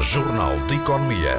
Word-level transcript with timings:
Jornal 0.00 0.56
de 0.66 0.76
Economia. 0.76 1.36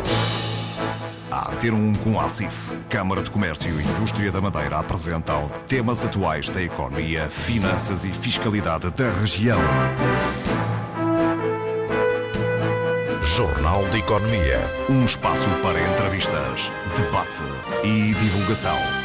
A 1.31 1.55
ter 1.55 1.73
um 1.73 1.93
com 1.95 2.19
a 2.19 2.25
ACIF, 2.25 2.71
Câmara 2.89 3.23
de 3.23 3.31
Comércio 3.31 3.81
e 3.81 3.83
Indústria 3.83 4.31
da 4.31 4.39
Madeira 4.39 4.77
apresentam 4.77 5.49
temas 5.67 6.05
atuais 6.05 6.47
da 6.47 6.61
economia, 6.61 7.27
finanças 7.27 8.05
e 8.05 8.09
fiscalidade 8.09 8.91
da 8.91 9.09
região. 9.19 9.59
Jornal 13.23 13.87
de 13.89 13.97
Economia. 13.97 14.59
Um 14.87 15.05
espaço 15.05 15.49
para 15.63 15.81
entrevistas, 15.81 16.71
debate 16.95 17.43
e 17.83 18.13
divulgação. 18.13 19.00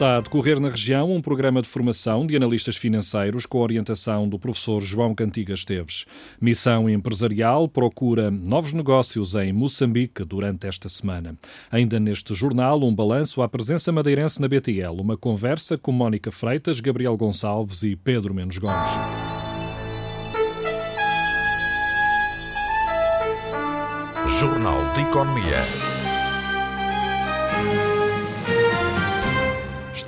Está 0.00 0.16
a 0.16 0.20
decorrer 0.22 0.58
na 0.58 0.70
região 0.70 1.14
um 1.14 1.20
programa 1.20 1.60
de 1.60 1.68
formação 1.68 2.26
de 2.26 2.34
analistas 2.34 2.74
financeiros 2.74 3.44
com 3.44 3.58
orientação 3.58 4.26
do 4.26 4.38
professor 4.38 4.80
João 4.80 5.14
Cantigas 5.14 5.58
Esteves. 5.58 6.06
Missão 6.40 6.88
empresarial 6.88 7.68
procura 7.68 8.30
novos 8.30 8.72
negócios 8.72 9.34
em 9.34 9.52
Moçambique 9.52 10.24
durante 10.24 10.66
esta 10.66 10.88
semana. 10.88 11.36
Ainda 11.70 12.00
neste 12.00 12.34
jornal, 12.34 12.82
um 12.82 12.94
balanço 12.94 13.42
à 13.42 13.48
presença 13.50 13.92
madeirense 13.92 14.40
na 14.40 14.48
BTL, 14.48 14.98
uma 14.98 15.18
conversa 15.18 15.76
com 15.76 15.92
Mónica 15.92 16.30
Freitas, 16.30 16.80
Gabriel 16.80 17.14
Gonçalves 17.14 17.82
e 17.82 17.94
Pedro 17.94 18.32
Menos 18.32 18.56
Gomes. 18.56 18.88
Jornal 24.38 24.94
de 24.94 25.02
Economia. 25.02 25.99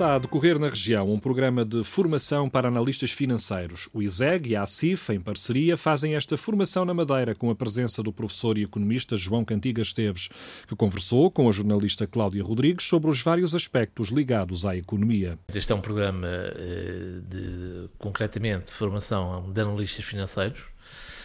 Está 0.02 0.16
a 0.16 0.19
decorrer 0.19 0.59
na 0.59 0.69
região 0.69 1.12
um 1.12 1.20
programa 1.20 1.65
de 1.65 1.84
formação 1.84 2.51
para 2.51 2.66
analistas 2.66 3.12
financeiros. 3.12 3.88
O 3.95 4.02
ISEG 4.02 4.51
e 4.51 4.57
a 4.57 4.63
ACIF, 4.63 5.10
em 5.13 5.21
parceria, 5.21 5.76
fazem 5.76 6.16
esta 6.16 6.37
formação 6.37 6.85
na 6.85 6.93
Madeira 6.93 7.37
com 7.37 7.51
a 7.51 7.54
presença 7.54 8.02
do 8.02 8.13
professor 8.13 8.59
e 8.59 8.65
economista 8.65 9.16
João 9.16 9.45
Cantigas 9.45 9.87
Esteves, 9.87 10.29
que 10.66 10.74
conversou 10.74 11.30
com 11.30 11.49
a 11.49 11.52
jornalista 11.52 12.04
Cláudia 12.04 12.43
Rodrigues 12.43 12.85
sobre 12.85 13.09
os 13.13 13.23
vários 13.23 13.54
aspectos 13.54 14.09
ligados 14.09 14.66
à 14.66 14.76
economia. 14.76 15.38
Este 15.54 15.71
é 15.71 15.74
um 15.76 15.80
programa 15.80 16.26
eh, 16.26 17.21
de, 17.24 17.88
concretamente, 17.96 18.65
de 18.66 18.73
formação 18.73 19.52
de 19.52 19.60
analistas 19.60 20.04
financeiros. 20.04 20.65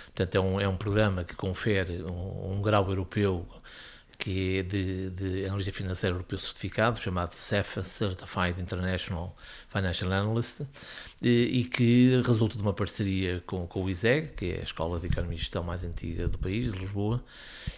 Portanto, 0.06 0.36
é 0.36 0.40
um, 0.40 0.62
é 0.62 0.68
um 0.68 0.78
programa 0.78 1.23
que 1.23 1.36
confere 1.36 2.04
um, 2.04 2.58
um 2.58 2.62
grau 2.62 2.88
europeu 2.88 3.44
que 4.28 4.58
é 4.58 4.64
de, 4.64 5.09
de 5.11 5.45
analista 5.45 5.72
financeiro 5.72 6.17
europeu 6.17 6.38
certificado, 6.38 7.00
chamado 7.00 7.31
CEFA, 7.31 7.81
Certified 7.81 8.59
International 8.59 9.33
Financial 9.70 10.11
Analyst, 10.11 10.64
e, 11.22 11.64
que 11.64 12.22
resulta 12.25 12.58
de 12.58 12.61
uma 12.61 12.73
parceria 12.73 13.42
com, 13.48 13.66
com 13.66 13.86
o 13.86 13.89
ISEG, 13.89 14.33
que 14.33 14.52
é 14.52 14.59
a 14.59 14.64
Escola 14.64 15.00
de 15.00 15.08
Economia 15.08 15.38
e 15.38 15.39
Gestão 15.39 15.64
mais 15.64 15.86
antiga 15.86 16.28
do 16.28 16.38
país, 16.38 16.73
de 16.73 16.78
Lisboa, 16.78 17.23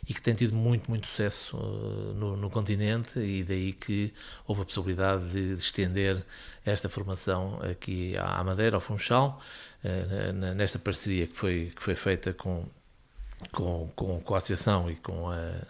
e 0.08 0.12
que 0.12 0.20
tem 0.20 0.34
tido 0.34 0.56
muito, 0.56 0.90
muito 0.90 1.06
sucesso 1.06 1.56
uh, 1.56 2.16
no, 2.16 2.36
no, 2.36 2.50
continente, 2.50 3.20
e 3.20 3.44
daí 3.44 3.72
que 3.72 4.12
houve 4.48 4.64
a 4.64 4.66
possibilidade 4.66 5.30
de, 5.30 5.56
de 5.56 5.62
estender 5.62 6.26
esta 6.66 6.90
formação 6.90 7.60
aqui 7.62 8.18
à 8.18 8.44
Madeira, 8.44 8.76
ao 8.76 8.82
Funchal, 8.82 9.40
uh, 9.84 10.34
nesta 10.56 10.80
parceria 10.80 11.28
que 11.28 11.36
foi, 11.36 11.72
que 11.76 11.84
foi 11.84 11.94
feita 11.94 12.34
com, 12.34 12.66
com, 13.52 13.88
com, 13.96 14.34
a 14.34 14.38
Associação 14.38 14.90
e 14.90 14.96
com 14.96 15.30
a 15.30 15.38
eh, 15.38 15.62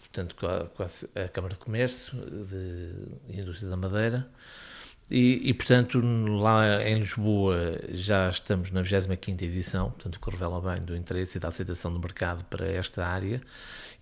portanto, 0.00 0.36
com 0.36 0.46
a, 0.46 1.28
Câmara 1.28 1.54
de 1.54 1.60
Comércio 1.60 2.16
de 2.18 3.38
Indústria 3.40 3.70
da 3.70 3.76
Madeira. 3.76 4.28
E, 5.10 5.50
e, 5.50 5.52
portanto, 5.52 6.00
lá 6.00 6.82
em 6.82 6.98
Lisboa 6.98 7.78
já 7.90 8.28
estamos 8.28 8.70
na 8.70 8.80
25 8.80 9.44
edição, 9.44 9.90
portanto, 9.90 10.16
o 10.16 10.20
que 10.20 10.30
revela 10.30 10.60
bem 10.62 10.82
do 10.82 10.96
interesse 10.96 11.36
e 11.36 11.40
da 11.40 11.48
aceitação 11.48 11.92
do 11.92 12.00
mercado 12.00 12.42
para 12.44 12.66
esta 12.66 13.06
área. 13.06 13.42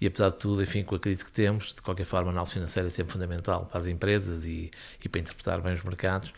E 0.01 0.07
apesar 0.07 0.31
de 0.31 0.39
tudo, 0.39 0.63
enfim, 0.63 0.85
com 0.85 0.95
a 0.95 1.01
crise 1.01 1.25
que 1.25 1.33
temos, 1.33 1.75
de 1.75 1.83
qualquer 1.83 2.05
forma, 2.05 2.31
a 2.31 2.33
análise 2.33 2.53
financeira 2.53 2.89
é 2.89 2.91
sempre 2.91 3.13
fundamental 3.13 3.67
para 3.67 3.81
as 3.81 3.87
empresas 3.87 4.45
e, 4.45 4.71
e 5.05 5.09
para 5.09 5.21
interpretar 5.21 5.61
bem 5.61 5.73
os 5.73 5.83
mercados. 5.83 6.33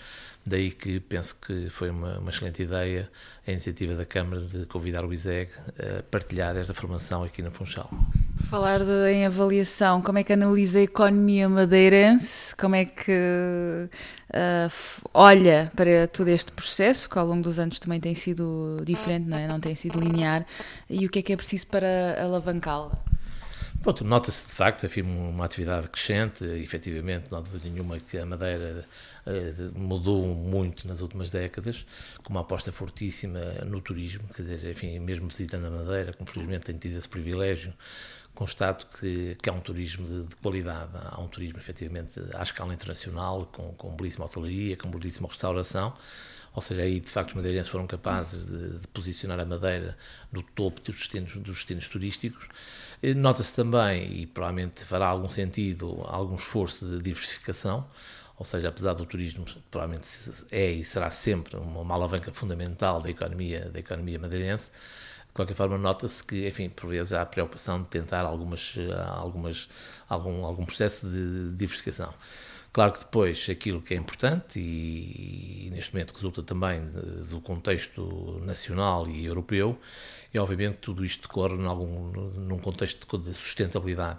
Daí 0.47 0.71
que 0.71 1.00
penso 1.00 1.37
que 1.37 1.71
foi 1.71 1.88
uma, 1.88 2.19
uma, 2.19 2.31
excelente 2.31 2.62
ideia 2.62 3.10
a 3.47 3.50
iniciativa 3.50 3.94
da 3.94 4.05
Câmara 4.05 4.43
de 4.43 4.66
convidar 4.66 5.03
o 5.03 5.12
ISEG 5.12 5.50
a 5.78 6.03
partilhar 6.03 6.55
esta 6.56 6.75
formação 6.75 7.25
aqui 7.25 7.41
na 7.41 7.50
Funchal. 7.50 7.88
Falar 8.50 8.81
de, 8.81 9.10
em 9.10 9.25
avaliação, 9.25 10.03
como 10.03 10.19
é 10.19 10.25
que 10.25 10.34
analisa 10.34 10.81
a 10.81 10.83
economia 10.83 11.49
madeirense? 11.49 12.54
Como 12.56 12.75
é 12.75 12.84
que 12.84 13.88
uh, 14.34 14.71
olha 15.15 15.72
para 15.75 16.06
todo 16.09 16.28
este 16.28 16.53
processo, 16.53 17.09
que 17.09 17.19
ao 17.19 17.27
longo 17.27 17.43
dos 17.43 17.59
anos 17.59 17.81
também 17.81 17.99
tem 17.99 18.15
sido 18.15 18.77
diferente, 18.84 19.27
não 19.27 19.38
é? 19.38 19.47
Não 19.47 19.60
tem 19.60 19.75
sido 19.75 19.99
linear, 19.99 20.44
e 20.91 21.06
o 21.06 21.09
que 21.09 21.21
é 21.21 21.22
que 21.22 21.33
é 21.33 21.37
preciso 21.37 21.66
para 21.69 22.22
alavancá-la? 22.22 23.03
Nota-se 24.03 24.47
de 24.49 24.53
facto, 24.54 24.87
afirmo, 24.87 25.28
uma 25.28 25.44
atividade 25.44 25.88
crescente, 25.88 26.43
e, 26.44 26.62
efetivamente, 26.62 27.27
não 27.31 27.38
há 27.38 27.41
dúvida 27.41 27.69
nenhuma 27.69 27.99
que 27.99 28.16
a 28.16 28.25
Madeira 28.25 28.87
mudou 29.75 30.27
muito 30.27 30.87
nas 30.87 31.01
últimas 31.01 31.31
décadas, 31.31 31.87
com 32.23 32.31
uma 32.33 32.41
aposta 32.41 32.71
fortíssima 32.71 33.41
no 33.65 33.81
turismo, 33.81 34.29
quer 34.35 34.43
dizer, 34.43 34.71
enfim, 34.71 34.99
mesmo 34.99 35.29
visitando 35.29 35.67
a 35.67 35.71
Madeira, 35.71 36.12
como 36.12 36.29
felizmente 36.29 36.67
tenho 36.67 36.79
tido 36.79 36.97
esse 36.97 37.09
privilégio, 37.09 37.73
constato 38.34 38.87
que, 38.99 39.37
que 39.41 39.49
há 39.49 39.53
um 39.53 39.61
turismo 39.61 40.07
de, 40.07 40.27
de, 40.27 40.37
qualidade, 40.37 40.91
há 40.95 41.21
um 41.21 41.29
turismo 41.29 41.59
efetivamente 41.59 42.21
à 42.34 42.43
escala 42.43 42.75
internacional, 42.75 43.47
com, 43.47 43.73
com 43.75 43.95
belíssima 43.95 44.27
hotelaria, 44.27 44.77
com 44.77 44.91
belíssima 44.91 45.29
restauração, 45.29 45.95
ou 46.55 46.63
seja, 46.63 46.83
aí 46.83 47.01
de 47.01 47.11
facto 47.11 47.31
os 47.31 47.34
madeirenses 47.37 47.71
foram 47.71 47.87
capazes 47.87 48.47
de, 48.47 48.79
de 48.81 48.89
posicionar 48.89 49.41
a 49.41 49.45
Madeira 49.45 49.97
no 50.33 50.43
topo 50.43 50.81
dos 50.81 50.97
destinos, 50.97 51.37
dos 51.37 51.57
destinos 51.57 51.89
turísticos. 51.89 52.49
Eh, 53.03 53.15
nota-se 53.15 53.53
também, 53.53 54.21
e 54.21 54.27
provavelmente 54.27 54.84
fará 54.84 55.09
algum 55.09 55.29
sentido, 55.29 56.03
algum 56.07 56.37
esforço 56.37 56.87
de 56.87 57.03
diversificação, 57.03 57.87
ou 58.37 58.45
seja, 58.45 58.69
apesar 58.69 58.95
do 58.95 59.06
turismo 59.06 59.45
provavelmente 59.71 60.09
é 60.50 60.72
e 60.72 60.84
será 60.84 61.11
sempre 61.11 61.56
uma, 61.56 61.95
alavanca 61.95 62.33
fundamental 62.33 63.00
da 63.00 63.11
economia, 63.11 63.71
da 63.71 63.78
economia 63.78 64.19
madeirense, 64.19 64.72
de 64.72 65.33
qualquer 65.33 65.55
forma, 65.55 65.77
nota-se 65.78 66.22
que, 66.22 66.47
enfim, 66.47 66.69
por 66.69 66.91
vezes 66.91 67.12
há 67.12 67.22
a 67.22 67.27
preocupação 67.27 67.83
de 67.83 67.89
tentar 67.89 68.21
algumas, 68.21 68.75
algumas, 69.09 69.69
algum, 70.09 70.45
algum 70.45 70.65
processo 70.65 71.09
de 71.09 71.53
diversificação. 71.53 72.12
Claro 72.72 72.93
que 72.93 73.00
depois 73.00 73.47
aquilo 73.49 73.81
que 73.81 73.95
é 73.95 73.97
importante 73.97 74.59
e, 74.59 75.66
e 75.69 75.71
neste 75.71 75.93
momento 75.93 76.12
resulta 76.12 76.43
também 76.43 76.84
do 77.28 77.41
contexto 77.41 78.41
nacional 78.45 79.06
e 79.09 79.25
europeu 79.25 79.78
é 80.33 80.41
obviamente 80.41 80.78
tudo 80.78 81.05
isto 81.05 81.28
decorre 81.28 81.65
algum, 81.65 82.11
num 82.33 82.59
contexto 82.59 83.16
de 83.16 83.33
sustentabilidade 83.33 84.19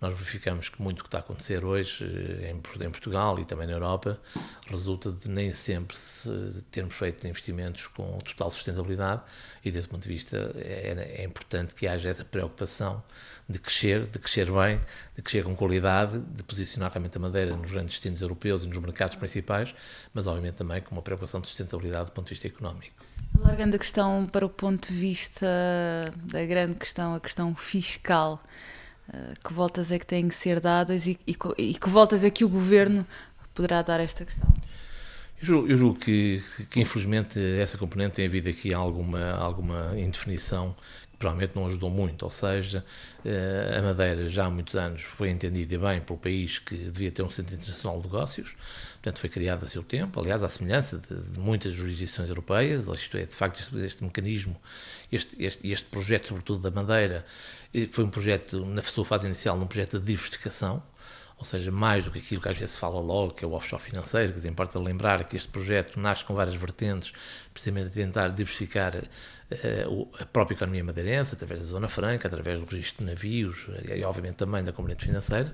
nós 0.00 0.12
verificamos 0.12 0.68
que 0.68 0.80
muito 0.82 1.00
o 1.00 1.02
que 1.02 1.08
está 1.08 1.18
a 1.18 1.20
acontecer 1.20 1.64
hoje 1.64 2.04
eh, 2.04 2.50
em, 2.50 2.90
Portugal 2.90 3.38
e 3.38 3.44
também 3.44 3.66
na 3.66 3.72
Europa 3.72 4.20
resulta 4.68 5.10
de 5.10 5.28
nem 5.28 5.52
sempre 5.52 5.96
termos 6.70 6.94
feito 6.94 7.26
investimentos 7.26 7.86
com 7.86 8.18
total 8.18 8.50
sustentabilidade 8.50 9.22
e 9.64 9.70
desse 9.70 9.88
ponto 9.88 10.02
de 10.02 10.08
vista 10.08 10.52
é, 10.56 11.20
é 11.20 11.24
importante 11.24 11.74
que 11.74 11.86
haja 11.86 12.08
essa 12.08 12.24
preocupação 12.24 13.02
de 13.48 13.58
crescer, 13.58 14.06
de 14.06 14.18
crescer 14.18 14.50
bem, 14.50 14.80
de 15.14 15.22
crescer 15.22 15.44
com 15.44 15.54
qualidade, 15.54 16.18
de 16.18 16.42
posicionar 16.42 16.90
realmente 16.90 17.16
a 17.16 17.20
Madeira 17.20 17.54
nos 17.56 17.70
grandes 17.70 17.94
destinos 17.94 18.22
europeus 18.22 18.62
e 18.62 18.66
nos 18.66 18.78
mercados 18.78 19.16
principais, 19.16 19.74
mas 20.14 20.26
obviamente 20.26 20.54
também 20.54 20.80
com 20.80 20.94
uma 20.94 21.02
preocupação 21.02 21.40
de 21.40 21.48
sustentabilidade 21.48 22.06
do 22.06 22.12
ponto 22.12 22.26
de 22.26 22.34
vista 22.34 22.46
económico. 22.46 23.04
Largando 23.38 23.76
a 23.76 23.78
questão 23.78 24.26
para 24.26 24.46
o 24.46 24.48
ponto 24.48 24.88
de 24.88 24.94
vista 24.94 25.46
da 26.24 26.44
grande 26.46 26.76
questão, 26.76 27.14
a 27.14 27.20
questão 27.20 27.54
fiscal, 27.54 28.42
que 29.44 29.52
voltas 29.52 29.90
é 29.90 29.98
que 29.98 30.06
têm 30.06 30.28
que 30.28 30.34
ser 30.34 30.60
dadas 30.60 31.06
e, 31.06 31.18
e, 31.26 31.36
e, 31.58 31.74
que 31.74 31.88
voltas 31.88 32.24
é 32.24 32.30
que 32.30 32.44
o 32.44 32.48
governo 32.48 33.06
poderá 33.54 33.82
dar 33.82 34.00
esta 34.00 34.24
questão? 34.24 34.48
Eu 35.40 35.46
julgo, 35.46 35.68
eu 35.68 35.76
julgo 35.76 35.98
que, 35.98 36.42
que, 36.70 36.80
infelizmente, 36.80 37.38
essa 37.60 37.76
componente 37.76 38.16
tem 38.16 38.26
havido 38.26 38.48
aqui 38.48 38.72
alguma, 38.72 39.32
alguma 39.32 39.92
indefinição 39.98 40.74
que 41.12 41.18
provavelmente 41.18 41.54
não 41.54 41.66
ajudou 41.66 41.90
muito. 41.90 42.22
Ou 42.22 42.30
seja, 42.30 42.84
eh, 43.24 43.76
a 43.78 43.82
Madeira 43.82 44.28
já 44.28 44.46
há 44.46 44.50
muitos 44.50 44.74
anos 44.74 45.02
foi 45.02 45.30
entendida 45.30 45.78
bem 45.78 46.00
pelo 46.00 46.18
país 46.18 46.58
que 46.58 46.76
devia 46.76 47.10
ter 47.10 47.22
um 47.22 47.30
Centro 47.30 47.54
Internacional 47.54 48.00
de 48.00 48.06
Negócios, 48.06 48.54
portanto, 49.04 49.20
foi 49.20 49.28
criado 49.28 49.64
a 49.64 49.68
seu 49.68 49.82
tempo, 49.82 50.18
aliás, 50.18 50.42
à 50.42 50.48
semelhança 50.48 50.98
de, 50.98 51.32
de 51.32 51.38
muitas 51.38 51.74
jurisdições 51.74 52.26
europeias, 52.30 52.88
isto 52.88 53.18
é, 53.18 53.26
de 53.26 53.34
facto, 53.34 53.60
este, 53.60 53.76
este 53.84 54.02
mecanismo, 54.02 54.56
este, 55.12 55.36
este, 55.44 55.70
este 55.70 55.86
projeto, 55.90 56.28
sobretudo 56.28 56.62
da 56.62 56.70
Madeira, 56.70 57.26
foi 57.90 58.02
um 58.02 58.08
projeto, 58.08 58.64
na 58.64 58.80
sua 58.80 59.04
fase 59.04 59.26
inicial, 59.26 59.58
um 59.58 59.66
projeto 59.66 59.98
de 59.98 60.06
diversificação, 60.06 60.82
ou 61.36 61.44
seja, 61.44 61.70
mais 61.70 62.04
do 62.04 62.10
que 62.10 62.18
aquilo 62.18 62.40
que 62.40 62.48
às 62.48 62.56
vezes 62.56 62.74
se 62.74 62.80
fala 62.80 63.00
logo, 63.00 63.32
que 63.32 63.44
é 63.44 63.48
o 63.48 63.52
offshore 63.52 63.82
financeiro, 63.82 64.32
que 64.32 64.48
importa 64.48 64.78
lembrar 64.78 65.24
que 65.24 65.36
este 65.36 65.48
projeto 65.48 65.98
nasce 65.98 66.24
com 66.24 66.34
várias 66.34 66.54
vertentes, 66.54 67.12
precisamente 67.52 67.88
a 67.88 67.90
tentar 67.90 68.28
diversificar 68.28 68.94
uh, 68.96 70.08
a 70.20 70.26
própria 70.26 70.54
economia 70.54 70.84
madeirense, 70.84 71.34
através 71.34 71.60
da 71.60 71.66
Zona 71.66 71.88
Franca, 71.88 72.28
através 72.28 72.60
do 72.60 72.66
registro 72.66 73.04
de 73.04 73.10
navios 73.10 73.66
e, 73.84 74.04
obviamente, 74.04 74.36
também 74.36 74.62
da 74.62 74.72
componente 74.72 75.06
financeira. 75.06 75.52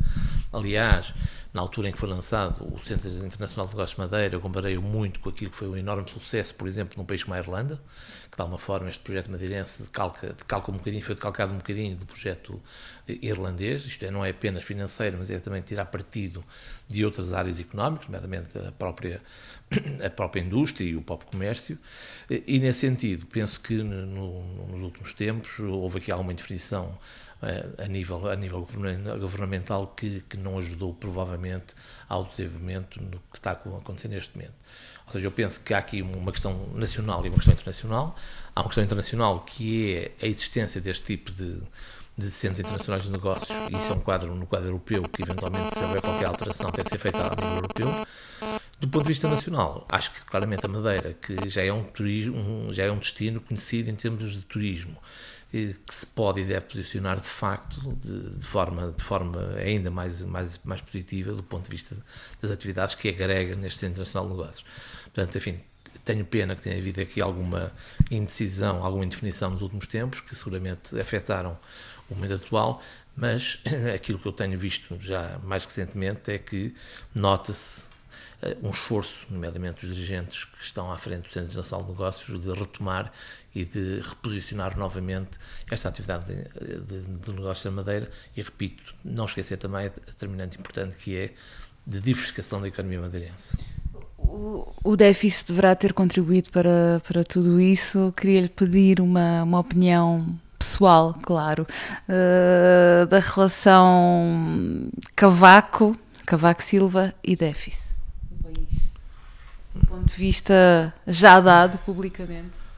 Aliás, 0.53 1.15
na 1.53 1.63
altura 1.63 1.89
em 1.89 1.93
que 1.93 1.99
foi 1.99 2.09
lançado 2.09 2.63
o 2.73 2.79
Centro 2.79 3.09
Internacional 3.09 3.67
de 3.67 3.73
Negócios 3.73 3.97
de 3.97 4.01
Madeira, 4.01 4.35
eu 4.35 4.41
comparei-o 4.41 4.83
muito 4.83 5.19
com 5.19 5.31
aquilo 5.31 5.51
que 5.51 5.57
foi 5.57 5.69
um 5.69 5.77
enorme 5.77 6.09
sucesso, 6.11 6.55
por 6.55 6.69
exemplo, 6.69 6.99
num 6.99 7.07
país 7.07 7.25
como 7.25 7.35
a 7.35 7.39
Irlanda, 7.39 7.81
de 8.41 8.43
alguma 8.43 8.59
forma 8.59 8.89
este 8.89 9.03
projeto 9.03 9.31
madeirense 9.31 9.83
decalca, 9.83 10.29
decalca 10.33 10.71
um 10.71 10.79
bocadinho, 10.79 11.03
foi 11.03 11.15
decalcado 11.15 11.53
um 11.53 11.59
bocadinho 11.59 11.95
do 11.95 12.07
projeto 12.07 12.61
irlandês, 13.07 13.85
isto 13.85 14.03
é, 14.05 14.11
não 14.11 14.25
é 14.25 14.31
apenas 14.31 14.65
financeiro, 14.65 15.19
mas 15.19 15.31
é 15.31 15.39
também 15.39 15.61
tirar 15.61 15.85
partido 15.87 16.43
de 16.89 17.05
outras 17.05 17.33
áreas 17.35 17.61
económicas, 17.61 18.07
nomeadamente 18.07 18.59
a 18.59 18.73
própria, 18.73 19.21
a 20.05 20.09
própria 20.09 20.41
indústria 20.41 20.89
e 20.89 20.97
o 20.97 21.03
próprio 21.03 21.31
comércio, 21.31 21.79
e 22.31 22.59
nesse 22.59 22.81
sentido, 22.81 23.27
penso 23.27 23.61
que 23.61 23.75
no, 23.75 24.43
nos 24.69 24.81
últimos 24.81 25.13
tempos 25.13 25.59
houve 25.59 25.99
aqui 25.99 26.11
alguma 26.11 26.33
definição 26.33 26.99
a 27.43 27.87
nível, 27.87 28.29
a 28.29 28.37
nível 28.37 28.67
governamental 29.19 29.87
que, 29.97 30.23
que 30.29 30.37
não 30.37 30.59
ajudou 30.59 30.93
provavelmente 30.93 31.75
ao 32.09 32.25
desenvolvimento 32.25 33.03
no 33.03 33.19
que 33.31 33.37
está 33.37 33.53
acontecendo 33.53 34.13
neste 34.13 34.37
momento. 34.37 34.55
Ou 35.07 35.13
seja, 35.13 35.27
eu 35.27 35.33
penso 35.33 35.61
que 35.61 35.75
há 35.75 35.79
aqui 35.79 36.03
uma 36.03 36.31
questão 36.31 36.69
nacional 36.75 37.25
e 37.25 37.29
uma 37.29 37.37
questão 37.37 37.55
internacional. 37.55 38.15
Há 38.55 38.61
uma 38.61 38.69
questão 38.69 38.85
internacional 38.85 39.41
que 39.41 39.95
é 39.95 40.25
a 40.25 40.29
existência 40.29 40.81
deste 40.81 41.07
tipo 41.07 41.33
de, 41.33 41.61
de 42.17 42.31
centros 42.31 42.61
internacionais 42.61 43.05
de 43.05 43.11
negócios. 43.11 43.49
Isso 43.71 43.91
é 43.91 43.95
um 43.95 44.01
quadro 44.01 44.35
no 44.35 44.47
quadro 44.47 44.69
europeu 44.69 45.03
que, 45.03 45.23
eventualmente, 45.23 45.77
se 45.77 45.83
houver 45.83 46.01
qualquer 46.01 46.27
alteração, 46.27 46.71
tem 46.71 46.85
que 46.85 46.91
ser 46.91 46.99
feita 46.99 47.19
a 47.19 47.31
nível 47.35 47.57
europeu. 47.57 48.07
Do 48.79 48.89
ponto 48.89 49.03
de 49.03 49.09
vista 49.09 49.29
nacional, 49.29 49.87
acho 49.91 50.13
que 50.13 50.21
claramente 50.23 50.65
a 50.65 50.69
Madeira, 50.69 51.13
que 51.15 51.49
já 51.49 51.63
é 51.63 51.73
um, 51.73 51.85
turismo, 51.85 52.73
já 52.73 52.85
é 52.85 52.91
um 52.91 52.99
destino 52.99 53.41
conhecido 53.41 53.91
em 53.91 53.95
termos 53.95 54.33
de 54.33 54.43
turismo, 54.43 54.97
que 55.51 55.95
se 55.95 56.07
pode 56.07 56.41
e 56.41 56.45
deve 56.45 56.67
posicionar 56.67 57.21
de 57.21 57.29
facto 57.29 57.81
de, 58.03 58.39
de, 58.39 58.47
forma, 58.47 58.95
de 58.97 59.03
forma 59.03 59.55
ainda 59.57 59.91
mais, 59.91 60.21
mais, 60.23 60.61
mais 60.63 60.81
positiva 60.81 61.33
do 61.33 61.43
ponto 61.43 61.65
de 61.65 61.71
vista 61.71 61.97
das 62.41 62.51
atividades 62.51 62.95
que 62.95 63.09
agrega 63.09 63.57
neste 63.57 63.81
Centro 63.81 63.99
Nacional 63.99 64.31
de 64.31 64.37
Negócios. 64.37 64.65
Portanto, 65.05 65.37
enfim, 65.37 65.61
tenho 66.05 66.25
pena 66.25 66.55
que 66.55 66.63
tenha 66.63 66.79
havido 66.79 67.01
aqui 67.01 67.21
alguma 67.21 67.73
indecisão, 68.11 68.85
alguma 68.85 69.05
indefinição 69.05 69.51
nos 69.51 69.63
últimos 69.63 69.87
tempos, 69.87 70.21
que 70.21 70.35
seguramente 70.35 70.99
afetaram 70.99 71.59
o 72.09 72.15
momento 72.15 72.35
atual, 72.35 72.83
mas 73.17 73.61
aquilo 73.95 74.19
que 74.19 74.27
eu 74.27 74.33
tenho 74.33 74.59
visto 74.59 74.97
já 75.01 75.39
mais 75.43 75.65
recentemente 75.65 76.31
é 76.31 76.39
que 76.39 76.75
nota-se 77.15 77.91
eh, 78.43 78.57
um 78.63 78.71
esforço, 78.71 79.27
nomeadamente 79.29 79.87
dos 79.87 79.95
dirigentes 79.95 80.45
que 80.45 80.63
estão 80.63 80.91
à 80.91 80.99
frente 80.99 81.29
do 81.29 81.33
Centro 81.33 81.57
Nacional 81.57 81.85
de 81.85 81.93
Negócios, 81.93 82.41
de 82.41 82.51
retomar 82.53 83.13
e 83.55 83.65
de 83.65 84.01
reposicionar 84.01 84.77
novamente 84.79 85.31
esta 85.71 85.89
atividade 85.89 86.27
de, 86.27 86.81
de, 86.81 87.03
de 87.03 87.33
negócio 87.33 87.71
da 87.71 87.77
Madeira 87.77 88.11
e, 88.37 88.43
repito, 88.43 88.95
não 89.05 89.25
esquecer 89.25 89.57
também 89.57 89.87
a 89.87 89.89
determinante 89.89 90.59
importante 90.59 90.97
que 90.97 91.17
é 91.17 91.35
de 91.87 92.01
diversificação 92.01 92.61
da 92.61 92.69
economia 92.69 93.01
madeirense. 93.01 93.59
O, 94.19 94.73
o 94.85 94.97
déficit 94.97 95.49
deverá 95.49 95.75
ter 95.75 95.93
contribuído 95.93 96.51
para, 96.51 97.03
para 97.07 97.25
tudo 97.25 97.61
isso. 97.61 98.13
Queria-lhe 98.17 98.49
pedir 98.49 99.01
uma, 99.01 99.43
uma 99.43 99.59
opinião 99.59 100.39
pessoal, 100.59 101.19
claro, 101.23 101.67
uh, 102.07 103.07
da 103.07 103.19
relação 103.19 104.91
Cavaco, 105.17 105.99
Cavaco 106.27 106.63
Silva 106.63 107.15
e 107.25 107.35
déficit 107.35 107.95
do 108.31 108.45
país. 108.45 108.69
Do 109.75 109.87
ponto 109.87 110.05
de 110.07 110.15
vista 110.15 110.95
já 111.07 111.41
dado 111.41 111.79
publicamente. 111.79 112.70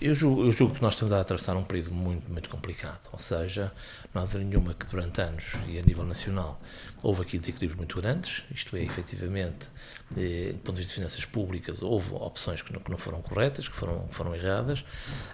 Eu 0.00 0.14
julgo, 0.14 0.46
eu 0.46 0.52
julgo, 0.52 0.74
que 0.76 0.80
nós 0.80 0.94
estamos 0.94 1.12
a 1.12 1.20
atravessar 1.20 1.54
um 1.56 1.62
período 1.62 1.92
muito, 1.92 2.30
muito 2.32 2.48
complicado, 2.48 3.06
ou 3.12 3.18
seja, 3.18 3.70
não 4.14 4.22
há 4.22 4.24
dúvida 4.24 4.44
nenhuma 4.44 4.72
que 4.72 4.86
durante 4.86 5.20
anos 5.20 5.52
e 5.68 5.78
a 5.78 5.82
nível 5.82 6.04
nacional 6.04 6.58
houve 7.02 7.22
aqui 7.22 7.38
desequilíbrios 7.38 7.76
muito 7.76 8.00
grandes, 8.00 8.44
isto 8.50 8.74
é, 8.76 8.82
efetivamente, 8.82 9.68
eh, 10.16 10.52
do 10.52 10.58
ponto 10.60 10.76
de 10.76 10.82
vista 10.82 10.88
de 10.88 10.94
finanças 10.94 11.24
públicas, 11.24 11.82
houve 11.82 12.14
opções 12.14 12.62
que 12.62 12.72
não, 12.72 12.80
que 12.80 12.90
não 12.90 12.96
foram 12.96 13.20
corretas, 13.20 13.68
que 13.68 13.76
foram, 13.76 14.06
foram 14.08 14.34
erradas. 14.34 14.84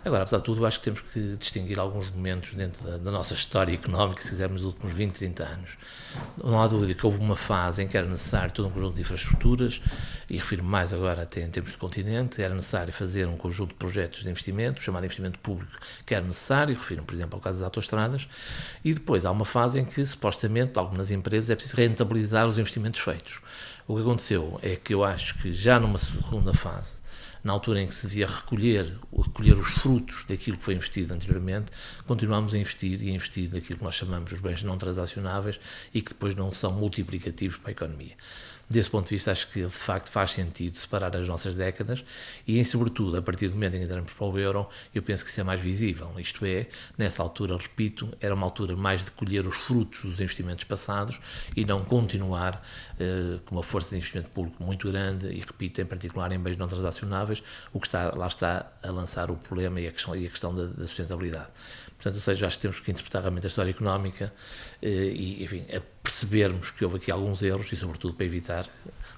Agora, 0.04 0.22
apesar 0.22 0.38
de 0.38 0.44
tudo, 0.44 0.64
acho 0.64 0.78
que 0.78 0.84
temos 0.84 1.00
que 1.02 1.36
distinguir 1.36 1.78
alguns 1.78 2.10
momentos 2.10 2.54
dentro 2.54 2.82
da, 2.84 2.96
da 2.96 3.10
nossa 3.10 3.34
história 3.34 3.72
económica, 3.72 4.22
se 4.22 4.30
quisermos, 4.30 4.62
dos 4.62 4.72
últimos 4.72 4.94
20, 4.94 5.12
30 5.12 5.44
anos. 5.44 5.78
Não 6.42 6.60
há 6.60 6.66
dúvida 6.66 6.94
que 6.94 7.04
houve 7.04 7.18
uma 7.18 7.36
fase 7.36 7.82
em 7.82 7.88
que 7.88 7.96
era 7.96 8.06
necessário 8.06 8.50
todo 8.50 8.68
um 8.68 8.70
conjunto 8.70 8.94
de 8.94 9.02
infraestruturas, 9.02 9.82
e 10.30 10.36
refiro 10.36 10.64
mais 10.64 10.92
agora 10.92 11.22
até 11.22 11.42
em 11.42 11.50
termos 11.50 11.72
de 11.72 11.78
continente, 11.78 12.40
era 12.40 12.54
necessário 12.54 12.92
fazer 12.92 13.26
um 13.26 13.36
conjunto 13.36 13.70
de 13.70 13.74
projetos 13.74 14.07
de 14.08 14.28
investimento, 14.28 14.82
chamado 14.82 15.04
investimento 15.04 15.38
público, 15.38 15.72
que 16.04 16.14
era 16.14 16.24
necessário, 16.24 16.74
refiro, 16.74 17.02
por 17.02 17.14
exemplo, 17.14 17.36
ao 17.36 17.40
caso 17.40 17.58
das 17.58 17.64
autoestradas, 17.66 18.28
e 18.84 18.94
depois 18.94 19.24
há 19.24 19.30
uma 19.30 19.44
fase 19.44 19.78
em 19.78 19.84
que, 19.84 20.04
supostamente, 20.04 20.78
algumas 20.78 21.10
empresas 21.10 21.50
é 21.50 21.54
preciso 21.54 21.76
rentabilizar 21.76 22.48
os 22.48 22.58
investimentos 22.58 23.00
feitos. 23.00 23.40
O 23.86 23.94
que 23.96 24.02
aconteceu 24.02 24.58
é 24.62 24.76
que 24.76 24.92
eu 24.92 25.04
acho 25.04 25.38
que 25.38 25.52
já 25.52 25.80
numa 25.80 25.98
segunda 25.98 26.52
fase, 26.52 26.98
na 27.42 27.52
altura 27.52 27.80
em 27.80 27.86
que 27.86 27.94
se 27.94 28.06
devia 28.06 28.26
recolher, 28.26 28.98
recolher 29.16 29.54
os 29.54 29.68
frutos 29.68 30.24
daquilo 30.28 30.58
que 30.58 30.64
foi 30.64 30.74
investido 30.74 31.14
anteriormente, 31.14 31.72
continuamos 32.06 32.54
a 32.54 32.58
investir 32.58 33.02
e 33.02 33.10
a 33.10 33.14
investir 33.14 33.50
naquilo 33.52 33.78
que 33.78 33.84
nós 33.84 33.94
chamamos 33.94 34.32
os 34.32 34.40
bens 34.40 34.62
não 34.62 34.76
transacionáveis 34.76 35.58
e 35.94 36.02
que 36.02 36.10
depois 36.10 36.34
não 36.34 36.52
são 36.52 36.72
multiplicativos 36.72 37.56
para 37.58 37.70
a 37.70 37.72
economia. 37.72 38.14
Desse 38.70 38.90
ponto 38.90 39.06
de 39.06 39.14
vista, 39.14 39.32
acho 39.32 39.48
que 39.48 39.62
de 39.62 39.70
facto 39.70 40.10
faz 40.10 40.32
sentido 40.32 40.76
separar 40.76 41.16
as 41.16 41.26
nossas 41.26 41.54
décadas 41.54 42.04
e, 42.46 42.58
em 42.58 42.64
sobretudo, 42.64 43.16
a 43.16 43.22
partir 43.22 43.48
do 43.48 43.54
momento 43.54 43.74
em 43.74 43.78
que 43.78 43.84
entramos 43.86 44.12
para 44.12 44.26
o 44.26 44.38
euro, 44.38 44.68
eu 44.94 45.02
penso 45.02 45.24
que 45.24 45.30
isso 45.30 45.40
é 45.40 45.44
mais 45.44 45.58
visível. 45.58 46.12
Isto 46.18 46.44
é, 46.44 46.66
nessa 46.98 47.22
altura, 47.22 47.56
repito, 47.56 48.08
era 48.20 48.34
uma 48.34 48.44
altura 48.44 48.76
mais 48.76 49.06
de 49.06 49.10
colher 49.12 49.46
os 49.46 49.56
frutos 49.56 50.02
dos 50.02 50.20
investimentos 50.20 50.64
passados 50.64 51.18
e 51.56 51.64
não 51.64 51.82
continuar 51.82 52.62
eh, 53.00 53.38
com 53.46 53.54
uma 53.54 53.62
força 53.62 53.88
de 53.90 53.96
investimento 53.96 54.28
público 54.30 54.62
muito 54.62 54.86
grande 54.88 55.28
e, 55.28 55.38
repito, 55.38 55.80
em 55.80 55.86
particular 55.86 56.30
em 56.30 56.38
bens 56.38 56.58
não 56.58 56.68
transacionáveis, 56.68 57.42
o 57.72 57.80
que 57.80 57.86
está, 57.86 58.12
lá 58.14 58.26
está 58.26 58.70
a 58.82 58.92
lançar 58.92 59.30
o 59.30 59.36
problema 59.36 59.80
e 59.80 59.88
a 59.88 59.92
questão, 59.92 60.14
e 60.14 60.26
a 60.26 60.30
questão 60.30 60.54
da, 60.54 60.66
da 60.66 60.86
sustentabilidade. 60.86 61.48
Portanto, 61.98 62.14
ou 62.14 62.22
seja, 62.22 62.46
acho 62.46 62.56
que 62.56 62.62
temos 62.62 62.80
que 62.80 62.90
interpretar 62.92 63.22
realmente 63.22 63.44
a 63.44 63.48
história 63.48 63.70
económica 63.70 64.32
eh, 64.80 65.12
e, 65.12 65.42
enfim, 65.42 65.66
percebermos 66.00 66.70
que 66.70 66.84
houve 66.84 66.96
aqui 66.96 67.10
alguns 67.10 67.42
erros 67.42 67.70
e, 67.72 67.76
sobretudo, 67.76 68.14
para 68.14 68.24
evitar 68.24 68.66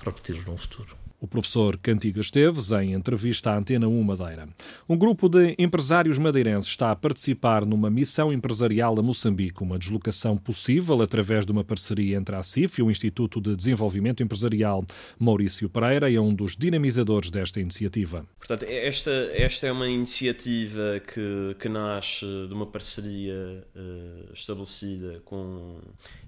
repeti-los 0.02 0.46
num 0.46 0.56
futuro. 0.56 0.99
O 1.22 1.28
professor 1.28 1.76
Cantiga 1.76 2.22
Esteves, 2.22 2.72
em 2.72 2.94
entrevista 2.94 3.50
à 3.50 3.58
Antena 3.58 3.86
1 3.86 4.02
Madeira. 4.02 4.48
Um 4.88 4.96
grupo 4.96 5.28
de 5.28 5.54
empresários 5.58 6.18
madeirenses 6.18 6.70
está 6.70 6.90
a 6.90 6.96
participar 6.96 7.66
numa 7.66 7.90
missão 7.90 8.32
empresarial 8.32 8.98
a 8.98 9.02
Moçambique, 9.02 9.62
uma 9.62 9.78
deslocação 9.78 10.38
possível 10.38 11.02
através 11.02 11.44
de 11.44 11.52
uma 11.52 11.62
parceria 11.62 12.16
entre 12.16 12.34
a 12.34 12.42
CIF 12.42 12.80
e 12.80 12.82
o 12.82 12.90
Instituto 12.90 13.38
de 13.38 13.54
Desenvolvimento 13.54 14.22
Empresarial. 14.22 14.82
Maurício 15.18 15.68
Pereira 15.68 16.10
é 16.10 16.18
um 16.18 16.34
dos 16.34 16.56
dinamizadores 16.56 17.30
desta 17.30 17.60
iniciativa. 17.60 18.24
Portanto, 18.38 18.64
esta, 18.66 19.10
esta 19.34 19.66
é 19.66 19.72
uma 19.72 19.88
iniciativa 19.88 21.02
que, 21.06 21.54
que 21.58 21.68
nasce 21.68 22.24
de 22.48 22.54
uma 22.54 22.64
parceria 22.64 23.62
uh, 23.76 24.32
estabelecida 24.32 25.20
com, 25.26 25.80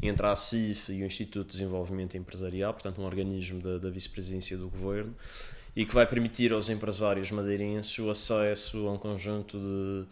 entre 0.03 0.27
a 0.27 0.37
CIF 0.37 0.93
e 0.93 1.03
o 1.03 1.07
Instituto 1.07 1.47
de 1.47 1.53
Desenvolvimento 1.55 2.15
Empresarial, 2.15 2.75
portanto, 2.75 3.01
um 3.01 3.07
organismo 3.07 3.59
da, 3.63 3.79
da 3.79 3.89
vice-presidência 3.89 4.55
do 4.59 4.65
governo 4.65 4.82
governo 4.83 5.15
e 5.75 5.87
que 5.87 5.95
vai 5.95 6.07
permitir 6.07 6.53
aos 6.53 6.69
empresários 6.69 7.31
madeirenses 7.31 7.99
o 7.99 8.11
acesso 8.11 8.87
a 8.89 8.93
um 8.93 8.99
conjunto 8.99 9.59
de, 9.59 10.05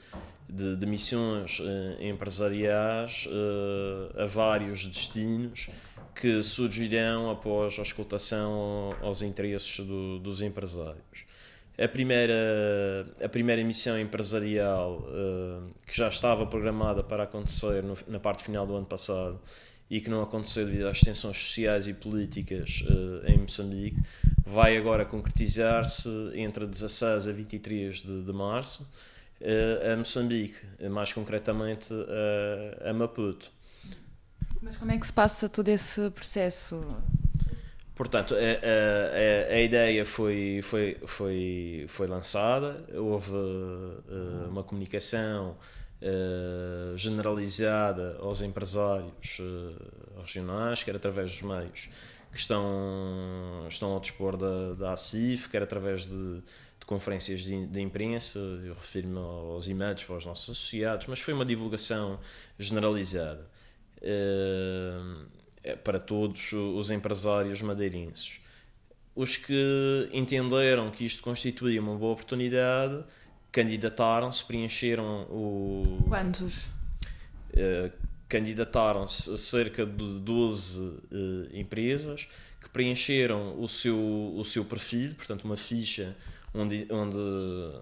de, 0.48 0.76
de 0.76 0.86
missões 0.86 1.60
eh, 1.60 2.08
empresariais 2.08 3.28
eh, 3.30 4.22
a 4.22 4.26
vários 4.26 4.86
destinos 4.86 5.68
que 6.14 6.42
surgirão 6.42 7.30
após 7.30 7.78
a 7.78 7.82
escutação 7.82 8.96
aos 9.02 9.20
interesses 9.20 9.80
do, 9.86 10.18
dos 10.18 10.40
empresários. 10.40 11.28
A 11.78 11.88
primeira, 11.88 13.06
a 13.22 13.28
primeira 13.28 13.62
missão 13.62 13.98
empresarial 13.98 15.04
eh, 15.08 15.70
que 15.86 15.96
já 15.96 16.08
estava 16.08 16.46
programada 16.46 17.02
para 17.02 17.24
acontecer 17.24 17.82
no, 17.82 17.98
na 18.08 18.18
parte 18.18 18.42
final 18.42 18.66
do 18.66 18.74
ano 18.74 18.86
passado 18.86 19.38
e 19.90 20.00
que 20.00 20.08
não 20.08 20.22
aconteceu 20.22 20.64
devido 20.64 20.86
às 20.86 21.00
tensões 21.00 21.36
sociais 21.36 21.88
e 21.88 21.92
políticas 21.92 22.84
em 23.26 23.38
Moçambique, 23.38 24.00
vai 24.46 24.76
agora 24.76 25.04
concretizar-se 25.04 26.08
entre 26.34 26.64
16 26.66 27.26
a 27.26 27.32
23 27.32 27.96
de, 28.02 28.22
de 28.22 28.32
março 28.32 28.88
uh, 29.40 29.92
a 29.92 29.96
Moçambique, 29.96 30.58
mais 30.90 31.12
concretamente 31.12 31.92
uh, 31.92 32.88
a 32.88 32.92
Maputo. 32.92 33.50
Mas 34.62 34.76
como 34.76 34.90
é 34.92 34.98
que 34.98 35.06
se 35.06 35.12
passa 35.12 35.48
todo 35.48 35.68
esse 35.68 36.10
processo? 36.10 36.80
Portanto, 37.94 38.34
a, 38.34 38.38
a, 38.38 39.54
a, 39.54 39.60
ideia 39.60 40.06
foi, 40.06 40.60
foi, 40.62 40.96
foi, 41.06 41.84
foi 41.88 42.06
lançada, 42.06 42.84
houve 42.94 43.30
uh, 43.30 44.48
uma 44.48 44.62
comunicação 44.62 45.56
uh, 46.02 46.96
generalizada 46.96 48.16
aos 48.20 48.40
empresários 48.40 49.38
uh, 49.38 50.20
regionais, 50.20 50.82
quer 50.82 50.96
através 50.96 51.30
dos 51.30 51.42
meios 51.42 51.88
que 52.32 52.38
estão, 52.38 53.66
estão 53.68 53.90
ao 53.90 54.00
dispor 54.00 54.36
da, 54.36 54.74
da 54.74 54.92
ACIF, 54.92 55.48
quer 55.48 55.62
através 55.62 56.04
de, 56.06 56.40
de 56.40 56.86
conferências 56.86 57.42
de, 57.42 57.66
de, 57.66 57.80
imprensa, 57.80 58.38
eu 58.38 58.74
refiro-me 58.74 59.18
aos 59.18 59.66
e-mails 59.66 60.04
para 60.04 60.16
os 60.16 60.26
nossos 60.26 60.50
associados, 60.50 61.06
mas 61.06 61.20
foi 61.20 61.34
uma 61.34 61.44
divulgação 61.44 62.20
generalizada 62.58 63.44
uh, 63.98 65.76
para 65.82 65.98
todos 65.98 66.52
os 66.52 66.90
empresários 66.90 67.60
madeirenses. 67.62 68.40
Os 69.14 69.36
que 69.36 70.08
entenderam 70.12 70.90
que 70.90 71.04
isto 71.04 71.20
constituía 71.20 71.80
uma 71.80 71.96
boa 71.96 72.12
oportunidade 72.12 73.04
candidataram-se, 73.52 74.44
preencheram 74.44 75.22
o. 75.30 76.04
Quantos? 76.08 76.64
Uh, 77.52 77.90
candidataram-se 78.28 79.36
cerca 79.38 79.84
de 79.84 80.20
12 80.20 80.80
uh, 80.80 81.00
empresas 81.52 82.28
que 82.60 82.70
preencheram 82.70 83.60
o 83.60 83.68
seu, 83.68 83.98
o 84.36 84.44
seu 84.44 84.64
perfil, 84.64 85.14
portanto, 85.14 85.44
uma 85.44 85.56
ficha 85.56 86.16
onde, 86.54 86.86
onde, 86.90 87.16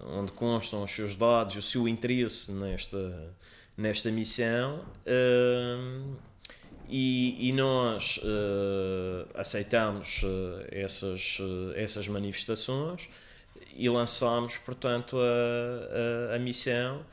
onde 0.07 0.31
constam 0.31 0.83
os 0.83 0.91
seus 0.91 1.15
dados 1.15 1.55
e 1.55 1.59
o 1.59 1.61
seu 1.61 1.87
interesse 1.87 2.51
nesta, 2.51 3.35
nesta 3.77 4.09
missão. 4.09 4.83
Uh, 5.05 6.15
e, 6.91 7.49
e, 7.49 7.53
nós 7.53 8.17
uh, 8.17 9.29
aceitamos 9.35 10.23
essas, 10.71 11.37
essas 11.75 12.07
manifestações 12.07 13.07
e 13.75 13.89
lançámos, 13.89 14.57
portanto, 14.57 15.17
a, 15.17 16.33
a, 16.33 16.35
a, 16.35 16.39
missão 16.39 17.05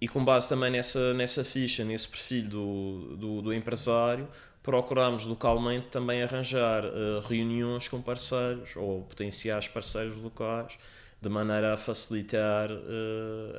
e 0.00 0.06
com 0.06 0.24
base 0.24 0.48
também 0.48 0.70
nessa, 0.70 1.12
nessa 1.14 1.44
ficha, 1.44 1.84
nesse 1.84 2.08
perfil 2.08 2.48
do, 2.48 3.16
do, 3.16 3.42
do 3.42 3.54
empresário, 3.54 4.28
procurámos 4.62 5.24
localmente 5.24 5.86
também 5.86 6.22
arranjar 6.22 6.84
reuniões 7.26 7.88
com 7.88 8.00
parceiros 8.00 8.76
ou 8.76 9.02
potenciais 9.02 9.66
parceiros 9.66 10.18
locais, 10.18 10.78
de 11.20 11.28
maneira 11.28 11.74
a 11.74 11.76
facilitar 11.76 12.68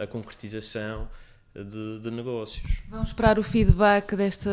a 0.01 0.07
concretização 0.07 1.09
de, 1.53 1.99
de, 1.99 2.11
negócios. 2.11 2.81
Vão 2.89 3.03
esperar 3.03 3.39
o 3.39 3.43
feedback 3.43 4.15
desta, 4.15 4.49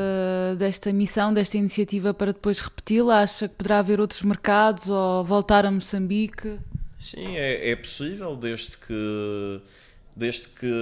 desta 0.59 0.93
missão, 0.93 1.33
desta 1.33 1.57
iniciativa 1.57 2.15
para 2.15 2.33
depois 2.33 2.61
repeti-la? 2.61 3.23
Acha 3.23 3.49
que 3.49 3.55
poderá 3.55 3.79
haver 3.79 4.01
outros 4.01 4.23
mercados 4.23 4.89
ou 4.89 5.25
voltar 5.25 5.65
a 5.65 5.71
Moçambique? 5.71 6.59
Sim, 6.99 7.37
é, 7.37 7.71
é 7.71 7.77
possível, 7.77 8.37
desde 8.37 8.77
que, 8.79 9.61
desde 10.15 10.49
que 10.49 10.73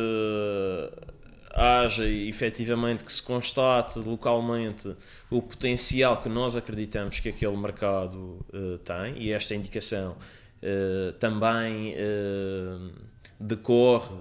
haja 1.54 2.06
efetivamente 2.06 3.04
que 3.04 3.12
se 3.12 3.22
constate 3.22 3.98
localmente 3.98 4.94
o 5.30 5.40
potencial 5.40 6.20
que 6.20 6.28
nós 6.28 6.56
acreditamos 6.56 7.20
que 7.20 7.28
aquele 7.28 7.56
mercado 7.56 8.44
uh, 8.52 8.78
tem 8.78 9.22
e 9.22 9.30
esta 9.30 9.54
indicação 9.54 10.16
uh, 10.62 11.12
também. 11.14 11.94
Uh, 11.94 13.14
decorre 13.38 14.16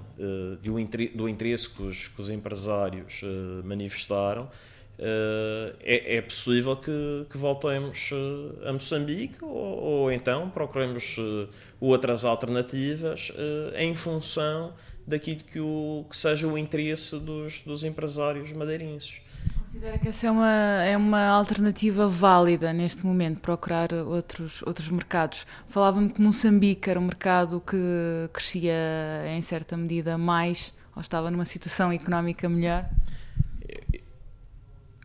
de 0.59 0.71
um, 0.71 0.85
do 1.15 1.29
interesse 1.29 1.69
que 1.69 1.83
os, 1.83 2.07
que 2.07 2.19
os 2.19 2.29
empresários 2.31 3.21
manifestaram, 3.63 4.49
uh, 4.99 5.75
é, 5.81 6.17
é, 6.17 6.21
possível 6.21 6.75
que, 6.75 7.25
que 7.29 7.37
voltemos 7.37 8.09
a 8.65 8.73
Moçambique 8.73 9.43
ou, 9.43 9.49
ou, 9.49 10.11
então 10.11 10.49
procuremos 10.49 11.17
outras 11.79 12.25
alternativas 12.25 13.31
em 13.75 13.93
função 13.95 14.73
daquilo 15.05 15.43
que, 15.43 15.59
o, 15.59 16.05
que 16.09 16.17
seja 16.17 16.47
o 16.47 16.57
interesse 16.57 17.19
dos, 17.19 17.61
dos 17.61 17.83
empresários 17.83 18.51
madeirenses. 18.53 19.21
Considera 19.59 19.97
que 19.97 20.07
essa 20.07 20.27
é 20.27 20.31
uma, 20.31 20.83
é 20.83 20.95
uma 20.95 21.27
alternativa 21.29 22.07
válida 22.07 22.71
neste 22.71 23.05
momento, 23.05 23.39
procurar 23.39 23.91
outros, 23.91 24.61
outros 24.61 24.87
mercados? 24.89 25.45
Falava-me 25.67 26.09
que 26.09 26.21
Moçambique 26.21 26.89
era 26.89 26.99
um 26.99 27.05
mercado 27.05 27.59
que 27.59 28.29
crescia 28.31 28.73
em 29.35 29.41
certa 29.41 29.75
medida 29.75 30.17
mais, 30.17 30.73
ou 30.95 31.01
estava 31.01 31.31
numa 31.31 31.43
situação 31.43 31.91
económica 31.91 32.47
melhor? 32.47 32.87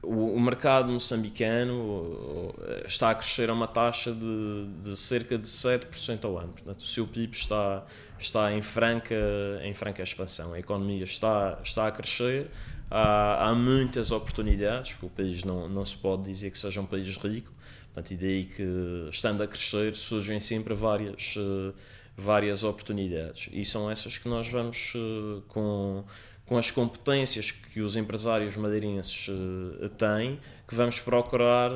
O, 0.03 0.35
o 0.35 0.41
mercado 0.41 0.93
moçambicano 0.93 2.55
está 2.87 3.11
a 3.11 3.15
crescer 3.15 3.51
a 3.51 3.53
uma 3.53 3.67
taxa 3.67 4.13
de, 4.13 4.67
de 4.83 4.97
cerca 4.97 5.37
de 5.37 5.47
7% 5.47 6.25
ao 6.25 6.39
ano. 6.39 6.53
Portanto, 6.53 6.81
o 6.81 6.87
seu 6.87 7.07
PIB 7.07 7.37
está, 7.37 7.85
está 8.19 8.53
em, 8.53 8.63
franca, 8.63 9.15
em 9.63 9.75
franca 9.75 10.03
expansão. 10.03 10.53
A 10.53 10.59
economia 10.59 11.05
está, 11.05 11.59
está 11.63 11.89
a 11.89 11.91
crescer 11.91 12.49
há, 12.91 13.49
há 13.49 13.55
muitas 13.55 14.11
oportunidades, 14.11 14.93
porque 14.93 15.07
o 15.07 15.11
país 15.11 15.45
não, 15.45 15.69
não 15.69 15.85
se 15.85 15.97
pode 15.97 16.25
dizer 16.25 16.51
que 16.51 16.59
seja 16.59 16.81
um 16.81 16.87
país 16.87 17.17
rico, 17.17 17.53
portanto, 17.93 18.11
e 18.13 18.17
daí 18.17 18.45
que, 18.45 19.09
estando 19.11 19.43
a 19.43 19.47
crescer, 19.47 19.95
surgem 19.95 20.41
sempre 20.41 20.75
várias, 20.75 21.37
uh, 21.37 21.75
várias 22.17 22.63
oportunidades. 22.63 23.49
E 23.53 23.65
são 23.65 23.91
essas 23.91 24.19
que 24.19 24.29
nós 24.29 24.49
vamos, 24.49 24.95
uh, 24.95 25.43
com, 25.49 26.05
com 26.49 26.57
as 26.57 26.71
competências 26.71 27.51
que 27.51 27.81
os 27.81 27.95
empresários 27.95 28.57
madeirenses 28.57 29.29
uh, 29.29 29.89
têm, 29.91 30.41
que 30.67 30.75
vamos 30.75 30.99
procurar 30.99 31.71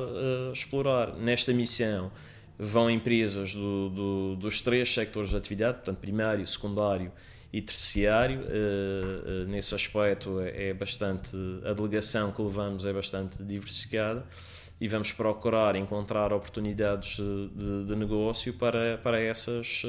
explorar. 0.51 1.15
Nesta 1.15 1.53
missão 1.53 2.11
vão 2.57 2.89
empresas 2.89 3.53
do, 3.53 3.89
do, 3.89 4.35
dos 4.35 4.61
três 4.61 4.93
sectores 4.93 5.29
de 5.29 5.37
atividade, 5.37 5.77
portanto, 5.77 5.99
primário, 5.99 6.45
secundário 6.47 7.11
e 7.51 7.61
terciário. 7.61 8.41
Uh, 8.41 9.43
uh, 9.43 9.47
nesse 9.47 9.75
aspecto 9.75 10.39
é, 10.39 10.69
é 10.69 10.73
bastante 10.73 11.37
a 11.65 11.73
delegação 11.73 12.31
que 12.31 12.41
levamos 12.41 12.85
é 12.85 12.93
bastante 12.93 13.43
diversificada 13.43 14.25
e 14.81 14.87
vamos 14.87 15.11
procurar 15.11 15.75
encontrar 15.75 16.33
oportunidades 16.33 17.17
de, 17.17 17.85
de 17.85 17.95
negócio 17.95 18.53
para, 18.53 18.97
para, 18.97 19.21
essas, 19.21 19.83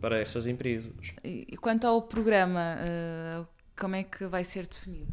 para 0.00 0.18
essas 0.18 0.46
empresas. 0.46 0.92
E 1.22 1.56
quanto 1.58 1.86
ao 1.86 2.02
programa, 2.02 2.76
como 3.78 3.96
é 3.96 4.02
que 4.02 4.26
vai 4.26 4.44
ser 4.44 4.66
definido? 4.66 5.12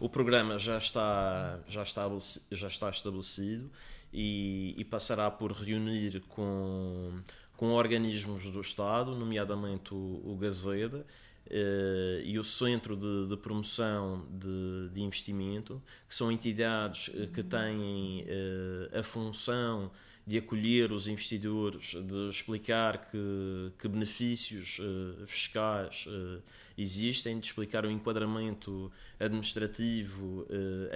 O 0.00 0.08
programa 0.08 0.58
já 0.58 0.78
está, 0.78 1.60
já 1.66 1.82
está, 1.82 2.08
já 2.50 2.68
está 2.68 2.90
estabelecido 2.90 3.70
e, 4.12 4.74
e 4.76 4.84
passará 4.84 5.30
por 5.30 5.52
reunir 5.52 6.20
com 6.28 7.22
com 7.62 7.70
organismos 7.74 8.50
do 8.50 8.60
Estado, 8.60 9.14
nomeadamente 9.14 9.94
o, 9.94 10.20
o 10.24 10.36
Gazeda, 10.36 11.06
Uh, 11.44 12.22
e 12.24 12.38
o 12.38 12.44
Centro 12.44 12.96
de, 12.96 13.26
de 13.26 13.36
Promoção 13.36 14.24
de, 14.30 14.88
de, 14.90 15.02
Investimento, 15.02 15.82
que 16.08 16.14
são 16.14 16.30
entidades 16.30 17.08
uh, 17.08 17.26
que 17.26 17.42
têm 17.42 18.22
uh, 18.22 18.98
a 18.98 19.02
função 19.02 19.90
de 20.26 20.38
acolher 20.38 20.92
os 20.92 21.08
investidores, 21.08 21.94
de 21.94 22.28
explicar 22.28 23.10
que, 23.10 23.72
que 23.78 23.88
benefícios 23.88 24.78
fiscais 25.26 26.06
existem, 26.78 27.40
de 27.40 27.46
explicar 27.46 27.84
o 27.84 27.90
enquadramento 27.90 28.90
administrativo 29.18 30.46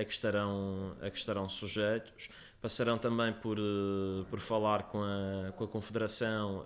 a, 0.00 0.04
que 0.04 0.12
estarão, 0.12 0.96
a 1.00 1.10
que 1.10 1.18
estarão 1.18 1.48
sujeitos. 1.48 2.28
Passarão 2.60 2.98
também 2.98 3.32
por, 3.32 3.58
uh, 3.60 4.26
por 4.28 4.40
falar 4.40 4.84
com 4.84 5.00
a, 5.00 5.52
com 5.52 5.62
a 5.62 5.68
Confederação, 5.68 6.64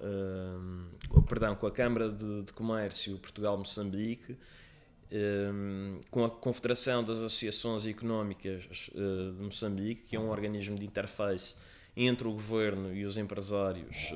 uh, 1.13 1.23
perdão, 1.25 1.55
com 1.55 1.67
a 1.67 1.71
Câmara 1.71 2.09
de, 2.09 2.43
de 2.43 2.53
Comércio 2.55 3.19
Portugal-Moçambique, 3.19 4.33
uh, 4.33 6.01
com 6.11 6.25
a 6.25 6.31
Confederação 6.31 7.03
das 7.03 7.19
Associações 7.19 7.85
Económicas 7.85 8.63
de 8.95 9.43
Moçambique, 9.43 10.03
que 10.09 10.17
é 10.17 10.21
um 10.21 10.31
organismo 10.31 10.79
de 10.79 10.87
interface 10.87 11.57
entre 11.97 12.27
o 12.27 12.33
governo 12.33 12.95
e 12.95 13.05
os 13.05 13.17
empresários 13.17 14.13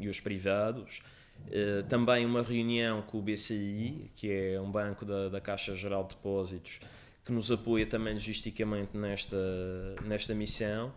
e 0.00 0.08
os 0.08 0.20
privados. 0.20 1.02
também 1.88 2.24
uma 2.24 2.42
reunião 2.42 3.02
com 3.02 3.18
o 3.18 3.22
BCI, 3.22 4.10
que 4.14 4.30
é 4.30 4.60
um 4.60 4.70
banco 4.70 5.04
da, 5.04 5.28
da 5.28 5.40
Caixa 5.40 5.74
Geral 5.74 6.04
de 6.04 6.14
Depósitos, 6.14 6.80
que 7.24 7.32
nos 7.32 7.50
apoia 7.50 7.86
também 7.86 8.14
logisticamente 8.14 8.96
nesta, 8.96 9.36
nesta 10.04 10.34
missão. 10.34 10.92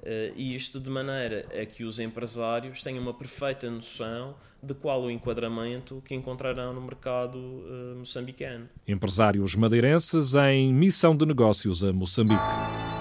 Uh, 0.00 0.32
e 0.34 0.54
isto 0.56 0.80
de 0.80 0.88
maneira 0.88 1.46
a 1.60 1.66
que 1.66 1.84
os 1.84 1.98
empresários 1.98 2.82
tenham 2.82 3.02
uma 3.02 3.12
perfeita 3.12 3.70
noção 3.70 4.34
de 4.62 4.72
qual 4.72 5.02
o 5.02 5.10
enquadramento 5.10 6.02
que 6.06 6.14
encontrarão 6.14 6.72
no 6.72 6.80
mercado 6.80 7.36
uh, 7.36 7.96
moçambicano. 7.98 8.66
Empresários 8.88 9.54
madeirenses 9.54 10.34
em 10.34 10.72
missão 10.72 11.14
de 11.14 11.26
negócios 11.26 11.84
a 11.84 11.92
Moçambique. 11.92 12.99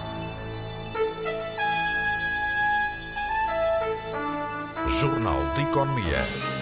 Economia. 5.80 6.59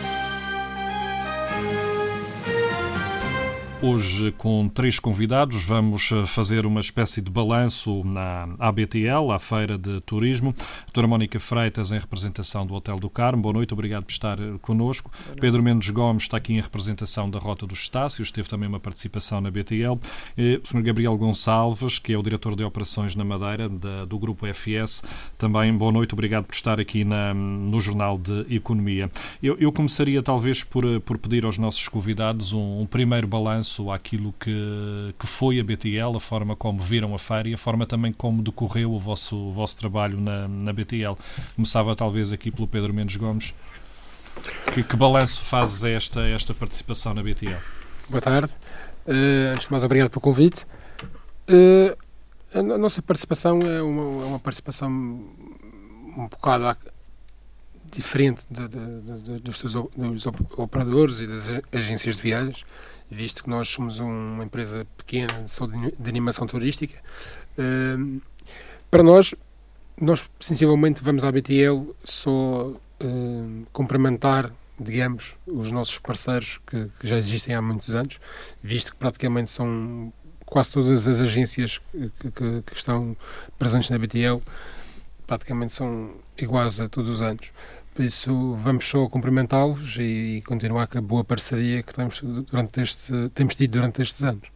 Hoje 3.87 4.33
com 4.33 4.67
três 4.67 4.99
convidados. 4.99 5.63
Vamos 5.63 6.11
eh, 6.11 6.25
fazer 6.25 6.65
uma 6.65 6.81
espécie 6.81 7.21
de 7.21 7.31
balanço 7.31 8.03
na 8.03 8.49
ABTL, 8.59 9.31
à 9.31 9.39
Feira 9.39 9.77
de 9.77 10.01
Turismo. 10.01 10.53
Doutora 10.87 11.07
Mónica 11.07 11.39
Freitas, 11.39 11.93
em 11.93 11.99
representação 11.99 12.67
do 12.67 12.73
Hotel 12.73 12.97
do 12.97 13.09
Carmo. 13.09 13.43
Boa 13.43 13.53
noite, 13.53 13.73
obrigado 13.73 14.03
por 14.03 14.11
estar 14.11 14.37
eh, 14.39 14.57
connosco. 14.61 15.09
Pedro 15.39 15.63
Mendes 15.63 15.89
Gomes 15.89 16.23
está 16.23 16.35
aqui 16.35 16.53
em 16.53 16.59
representação 16.59 17.29
da 17.29 17.39
Rota 17.39 17.65
dos 17.65 17.79
Estácios, 17.79 18.29
teve 18.29 18.49
também 18.49 18.67
uma 18.67 18.79
participação 18.79 19.39
na 19.39 19.49
BTL. 19.49 19.97
Eh, 20.37 20.59
o 20.61 20.67
Sr. 20.67 20.81
Gabriel 20.81 21.17
Gonçalves, 21.17 21.97
que 21.97 22.11
é 22.11 22.17
o 22.17 22.23
diretor 22.23 22.57
de 22.57 22.65
operações 22.65 23.15
na 23.15 23.23
Madeira, 23.23 23.69
da, 23.69 24.03
do 24.03 24.19
Grupo 24.19 24.45
FS. 24.47 25.01
Também 25.37 25.73
boa 25.73 25.93
noite, 25.93 26.13
obrigado 26.13 26.43
por 26.43 26.55
estar 26.55 26.77
aqui 26.77 27.05
na, 27.05 27.33
no 27.33 27.79
Jornal 27.79 28.17
de 28.17 28.53
Economia. 28.53 29.09
Eu, 29.41 29.55
eu 29.57 29.71
começaria 29.71 30.21
talvez 30.21 30.61
por, 30.61 30.83
por 31.01 31.17
pedir 31.17 31.45
aos 31.45 31.57
nossos 31.57 31.87
convidados 31.87 32.51
um, 32.51 32.81
um 32.81 32.85
primeiro 32.85 33.27
balanço 33.27 33.76
àquilo 33.91 34.33
que, 34.39 35.13
que 35.17 35.27
foi 35.27 35.59
a 35.59 35.63
BTL, 35.63 36.15
a 36.15 36.19
forma 36.19 36.55
como 36.55 36.81
viram 36.81 37.13
a 37.13 37.19
feira 37.19 37.49
e 37.49 37.53
a 37.53 37.57
forma 37.57 37.85
também 37.85 38.11
como 38.11 38.41
decorreu 38.41 38.91
o 38.91 38.99
vosso, 38.99 39.35
o 39.35 39.53
vosso 39.53 39.77
trabalho 39.77 40.19
na, 40.19 40.47
na 40.47 40.73
BTL. 40.73 41.15
Começava 41.55 41.95
talvez 41.95 42.31
aqui 42.31 42.51
pelo 42.51 42.67
Pedro 42.67 42.93
Mendes 42.93 43.15
Gomes. 43.15 43.53
Que, 44.73 44.83
que 44.83 44.95
balanço 44.95 45.41
fazes 45.41 45.83
esta, 45.83 46.21
esta 46.27 46.53
participação 46.53 47.13
na 47.13 47.23
BTL? 47.23 47.59
Boa 48.09 48.21
tarde. 48.21 48.51
Uh, 49.07 49.53
antes 49.53 49.67
de 49.67 49.71
mais, 49.71 49.83
obrigado 49.83 50.09
pelo 50.09 50.21
convite. 50.21 50.65
Uh, 51.49 51.97
a 52.53 52.61
nossa 52.61 53.01
participação 53.01 53.59
é 53.61 53.81
uma, 53.81 54.23
é 54.23 54.25
uma 54.25 54.39
participação 54.39 54.89
um 56.17 56.27
bocado 56.27 56.77
diferente 57.91 58.45
de, 58.49 58.67
de, 58.67 59.21
de, 59.21 59.39
dos, 59.39 59.61
dos 59.61 60.25
operadores 60.57 61.21
e 61.21 61.27
das 61.27 61.49
agências 61.71 62.17
de 62.17 62.21
viagens, 62.21 62.65
visto 63.09 63.43
que 63.43 63.49
nós 63.49 63.69
somos 63.69 63.99
uma 63.99 64.43
empresa 64.43 64.85
pequena 64.97 65.47
só 65.47 65.65
de, 65.65 66.09
animação 66.09 66.45
turística. 66.45 66.99
Uh, 67.57 68.21
para 68.91 69.03
nós, 69.03 69.33
nós 69.99 70.29
sensivelmente 70.39 71.03
vamos 71.03 71.23
à 71.23 71.31
BTL 71.31 71.93
só 72.03 72.67
uh, 72.69 73.67
complementar, 73.71 74.51
digamos, 74.79 75.35
os 75.45 75.71
nossos 75.71 75.99
parceiros 75.99 76.59
que, 76.67 76.89
que, 76.99 77.07
já 77.07 77.17
existem 77.17 77.55
há 77.55 77.61
muitos 77.61 77.95
anos, 77.95 78.19
visto 78.61 78.91
que 78.91 78.97
praticamente 78.97 79.49
são 79.49 80.11
quase 80.45 80.71
todas 80.71 81.07
as 81.07 81.21
agências 81.21 81.79
que, 82.19 82.31
que, 82.31 82.61
que 82.61 82.73
estão 82.75 83.15
presentes 83.57 83.89
na 83.89 83.97
BTL, 83.97 84.41
praticamente 85.25 85.73
são 85.73 86.11
iguais 86.37 86.79
a 86.79 86.87
todos 86.87 87.09
os 87.09 87.21
anos. 87.21 87.51
Por 87.97 88.05
isso, 88.05 88.55
vamos 88.63 88.87
só 88.87 89.09
cumprimentá-los 89.09 89.97
e 89.97 90.43
continuar 90.45 90.85
com 90.85 90.99
a 90.99 91.01
boa 91.01 91.23
parceria 91.23 91.81
que 91.81 91.91
temos, 91.91 92.21
durante 92.21 92.79
este, 92.79 93.11
temos 93.33 93.55
tido 93.55 93.71
durante 93.71 94.03
estes 94.03 94.21
anos. 94.21 94.49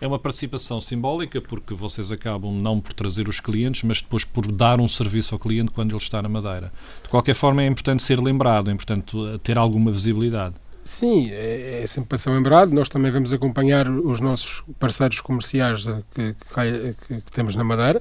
É 0.00 0.06
uma 0.06 0.18
participação 0.18 0.80
simbólica 0.80 1.38
porque 1.38 1.74
vocês 1.74 2.10
acabam 2.10 2.50
não 2.50 2.80
por 2.80 2.94
trazer 2.94 3.28
os 3.28 3.40
clientes, 3.40 3.82
mas 3.82 4.00
depois 4.00 4.24
por 4.24 4.50
dar 4.50 4.80
um 4.80 4.88
serviço 4.88 5.34
ao 5.34 5.38
cliente 5.38 5.70
quando 5.70 5.90
ele 5.90 5.98
está 5.98 6.22
na 6.22 6.30
Madeira. 6.30 6.72
De 7.02 7.10
qualquer 7.10 7.34
forma, 7.34 7.62
é 7.62 7.66
importante 7.66 8.02
ser 8.02 8.18
lembrado, 8.20 8.70
é 8.70 8.72
importante 8.72 9.14
ter 9.42 9.58
alguma 9.58 9.92
visibilidade. 9.92 10.54
Sim, 10.82 11.28
é, 11.30 11.82
é 11.82 11.86
sempre 11.86 12.08
para 12.08 12.16
ser 12.16 12.30
lembrado. 12.30 12.72
Nós 12.72 12.88
também 12.88 13.12
vamos 13.12 13.34
acompanhar 13.34 13.86
os 13.86 14.18
nossos 14.18 14.64
parceiros 14.78 15.20
comerciais 15.20 15.84
que, 16.14 16.32
que, 16.32 16.94
que, 17.06 17.20
que 17.20 17.32
temos 17.32 17.54
na 17.54 17.64
Madeira, 17.64 18.00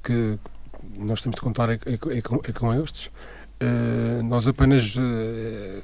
que 0.00 0.38
nós 0.96 1.22
temos 1.22 1.34
de 1.34 1.42
contar 1.42 1.70
é, 1.70 1.80
é, 1.86 2.18
é 2.18 2.22
com, 2.22 2.40
é 2.44 2.52
com 2.52 2.72
estes. 2.84 3.10
Uh, 3.60 4.22
nós 4.22 4.46
apenas 4.46 4.94
uh, 4.94 5.00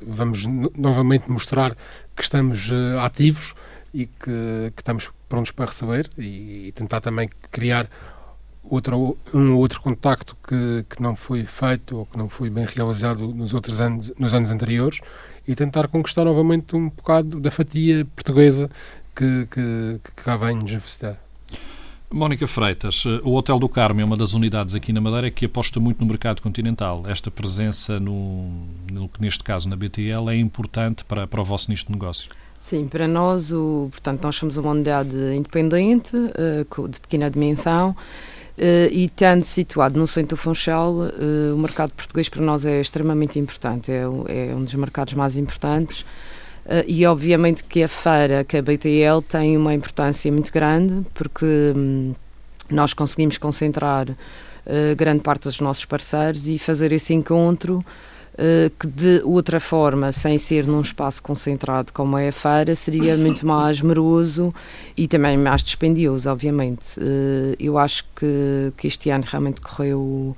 vamos 0.06 0.46
novamente 0.76 1.28
mostrar 1.28 1.76
que 2.14 2.22
estamos 2.22 2.70
uh, 2.70 3.00
ativos 3.00 3.52
e 3.92 4.06
que, 4.06 4.72
que, 4.76 4.80
estamos 4.80 5.10
prontos 5.28 5.50
para 5.50 5.66
receber 5.66 6.08
e, 6.16 6.68
e, 6.68 6.72
tentar 6.72 7.00
também 7.00 7.28
criar 7.50 7.90
outro, 8.62 9.18
um 9.32 9.56
outro 9.56 9.80
contacto 9.80 10.36
que, 10.46 10.84
que 10.88 11.02
não 11.02 11.16
foi 11.16 11.44
feito 11.46 11.98
ou 11.98 12.06
que 12.06 12.16
não 12.16 12.28
foi 12.28 12.48
bem 12.48 12.64
realizado 12.64 13.26
nos 13.34 13.52
outros 13.52 13.80
anos, 13.80 14.12
nos 14.16 14.34
anos 14.34 14.52
anteriores 14.52 15.00
e 15.46 15.54
tentar 15.56 15.88
conquistar 15.88 16.24
novamente 16.24 16.76
um 16.76 16.88
bocado 16.88 17.40
da 17.40 17.50
fatia 17.50 18.04
portuguesa 18.14 18.70
que, 19.16 19.46
que, 19.50 20.00
que 20.04 20.22
cá 20.22 20.36
vem 20.36 20.56
nos 20.56 20.72
visitar. 20.72 21.23
Mónica 22.14 22.46
Freitas, 22.46 23.02
eh, 23.08 23.20
o 23.24 23.34
Hotel 23.34 23.58
do 23.58 23.68
Carmo 23.68 24.00
é 24.00 24.04
uma 24.04 24.16
das 24.16 24.34
unidades 24.34 24.72
aqui 24.76 24.92
na 24.92 25.00
Madeira 25.00 25.32
que 25.32 25.46
aposta 25.46 25.80
muito 25.80 26.00
no 26.00 26.06
mercado 26.06 26.40
continental. 26.40 27.02
Esta 27.08 27.28
presença, 27.28 27.98
no, 27.98 28.48
no 28.88 29.10
neste 29.18 29.42
caso 29.42 29.68
na 29.68 29.74
BTL, 29.74 30.30
é 30.30 30.36
importante 30.36 31.04
para, 31.04 31.26
para 31.26 31.40
o 31.40 31.44
vosso 31.44 31.72
nicho 31.72 31.86
de 31.86 31.92
negócio? 31.92 32.30
Sim, 32.56 32.86
para 32.86 33.08
nós, 33.08 33.50
o, 33.50 33.88
portanto, 33.90 34.22
nós 34.22 34.36
somos 34.36 34.56
uma 34.56 34.70
unidade 34.70 35.16
independente, 35.34 36.16
uh, 36.16 36.88
de 36.88 37.00
pequena 37.00 37.28
dimensão, 37.28 37.90
uh, 37.90 38.92
e 38.92 39.08
tendo 39.08 39.42
situado 39.42 39.98
no 39.98 40.06
centro 40.06 40.36
do 40.36 40.40
Funchal, 40.40 40.94
o 41.52 41.58
mercado 41.58 41.90
português 41.94 42.28
para 42.28 42.42
nós 42.42 42.64
é 42.64 42.80
extremamente 42.80 43.40
importante, 43.40 43.90
é, 43.90 44.02
é 44.02 44.54
um 44.54 44.62
dos 44.62 44.74
mercados 44.76 45.14
mais 45.14 45.36
importantes. 45.36 46.06
Uh, 46.64 46.82
e 46.86 47.04
obviamente 47.04 47.62
que 47.62 47.82
a 47.82 47.88
feira, 47.88 48.42
que 48.42 48.56
a 48.56 48.62
BTL, 48.62 49.20
tem 49.28 49.56
uma 49.56 49.74
importância 49.74 50.32
muito 50.32 50.50
grande, 50.50 51.04
porque 51.12 51.44
hum, 51.76 52.14
nós 52.70 52.94
conseguimos 52.94 53.36
concentrar 53.36 54.08
uh, 54.08 54.96
grande 54.96 55.22
parte 55.22 55.42
dos 55.42 55.60
nossos 55.60 55.84
parceiros 55.84 56.48
e 56.48 56.58
fazer 56.58 56.90
esse 56.92 57.12
encontro 57.12 57.84
uh, 58.32 58.70
que 58.80 58.86
de 58.86 59.20
outra 59.24 59.60
forma, 59.60 60.10
sem 60.10 60.38
ser 60.38 60.66
num 60.66 60.80
espaço 60.80 61.22
concentrado 61.22 61.92
como 61.92 62.16
é 62.16 62.28
a 62.28 62.32
feira, 62.32 62.74
seria 62.74 63.14
muito 63.18 63.46
mais 63.46 63.82
moroso 63.82 64.54
e 64.96 65.06
também 65.06 65.36
mais 65.36 65.62
dispendioso, 65.62 66.30
obviamente. 66.30 66.98
eu 67.58 67.76
acho 67.76 68.06
que, 68.16 68.72
que 68.78 68.86
este 68.86 69.10
ano 69.10 69.24
realmente 69.26 69.60
correu 69.60 70.34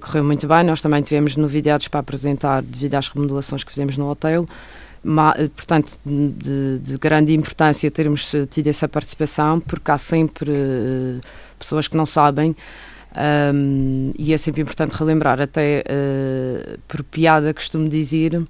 correu 0.00 0.24
muito 0.24 0.48
bem. 0.48 0.64
Nós 0.64 0.80
também 0.80 1.02
tivemos 1.02 1.36
novidades 1.36 1.86
para 1.86 2.00
apresentar 2.00 2.62
devido 2.62 2.94
às 2.94 3.08
remodelações 3.08 3.62
que 3.62 3.70
fizemos 3.70 3.96
no 3.96 4.08
hotel 4.10 4.46
portanto, 5.54 5.98
de, 6.04 6.78
de, 6.78 6.98
grande 6.98 7.34
importância 7.34 7.90
termos 7.90 8.32
tido 8.50 8.68
essa 8.68 8.88
participação, 8.88 9.60
porque 9.60 9.90
há 9.90 9.96
sempre 9.96 10.50
uh, 10.50 11.20
pessoas 11.58 11.88
que 11.88 11.96
não 11.96 12.06
sabem. 12.06 12.56
Um, 13.54 14.12
e 14.18 14.34
é 14.34 14.36
sempre 14.36 14.60
importante 14.60 14.92
relembrar, 14.92 15.40
até 15.40 15.82
uh, 15.88 16.78
por 16.86 17.02
piada 17.02 17.54
costumo 17.54 17.88
dizer 17.88 18.42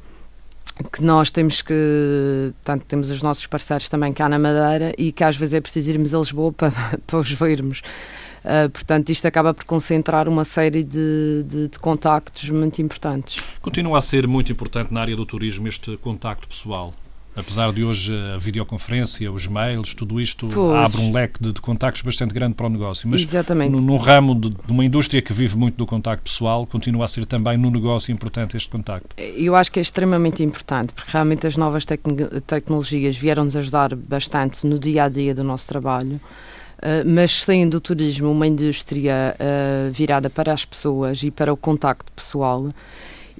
que 0.92 1.02
nós 1.02 1.30
temos 1.30 1.62
que, 1.62 2.52
tanto 2.64 2.84
temos 2.84 3.10
os 3.10 3.22
nossos 3.22 3.46
parceiros 3.46 3.88
também 3.88 4.12
cá 4.12 4.28
na 4.28 4.38
Madeira 4.38 4.92
e 4.98 5.12
que 5.12 5.24
às 5.24 5.36
vezes 5.36 5.54
é 5.54 5.60
preciso 5.60 5.90
irmos 5.90 6.12
a 6.12 6.18
Lisboa 6.18 6.52
para, 6.52 6.72
para 7.06 7.18
os 7.18 7.30
vermos. 7.30 7.82
Uh, 8.46 8.70
portanto, 8.70 9.10
isto 9.10 9.26
acaba 9.26 9.52
por 9.52 9.64
concentrar 9.64 10.28
uma 10.28 10.44
série 10.44 10.84
de, 10.84 11.44
de, 11.44 11.66
de, 11.66 11.78
contactos 11.80 12.48
muito 12.48 12.80
importantes. 12.80 13.42
Continua 13.60 13.98
a 13.98 14.00
ser 14.00 14.28
muito 14.28 14.52
importante 14.52 14.94
na 14.94 15.00
área 15.00 15.16
do 15.16 15.26
turismo 15.26 15.66
este 15.66 15.96
contacto 15.96 16.46
pessoal? 16.46 16.94
Apesar 17.34 17.70
de 17.72 17.84
hoje 17.84 18.14
a 18.34 18.38
videoconferência, 18.38 19.30
os 19.30 19.46
mails, 19.48 19.92
tudo 19.92 20.18
isto 20.20 20.48
pois. 20.48 20.78
abre 20.78 21.02
um 21.02 21.12
leque 21.12 21.42
de, 21.42 21.52
de, 21.52 21.60
contactos 21.60 22.00
bastante 22.02 22.32
grande 22.32 22.54
para 22.54 22.66
o 22.66 22.70
negócio. 22.70 23.08
Mas 23.08 23.20
Exatamente. 23.20 23.76
Ramo 23.98 24.34
de, 24.34 24.50
de, 24.50 24.56
uma 24.72 24.84
indústria 24.84 25.20
que 25.20 25.32
vive 25.32 25.56
muito 25.56 25.76
do 25.76 25.84
contacto 25.84 26.22
pessoal, 26.30 26.64
continua 26.66 27.04
a 27.04 27.08
ser 27.08 27.26
também 27.26 27.58
no 27.58 27.70
negócio 27.70 28.12
importante 28.12 28.56
este 28.56 28.70
contacto? 28.70 29.08
Eu 29.18 29.56
acho 29.56 29.70
que 29.70 29.80
é 29.80 29.82
extremamente 29.82 30.42
importante, 30.42 30.94
porque 30.94 31.10
realmente 31.10 31.46
as 31.46 31.56
novas 31.56 31.84
tec 31.84 32.00
tecnologias 32.46 33.16
vieram-nos 33.16 33.56
ajudar 33.56 33.94
bastante 33.94 34.66
no 34.66 34.78
dia 34.78 35.04
a 35.04 35.08
dia 35.08 35.34
do 35.34 35.44
nosso 35.44 35.66
trabalho. 35.66 36.20
Uh, 36.78 37.08
mas 37.08 37.42
sendo 37.42 37.74
o 37.74 37.80
turismo 37.80 38.30
uma 38.30 38.46
indústria 38.46 39.34
uh, 39.38 39.90
virada 39.90 40.28
para 40.28 40.52
as 40.52 40.64
pessoas 40.64 41.22
e 41.22 41.30
para 41.30 41.52
o 41.52 41.56
contacto 41.56 42.12
pessoal, 42.12 42.70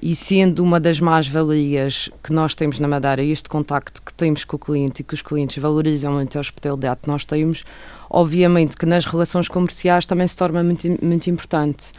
e 0.01 0.15
sendo 0.15 0.63
uma 0.63 0.79
das 0.79 0.99
mais-valias 0.99 2.09
que 2.23 2.31
nós 2.31 2.53
temos 2.53 2.79
na 2.79 2.87
Madeira, 2.87 3.23
este 3.23 3.49
contacto 3.49 4.01
que 4.01 4.13
temos 4.13 4.43
com 4.43 4.55
o 4.55 4.59
cliente 4.59 5.01
e 5.01 5.03
que 5.03 5.13
os 5.13 5.21
clientes 5.21 5.57
valorizam 5.57 6.13
muito 6.13 6.37
a 6.37 6.41
hospitalidade 6.41 7.01
que 7.01 7.07
nós 7.07 7.25
temos, 7.25 7.63
obviamente 8.09 8.75
que 8.75 8.85
nas 8.85 9.05
relações 9.05 9.47
comerciais 9.47 10.05
também 10.05 10.27
se 10.27 10.35
torna 10.35 10.63
muito, 10.63 10.87
muito 11.03 11.29
importante. 11.29 11.91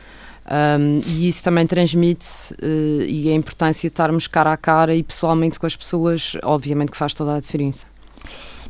Um, 0.50 1.00
e 1.06 1.28
isso 1.28 1.42
também 1.44 1.66
transmite 1.66 2.26
uh, 2.62 3.02
e 3.02 3.28
a 3.30 3.34
importância 3.34 3.88
de 3.88 3.92
estarmos 3.92 4.26
cara 4.26 4.52
a 4.52 4.56
cara 4.56 4.94
e 4.94 5.02
pessoalmente 5.02 5.60
com 5.60 5.66
as 5.66 5.76
pessoas, 5.76 6.36
obviamente 6.42 6.92
que 6.92 6.96
faz 6.96 7.12
toda 7.12 7.34
a 7.34 7.40
diferença. 7.40 7.84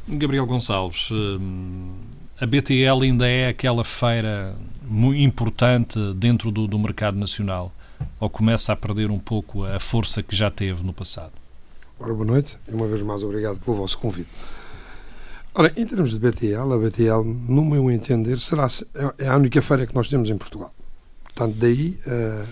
Gabriel 0.09 0.46
Gonçalves, 0.46 1.11
a 2.40 2.46
BTL 2.46 3.03
ainda 3.03 3.29
é 3.29 3.48
aquela 3.48 3.83
feira 3.83 4.55
muito 4.83 5.20
importante 5.20 5.98
dentro 6.14 6.51
do, 6.51 6.66
do 6.66 6.79
mercado 6.79 7.18
nacional? 7.18 7.72
Ou 8.20 8.31
começa 8.31 8.72
a 8.72 8.77
perder 8.77 9.11
um 9.11 9.18
pouco 9.18 9.64
a 9.64 9.81
força 9.81 10.22
que 10.22 10.35
já 10.35 10.51
teve 10.51 10.85
no 10.85 10.92
passado? 10.92 11.33
Ora, 11.98 12.14
boa 12.14 12.24
noite 12.24 12.57
e 12.68 12.72
uma 12.72 12.87
vez 12.87 13.03
mais 13.03 13.24
obrigado 13.24 13.59
pelo 13.59 13.77
vosso 13.77 13.98
convite. 13.98 14.29
Ora, 15.53 15.72
em 15.77 15.85
termos 15.85 16.12
de 16.12 16.18
BTL, 16.20 16.72
a 16.72 16.79
BTL, 16.79 17.24
no 17.24 17.64
meu 17.64 17.90
entender, 17.90 18.38
será 18.38 18.68
é 19.18 19.27
a 19.27 19.37
única 19.37 19.61
feira 19.61 19.85
que 19.85 19.94
nós 19.94 20.09
temos 20.09 20.31
em 20.31 20.38
Portugal. 20.38 20.72
Portanto, 21.24 21.57
daí 21.59 21.98
uh, 22.07 22.46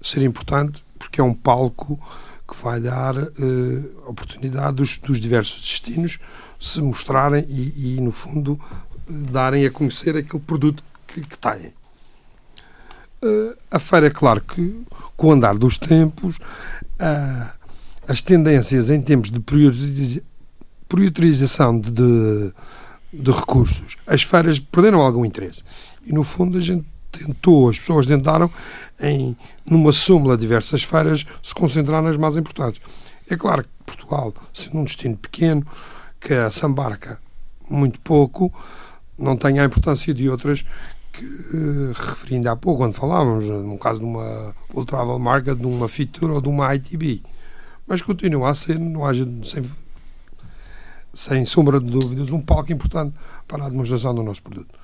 ser 0.00 0.22
importante, 0.22 0.84
porque 0.96 1.20
é 1.20 1.24
um 1.24 1.34
palco 1.34 1.98
que 2.48 2.62
vai 2.62 2.80
dar 2.80 3.16
uh, 3.16 4.08
oportunidade 4.08 4.76
dos, 4.76 4.98
dos, 4.98 5.20
diversos 5.20 5.60
destinos 5.62 6.20
se 6.60 6.80
mostrarem 6.80 7.44
e, 7.48 7.96
e 7.96 8.00
no 8.00 8.12
fundo, 8.12 8.60
darem 9.08 9.64
a 9.66 9.70
conhecer 9.70 10.16
aquele 10.16 10.42
produto 10.42 10.82
que, 11.06 11.20
que 11.20 11.38
têm. 11.38 11.72
Uh, 13.22 13.56
a 13.70 13.78
feira, 13.78 14.08
é 14.08 14.10
claro 14.10 14.40
que, 14.40 14.84
com 15.16 15.28
o 15.28 15.32
andar 15.32 15.56
dos 15.56 15.78
tempos, 15.78 16.36
uh, 16.36 17.52
as 18.08 18.20
tendências 18.20 18.90
em 18.90 19.00
termos 19.00 19.30
de 19.30 19.40
priorização 20.88 21.78
de, 21.78 21.90
de, 21.92 22.52
de, 23.12 23.30
recursos, 23.30 23.96
as 24.06 24.22
feiras 24.22 24.58
perderam 24.58 25.00
algum 25.00 25.24
interesse. 25.24 25.62
E, 26.04 26.12
no 26.12 26.24
fundo, 26.24 26.58
a 26.58 26.60
gente 26.60 26.84
tentou, 27.12 27.68
as 27.68 27.78
pessoas 27.78 28.06
tentaram, 28.06 28.50
em 29.00 29.36
numa 29.64 29.92
súmula 29.92 30.36
de 30.36 30.40
diversas 30.40 30.82
feiras, 30.82 31.24
se 31.42 31.54
concentrar 31.54 32.02
nas 32.02 32.16
mais 32.16 32.36
importantes. 32.36 32.82
É 33.30 33.36
claro 33.36 33.62
que 33.62 33.70
Portugal, 33.86 34.34
sendo 34.52 34.78
um 34.78 34.84
destino 34.84 35.16
pequeno, 35.16 35.64
que 36.20 36.34
a 36.34 36.50
Sambarca 36.50 37.20
muito 37.68 38.00
pouco, 38.00 38.52
não 39.18 39.36
tem 39.36 39.58
a 39.58 39.64
importância 39.64 40.12
de 40.12 40.28
outras 40.28 40.64
que 41.12 41.24
uh, 41.24 41.92
referi 41.92 42.36
ainda 42.36 42.52
há 42.52 42.56
pouco, 42.56 42.82
quando 42.82 42.94
falávamos, 42.94 43.46
no 43.46 43.78
caso 43.78 44.00
de 44.00 44.04
uma 44.04 44.54
Ultravel 44.72 45.18
Market, 45.18 45.58
de 45.58 45.66
uma 45.66 45.88
Fitur 45.88 46.30
ou 46.30 46.40
de 46.40 46.48
uma 46.48 46.74
ITB. 46.74 47.22
Mas 47.86 48.00
continua 48.00 48.50
a 48.50 48.54
ser, 48.54 48.78
não 48.78 49.04
haja, 49.04 49.28
sem, 49.44 49.62
sem 51.12 51.44
sombra 51.44 51.78
de 51.78 51.86
dúvidas, 51.86 52.30
um 52.30 52.40
palco 52.40 52.72
importante 52.72 53.14
para 53.46 53.66
a 53.66 53.68
demonstração 53.68 54.14
do 54.14 54.22
nosso 54.22 54.42
produto. 54.42 54.74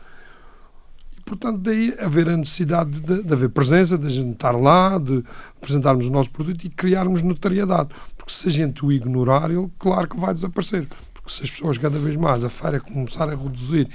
E, 1.16 1.20
portanto, 1.22 1.58
daí 1.58 1.94
haver 1.98 2.28
a 2.28 2.36
necessidade 2.36 3.00
de, 3.00 3.22
de 3.22 3.32
haver 3.32 3.48
presença, 3.48 3.96
de 3.96 4.06
a 4.06 4.10
gente 4.10 4.32
estar 4.32 4.52
lá, 4.52 4.98
de 4.98 5.24
apresentarmos 5.56 6.06
o 6.06 6.10
nosso 6.10 6.30
produto 6.30 6.62
e 6.64 6.68
criarmos 6.68 7.22
notariedade. 7.22 7.88
Porque 8.16 8.32
se 8.32 8.48
a 8.48 8.52
gente 8.52 8.84
o 8.84 8.92
ignorar, 8.92 9.50
ele, 9.50 9.70
claro 9.78 10.08
que 10.08 10.20
vai 10.20 10.34
desaparecer. 10.34 10.86
Porque 11.28 11.34
se 11.34 11.44
as 11.44 11.50
pessoas 11.50 11.76
cada 11.76 11.98
vez 11.98 12.16
mais, 12.16 12.42
a 12.42 12.48
feira 12.48 12.80
começar 12.80 13.28
a 13.28 13.36
reduzir 13.36 13.86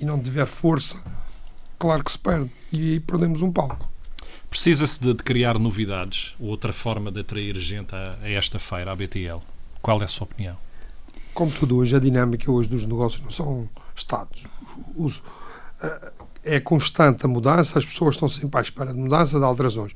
e 0.00 0.04
não 0.04 0.20
tiver 0.20 0.44
força, 0.44 1.00
claro 1.78 2.02
que 2.02 2.10
se 2.10 2.18
perde. 2.18 2.50
E 2.72 2.94
aí 2.94 3.00
perdemos 3.00 3.42
um 3.42 3.52
palco. 3.52 3.88
Precisa-se 4.48 5.00
de, 5.00 5.14
de, 5.14 5.22
criar 5.22 5.56
novidades, 5.56 6.34
outra 6.40 6.72
forma 6.72 7.12
de 7.12 7.20
atrair 7.20 7.56
gente 7.56 7.94
a, 7.94 8.18
a, 8.20 8.28
esta 8.28 8.58
feira, 8.58 8.90
à 8.90 8.96
BTL. 8.96 9.40
Qual 9.80 10.00
é 10.02 10.04
a 10.04 10.08
sua 10.08 10.24
opinião? 10.24 10.56
Como 11.32 11.52
tudo 11.52 11.76
hoje, 11.76 11.94
a 11.94 12.00
dinâmica 12.00 12.50
hoje 12.50 12.68
dos 12.68 12.84
negócios 12.84 13.22
não 13.22 13.30
são 13.30 13.70
estados. 13.94 14.42
é 16.42 16.58
constante 16.58 17.24
a 17.24 17.28
mudança, 17.28 17.78
as 17.78 17.86
pessoas 17.86 18.16
estão 18.16 18.28
sempre 18.28 18.58
à 18.58 18.62
espera 18.62 18.92
de 18.92 18.98
mudança, 18.98 19.38
de 19.38 19.44
alterações. 19.44 19.94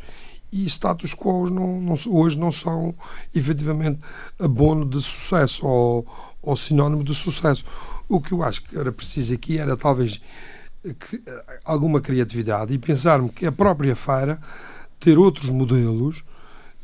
E 0.55 0.67
status 0.67 1.13
quo 1.15 1.51
não, 1.51 1.81
não, 1.81 1.97
hoje 2.07 2.39
não 2.39 2.53
são 2.53 2.95
efetivamente 3.35 3.99
abono 4.39 4.89
de 4.89 5.03
sucesso 5.03 5.67
ou, 5.67 6.07
ou 6.41 6.57
sinónimo 6.57 7.03
de 7.03 7.13
sucesso. 7.13 7.65
O 8.09 8.21
que 8.21 8.31
eu 8.31 8.41
acho 8.41 8.63
que 8.63 8.79
era 8.79 8.93
preciso 8.93 9.35
aqui 9.35 9.59
era 9.59 9.77
talvez 9.77 10.21
que, 10.85 11.21
alguma 11.65 12.01
criatividade 12.01 12.73
e 12.73 12.79
pensarmos 12.79 13.33
que 13.35 13.45
a 13.47 13.51
própria 13.51 13.97
feira 13.97 14.41
ter 15.01 15.19
outros 15.19 15.51
modelos 15.51 16.23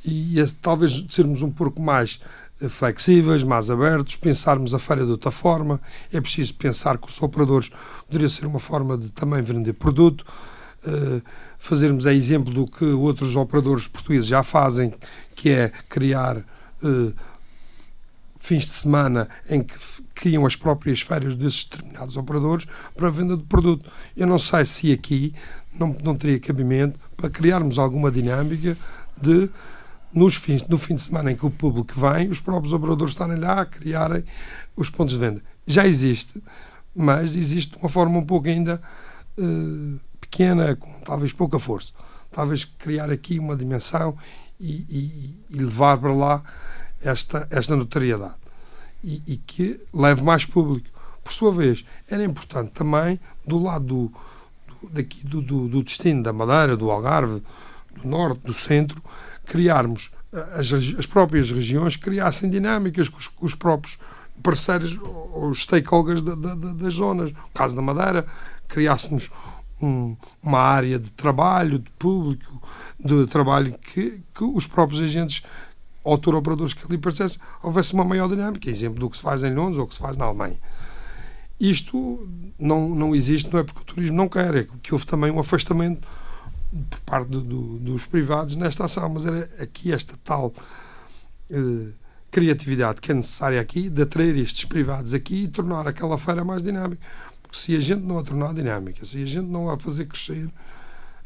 e 0.04 0.34
talvez 0.60 1.06
sermos 1.08 1.40
um 1.40 1.50
pouco 1.52 1.80
mais 1.80 2.20
eh, 2.60 2.68
flexíveis, 2.68 3.44
mais 3.44 3.70
abertos, 3.70 4.16
pensarmos 4.16 4.74
a 4.74 4.80
feira 4.80 5.04
de 5.04 5.12
outra 5.12 5.30
forma. 5.30 5.80
É 6.12 6.20
preciso 6.20 6.54
pensar 6.54 6.98
que 6.98 7.08
os 7.08 7.22
operadores 7.22 7.70
poderia 8.08 8.28
ser 8.28 8.46
uma 8.46 8.58
forma 8.58 8.98
de 8.98 9.10
também 9.10 9.40
vender 9.42 9.74
produto, 9.74 10.24
fazermos 11.58 12.06
a 12.06 12.14
exemplo 12.14 12.52
do 12.52 12.66
que 12.66 12.84
outros 12.84 13.36
operadores 13.36 13.86
portugueses 13.86 14.26
já 14.26 14.42
fazem, 14.42 14.94
que 15.34 15.50
é 15.50 15.70
criar 15.88 16.38
uh, 16.38 17.14
fins 18.36 18.64
de 18.64 18.72
semana 18.72 19.28
em 19.48 19.62
que 19.62 19.74
criam 20.14 20.46
as 20.46 20.56
próprias 20.56 21.02
feiras 21.02 21.36
desses 21.36 21.64
determinados 21.64 22.16
operadores 22.16 22.66
para 22.96 23.08
a 23.08 23.10
venda 23.10 23.36
de 23.36 23.44
produto. 23.44 23.90
Eu 24.16 24.26
não 24.26 24.38
sei 24.38 24.64
se 24.64 24.92
aqui 24.92 25.34
não, 25.78 25.94
não 26.02 26.16
teria 26.16 26.40
cabimento 26.40 26.98
para 27.16 27.28
criarmos 27.28 27.78
alguma 27.78 28.10
dinâmica 28.10 28.76
de 29.20 29.50
nos 30.12 30.34
fins, 30.34 30.66
no 30.66 30.76
fim 30.76 30.94
de 30.94 31.02
semana 31.02 31.30
em 31.30 31.36
que 31.36 31.46
o 31.46 31.50
público 31.50 31.92
vem, 31.98 32.28
os 32.28 32.40
próprios 32.40 32.72
operadores 32.72 33.12
estarem 33.12 33.38
lá 33.38 33.60
a 33.60 33.66
criarem 33.66 34.24
os 34.74 34.90
pontos 34.90 35.14
de 35.14 35.20
venda. 35.20 35.42
Já 35.66 35.86
existe, 35.86 36.42
mas 36.94 37.36
existe 37.36 37.72
de 37.72 37.78
uma 37.78 37.88
forma 37.88 38.18
um 38.18 38.24
pouco 38.24 38.48
ainda 38.48 38.80
uh, 39.38 40.00
pequena, 40.30 40.76
com 40.76 41.00
talvez 41.00 41.32
pouca 41.32 41.58
força. 41.58 41.92
Talvez 42.30 42.64
criar 42.64 43.10
aqui 43.10 43.38
uma 43.38 43.56
dimensão 43.56 44.16
e, 44.58 44.86
e, 44.88 45.38
e 45.50 45.56
levar 45.58 45.98
para 45.98 46.12
lá 46.12 46.42
esta, 47.02 47.48
esta 47.50 47.74
notoriedade 47.74 48.34
e, 49.02 49.22
e, 49.26 49.36
que 49.36 49.80
leve 49.92 50.22
mais 50.22 50.44
público. 50.44 50.88
Por 51.24 51.32
sua 51.32 51.52
vez, 51.52 51.84
era 52.08 52.22
importante 52.22 52.70
também, 52.72 53.18
do 53.46 53.58
lado 53.58 53.84
do, 53.84 54.12
do 54.68 54.90
daqui, 54.90 55.26
do, 55.26 55.40
do, 55.40 55.68
do, 55.68 55.82
destino 55.82 56.22
da 56.22 56.32
Madeira, 56.32 56.76
do 56.76 56.90
Algarve, 56.90 57.42
do 57.96 58.08
Norte, 58.08 58.42
do 58.42 58.54
Centro, 58.54 59.02
criarmos 59.44 60.10
eh, 60.32 60.46
as, 60.54 60.72
as 60.72 61.06
próprias 61.06 61.50
regiões 61.50 61.96
criassem 61.96 62.50
dinâmicas 62.50 63.08
com 63.08 63.18
os, 63.18 63.28
com 63.28 63.46
os 63.46 63.54
próprios 63.54 63.98
parceiros, 64.42 64.98
os 65.34 65.62
stakeholders 65.62 66.22
da, 66.22 66.34
da, 66.34 66.54
das 66.54 66.94
zonas. 66.94 67.32
No 67.32 67.48
caso 67.54 67.76
da 67.76 67.82
Madeira, 67.82 68.26
criássemos 68.68 69.30
um, 69.82 70.16
uma 70.42 70.58
área 70.58 70.98
de 70.98 71.10
trabalho, 71.10 71.78
de 71.78 71.90
público, 71.92 72.62
de 72.98 73.26
trabalho 73.26 73.76
que, 73.78 74.22
que 74.34 74.44
os 74.44 74.66
próprios 74.66 75.00
agentes 75.02 75.42
autor-operadores 76.04 76.72
que 76.72 76.84
ali 76.84 76.96
aparecesse, 76.96 77.38
houvesse 77.62 77.92
uma 77.92 78.04
maior 78.04 78.28
dinâmica, 78.28 78.70
exemplo 78.70 78.98
do 78.98 79.10
que 79.10 79.16
se 79.16 79.22
faz 79.22 79.42
em 79.42 79.54
Londres 79.54 79.78
ou 79.78 79.86
que 79.86 79.94
se 79.94 80.00
faz 80.00 80.16
na 80.16 80.24
Alemanha. 80.24 80.56
Isto 81.58 82.28
não, 82.58 82.94
não 82.94 83.14
existe, 83.14 83.52
não 83.52 83.60
é 83.60 83.62
porque 83.62 83.80
o 83.80 83.84
turismo 83.84 84.16
não 84.16 84.28
quer, 84.28 84.54
é 84.54 84.66
que 84.82 84.94
houve 84.94 85.04
também 85.06 85.30
um 85.30 85.38
afastamento 85.38 86.06
por 86.88 87.00
parte 87.00 87.28
do, 87.28 87.78
dos 87.78 88.06
privados 88.06 88.56
nesta 88.56 88.84
ação, 88.84 89.08
mas 89.10 89.26
era 89.26 89.50
aqui 89.60 89.92
esta 89.92 90.16
tal 90.24 90.54
eh, 91.50 91.92
criatividade 92.30 93.00
que 93.00 93.10
é 93.10 93.14
necessária 93.14 93.60
aqui, 93.60 93.90
de 93.90 94.02
atrair 94.02 94.36
estes 94.36 94.64
privados 94.64 95.12
aqui 95.12 95.44
e 95.44 95.48
tornar 95.48 95.86
aquela 95.86 96.16
feira 96.16 96.44
mais 96.44 96.62
dinâmica. 96.62 97.02
Porque 97.50 97.58
se 97.58 97.76
a 97.76 97.80
gente 97.80 98.02
não 98.02 98.18
a 98.18 98.22
tornar 98.22 98.54
dinâmica, 98.54 99.04
se 99.04 99.20
a 99.20 99.26
gente 99.26 99.48
não 99.48 99.68
a 99.68 99.76
fazer 99.76 100.06
crescer, 100.06 100.48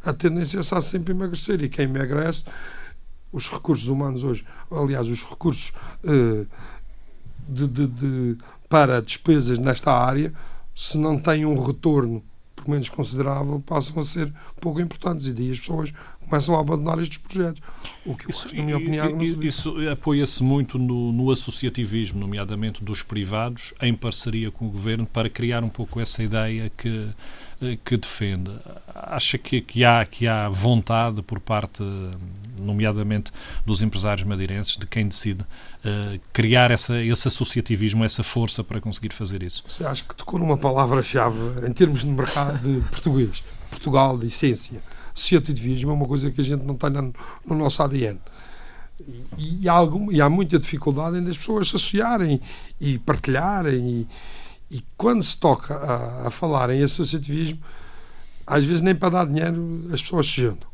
a 0.03 0.13
tendência 0.15 0.59
é 0.59 0.81
sempre 0.81 1.13
emagrecer. 1.13 1.63
E 1.63 1.69
quem 1.69 1.85
emagrece 1.85 2.45
os 3.31 3.51
recursos 3.51 3.89
humanos 3.89 4.25
hoje, 4.25 4.47
aliás, 4.71 5.07
os 5.07 5.23
recursos 5.23 5.73
uh, 6.03 6.47
de, 7.47 7.69
de, 7.69 7.87
de, 7.87 8.39
para 8.69 9.03
despesas 9.03 9.59
nesta 9.59 9.93
área, 9.93 10.33
se 10.75 10.97
não 10.97 11.19
têm 11.19 11.45
um 11.45 11.59
retorno, 11.63 12.25
pelo 12.65 12.73
menos 12.73 12.89
considerável, 12.89 13.61
passam 13.61 14.01
a 14.01 14.05
ser 14.05 14.33
pouco 14.61 14.81
importantes 14.81 15.27
e 15.27 15.33
daí 15.33 15.53
as 15.53 15.61
pessoas 15.61 15.93
começam 16.29 16.57
a 16.57 16.61
abandonar 16.61 16.99
estes 16.99 17.19
projetos. 17.19 17.61
O 18.05 18.17
que, 18.17 18.31
isso, 18.31 18.47
acho, 18.47 18.57
na 18.57 18.63
minha 18.63 18.77
opinião, 18.77 19.23
Isso 19.23 19.75
apoia-se 19.91 20.43
muito 20.43 20.79
no, 20.79 21.13
no, 21.13 21.31
associativismo, 21.31 22.19
nomeadamente 22.19 22.83
dos 22.83 23.03
privados, 23.03 23.75
em 23.81 23.95
parceria 23.95 24.51
com 24.51 24.67
o 24.67 24.71
governo, 24.71 25.07
para 25.07 25.29
criar 25.29 25.63
um 25.63 25.69
pouco 25.69 26.01
essa 26.01 26.23
ideia 26.23 26.71
que 26.77 27.09
que 27.85 27.97
defende. 27.97 28.51
Acha 28.95 29.39
que, 29.39 29.61
que, 29.61 29.85
há, 29.85 30.05
que 30.05 30.27
há 30.27 30.49
vontade 30.49 31.23
por 31.23 31.41
parte, 31.41 31.83
nomeadamente 32.61 33.33
dos 33.65 33.83
empresários 33.83 34.27
madeirenses, 34.27 34.77
de 34.77 34.87
quem 34.87 35.09
decide 35.09 35.43
uh, 35.43 36.21
criar 36.33 36.71
essa, 36.71 37.03
esse 37.03 37.29
associativismo, 37.29 38.05
essa 38.05 38.23
força 38.23 38.63
para 38.63 38.81
conseguir 38.81 39.13
fazer 39.13 39.43
isso? 39.43 39.65
Você 39.67 39.85
acha 39.85 40.05
que 40.05 40.15
tocou 40.15 40.39
numa 40.39 40.57
palavra-chave 40.57 41.67
em 41.67 41.73
termos 41.73 42.01
de 42.01 42.07
mercado 42.07 42.59
de 42.59 42.81
português, 42.89 43.43
Portugal 43.71 44.19
de 44.19 44.27
essência. 44.27 44.81
Associativismo 45.15 45.91
é 45.91 45.95
uma 45.95 46.07
coisa 46.07 46.31
que 46.31 46.41
a 46.41 46.45
gente 46.45 46.65
não 46.65 46.77
tem 46.77 46.91
no, 46.91 47.15
no 47.47 47.57
nosso 47.57 47.83
ADN. 47.83 48.19
E, 49.37 49.65
e, 49.65 49.69
há 49.69 49.73
algum, 49.73 50.11
e 50.11 50.21
há 50.21 50.29
muita 50.29 50.59
dificuldade 50.59 51.19
em 51.19 51.29
as 51.29 51.37
pessoas 51.37 51.69
se 51.69 51.77
associarem 51.77 52.41
e 52.81 52.99
partilharem 52.99 53.77
e, 53.77 54.09
e 54.75 54.85
quando 54.97 55.23
se 55.23 55.37
toca 55.37 55.73
a, 55.73 56.27
a 56.27 56.31
falar 56.33 56.69
em 56.71 56.83
associativismo, 56.83 57.61
às 58.45 58.65
vezes 58.65 58.83
nem 58.83 58.93
para 58.93 59.11
dar 59.11 59.27
dinheiro 59.27 59.85
as 59.93 60.03
pessoas 60.03 60.27
se 60.27 60.41
juntam. 60.41 60.69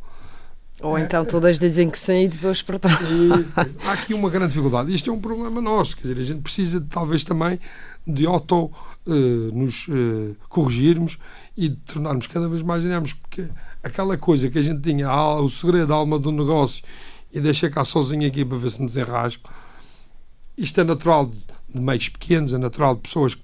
Ou 0.81 0.99
então 0.99 1.23
todas 1.23 1.59
dizem 1.59 1.91
que 1.91 1.99
sim 1.99 2.25
e 2.25 2.29
depois 2.29 2.63
portar. 2.63 2.99
Há 3.85 3.93
aqui 3.93 4.15
uma 4.15 4.31
grande 4.31 4.49
dificuldade. 4.49 4.95
Isto 4.95 5.11
é 5.11 5.13
um 5.13 5.21
problema 5.21 5.61
nosso. 5.61 5.95
Quer 5.97 6.09
dizer, 6.09 6.19
a 6.19 6.25
gente 6.25 6.41
precisa 6.41 6.81
talvez 6.89 7.23
também 7.23 7.61
de 8.07 8.25
auto 8.25 8.73
uh, 9.07 9.13
nos 9.53 9.87
uh, 9.89 10.35
corrigirmos 10.49 11.19
e 11.55 11.69
de 11.69 11.77
tornarmos 11.77 12.27
cada 12.27 12.49
vez 12.49 12.63
mais 12.63 12.81
dinâmicos. 12.81 13.13
Porque 13.13 13.47
aquela 13.83 14.17
coisa 14.17 14.49
que 14.49 14.59
a 14.59 14.63
gente 14.63 14.81
tinha, 14.81 15.13
o 15.13 15.51
segredo 15.51 15.89
da 15.89 15.95
alma 15.95 16.19
do 16.19 16.33
negócio 16.33 16.83
e 17.31 17.39
deixei 17.39 17.69
cá 17.69 17.85
sozinho 17.85 18.27
aqui 18.27 18.43
para 18.43 18.57
ver 18.57 18.71
se 18.71 18.81
me 18.81 18.87
desenrasco. 18.87 19.53
Isto 20.57 20.81
é 20.81 20.85
natural 20.85 21.27
de 21.27 21.81
meios 21.81 22.09
pequenos, 22.09 22.55
é 22.55 22.59
natural 22.59 22.95
de 22.95 23.03
pessoas 23.03 23.35
que 23.35 23.43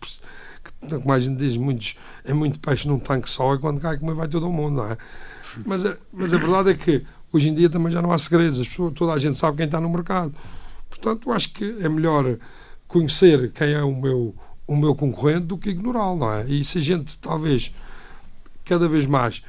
como 0.89 1.13
a 1.13 1.21
gente 1.21 1.37
diz, 1.37 1.57
muitos, 1.57 1.97
é 2.25 2.33
muito 2.33 2.59
peixe 2.61 2.89
num 2.89 2.99
tanque 2.99 3.29
só 3.29 3.55
e 3.55 3.59
quando 3.59 3.81
cai 3.81 3.99
comer 3.99 4.15
vai 4.15 4.29
todo 4.29 4.49
o 4.49 4.53
mundo, 4.53 4.77
não 4.77 4.91
é? 4.91 4.97
Mas, 5.65 5.85
a, 5.85 5.97
mas 6.13 6.33
a 6.35 6.39
verdade 6.39 6.71
é 6.71 6.75
que 6.75 7.05
hoje 7.33 7.49
em 7.49 7.55
dia 7.55 7.69
também 7.69 7.93
já 7.93 8.03
não 8.03 8.13
há 8.13 8.19
segredos, 8.19 8.61
as 8.61 8.69
pessoas, 8.69 8.93
toda 8.95 9.13
a 9.13 9.19
gente 9.19 9.37
sabe 9.37 9.57
quem 9.57 9.67
está 9.67 9.81
no 9.81 9.89
mercado. 9.89 10.35
Portanto, 10.89 11.31
acho 11.33 11.53
que 11.53 11.77
é 11.83 11.89
melhor 11.89 12.39
conhecer 12.87 13.53
quem 13.53 13.73
é 13.73 13.83
o 13.83 13.95
meu, 13.95 14.35
o 14.67 14.77
meu 14.77 14.95
concorrente 14.95 15.47
do 15.47 15.59
que 15.59 15.71
ignorá-lo, 15.71 16.17
não 16.19 16.33
é? 16.33 16.47
E 16.47 16.65
se 16.65 16.79
a 16.79 16.83
gente, 16.83 17.19
talvez, 17.19 17.73
cada 18.65 18.89
vez 18.89 19.07
mais 19.07 19.43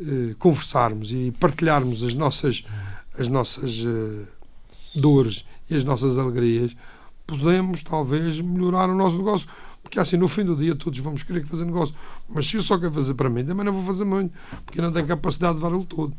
eh, 0.00 0.34
conversarmos 0.38 1.10
e 1.12 1.32
partilharmos 1.38 2.02
as 2.02 2.14
nossas, 2.14 2.64
as 3.18 3.28
nossas 3.28 3.82
eh, 3.84 4.26
dores 4.94 5.44
e 5.70 5.76
as 5.76 5.84
nossas 5.84 6.18
alegrias, 6.18 6.74
podemos, 7.26 7.82
talvez, 7.82 8.40
melhorar 8.40 8.88
o 8.88 8.94
nosso 8.94 9.18
negócio. 9.18 9.48
Porque 9.88 9.98
assim, 9.98 10.18
no 10.18 10.28
fim 10.28 10.44
do 10.44 10.54
dia, 10.54 10.74
todos 10.74 10.98
vamos 10.98 11.22
querer 11.22 11.46
fazer 11.46 11.64
negócio. 11.64 11.94
Mas 12.28 12.46
se 12.46 12.56
eu 12.56 12.62
só 12.62 12.78
quero 12.78 12.92
fazer 12.92 13.14
para 13.14 13.30
mim, 13.30 13.42
também 13.42 13.64
não 13.64 13.72
vou 13.72 13.82
fazer 13.86 14.04
muito, 14.04 14.34
porque 14.66 14.82
não 14.82 14.92
tenho 14.92 15.06
capacidade 15.06 15.54
de 15.54 15.64
levar 15.64 15.74
lo 15.74 15.82
todo. 15.82 16.14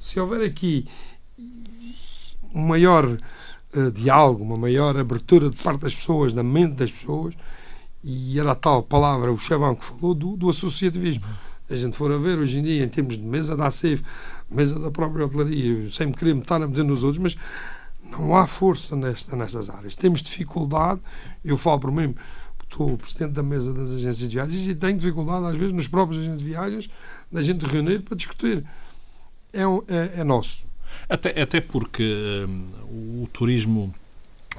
Se 0.00 0.18
houver 0.18 0.40
aqui 0.40 0.88
um 2.54 2.66
maior 2.66 3.04
uh, 3.04 3.90
diálogo, 3.92 4.42
uma 4.42 4.56
maior 4.56 4.96
abertura 4.96 5.50
de 5.50 5.62
parte 5.62 5.82
das 5.82 5.94
pessoas, 5.94 6.32
da 6.32 6.42
mente 6.42 6.76
das 6.76 6.90
pessoas, 6.90 7.34
e 8.02 8.40
era 8.40 8.52
a 8.52 8.54
tal 8.54 8.82
palavra, 8.82 9.30
o 9.30 9.36
chavão 9.36 9.74
que 9.74 9.84
falou, 9.84 10.14
do, 10.14 10.34
do 10.34 10.48
associativismo. 10.48 11.22
A 11.68 11.76
gente 11.76 11.94
for 11.94 12.10
a 12.10 12.16
ver 12.16 12.38
hoje 12.38 12.60
em 12.60 12.62
dia, 12.62 12.82
em 12.82 12.88
termos 12.88 13.18
de 13.18 13.22
mesa 13.22 13.54
da 13.54 13.66
ACEF, 13.66 14.02
mesa 14.50 14.78
da 14.78 14.90
própria 14.90 15.26
hotelaria, 15.26 15.90
sem 15.90 16.06
me 16.06 16.14
querer 16.14 16.34
me 16.34 16.40
estar 16.40 16.62
a 16.62 16.66
meter 16.66 16.82
nos 16.82 17.04
outros, 17.04 17.22
mas 17.22 17.36
não 18.10 18.34
há 18.34 18.46
força 18.46 18.96
nesta, 18.96 19.36
nestas 19.36 19.68
áreas. 19.68 19.96
Temos 19.96 20.22
dificuldade, 20.22 21.02
eu 21.44 21.58
falo 21.58 21.78
por 21.78 21.92
mim, 21.92 22.14
estou 22.72 22.96
presidente 22.96 23.32
da 23.32 23.42
mesa 23.42 23.72
das 23.72 23.90
agências 23.90 24.18
de 24.30 24.36
viagens 24.36 24.66
e 24.66 24.74
tenho 24.74 24.96
dificuldade, 24.96 25.46
às 25.46 25.56
vezes, 25.56 25.74
nos 25.74 25.86
próprios 25.86 26.22
agentes 26.22 26.38
de 26.38 26.44
viagens, 26.44 26.90
da 27.30 27.42
gente 27.42 27.66
reunir 27.66 28.00
para 28.00 28.16
discutir. 28.16 28.64
É, 29.52 29.62
é, 29.62 30.20
é 30.20 30.24
nosso. 30.24 30.64
Até, 31.08 31.40
até 31.40 31.60
porque 31.60 32.46
um, 32.90 33.22
o 33.22 33.28
turismo 33.32 33.94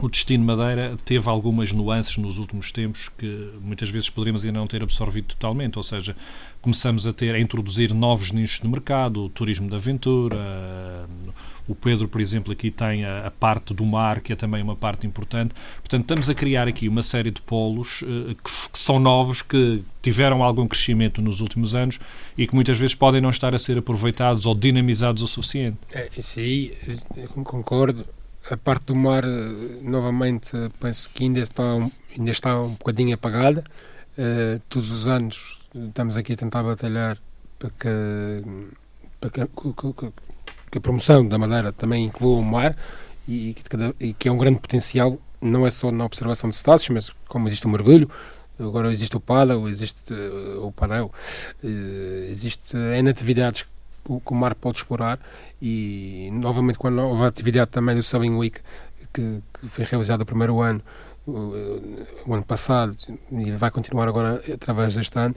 o 0.01 0.09
destino 0.09 0.43
Madeira 0.43 0.97
teve 1.05 1.29
algumas 1.29 1.71
nuances 1.71 2.17
nos 2.17 2.37
últimos 2.37 2.71
tempos 2.71 3.09
que 3.17 3.51
muitas 3.61 3.89
vezes 3.89 4.09
poderíamos 4.09 4.43
ainda 4.43 4.59
não 4.59 4.67
ter 4.67 4.81
absorvido 4.81 5.27
totalmente, 5.27 5.77
ou 5.77 5.83
seja, 5.83 6.15
começamos 6.61 7.05
a 7.05 7.13
ter 7.13 7.35
a 7.35 7.39
introduzir 7.39 7.93
novos 7.93 8.31
nichos 8.31 8.61
no 8.61 8.69
mercado, 8.69 9.25
o 9.25 9.29
turismo 9.29 9.69
de 9.69 9.75
aventura, 9.75 10.37
o 11.67 11.73
Pedro, 11.73 12.07
por 12.07 12.19
exemplo, 12.19 12.51
aqui 12.51 12.69
tem 12.69 13.05
a, 13.05 13.27
a, 13.27 13.31
parte 13.31 13.73
do 13.73 13.85
mar, 13.85 14.19
que 14.19 14.33
é 14.33 14.35
também 14.35 14.61
uma 14.61 14.75
parte 14.75 15.07
importante. 15.07 15.53
Portanto, 15.79 16.01
estamos 16.01 16.29
a 16.29 16.35
criar 16.35 16.67
aqui 16.67 16.89
uma 16.89 17.01
série 17.01 17.31
de 17.31 17.41
polos 17.41 18.01
uh, 18.01 18.35
que, 18.35 18.69
que, 18.71 18.79
são 18.79 18.99
novos, 18.99 19.41
que 19.41 19.81
tiveram 20.01 20.43
algum 20.43 20.67
crescimento 20.67 21.21
nos 21.21 21.39
últimos 21.39 21.73
anos 21.73 21.99
e 22.37 22.45
que 22.45 22.53
muitas 22.53 22.77
vezes 22.77 22.95
podem 22.95 23.21
não 23.21 23.29
estar 23.29 23.55
a 23.55 23.59
ser 23.59 23.77
aproveitados 23.77 24.45
ou 24.45 24.53
dinamizados 24.53 25.23
o 25.23 25.27
suficiente. 25.27 25.77
É, 25.93 26.09
isso 26.17 26.39
aí, 26.39 26.75
concordo 27.45 28.05
a 28.51 28.57
parte 28.57 28.87
do 28.87 28.95
mar, 28.95 29.23
novamente, 29.81 30.51
penso 30.79 31.09
que 31.09 31.23
ainda 31.23 31.39
está, 31.39 31.63
ainda 32.17 32.31
está 32.31 32.61
um 32.61 32.71
bocadinho 32.71 33.15
apagada. 33.15 33.63
Uh, 34.17 34.61
todos 34.69 34.91
os 34.91 35.07
anos 35.07 35.59
estamos 35.73 36.17
aqui 36.17 36.33
a 36.33 36.35
tentar 36.35 36.61
batalhar 36.61 37.17
para 37.57 37.69
que, 37.69 38.43
para 39.19 39.29
que, 39.29 39.45
que, 39.47 40.11
que 40.71 40.77
a 40.77 40.81
promoção 40.81 41.27
da 41.27 41.37
Madeira 41.37 41.71
também 41.71 42.05
inclua 42.05 42.37
o 42.37 42.43
mar 42.43 42.75
e 43.27 43.53
que, 43.53 43.63
e 43.99 44.13
que 44.13 44.27
é 44.27 44.31
um 44.31 44.37
grande 44.37 44.59
potencial, 44.59 45.17
não 45.41 45.65
é 45.65 45.71
só 45.71 45.91
na 45.91 46.05
observação 46.05 46.49
de 46.49 46.57
cetáceos, 46.57 46.89
mas 46.89 47.09
como 47.27 47.47
existe 47.47 47.65
o 47.65 47.69
mergulho, 47.69 48.09
agora 48.59 48.91
existe 48.91 49.15
o 49.17 49.19
paddle, 49.19 49.67
existe 49.69 50.13
uh, 50.13 50.67
o 50.67 50.71
padel, 50.71 51.11
uh, 51.63 51.67
existe 52.29 52.75
N 52.75 53.09
atividades 53.09 53.65
que 54.03 54.33
o 54.33 54.35
mar 54.35 54.55
pode 54.55 54.77
explorar. 54.77 55.19
E 55.61 56.29
novamente 56.33 56.77
houve 56.81 57.23
a 57.23 57.27
atividade 57.27 57.71
também 57.71 57.95
do 57.95 58.03
Sailing 58.03 58.35
Week 58.35 58.59
que, 59.13 59.39
que 59.53 59.67
foi 59.67 59.85
realizada 59.85 60.23
o 60.23 60.25
primeiro 60.25 60.59
ano 60.59 60.81
o, 61.25 62.33
ano 62.33 62.43
passado 62.43 62.95
e 63.31 63.51
vai 63.51 63.71
continuar 63.71 64.07
agora 64.07 64.43
através 64.53 64.95
deste 64.95 65.17
ano. 65.17 65.35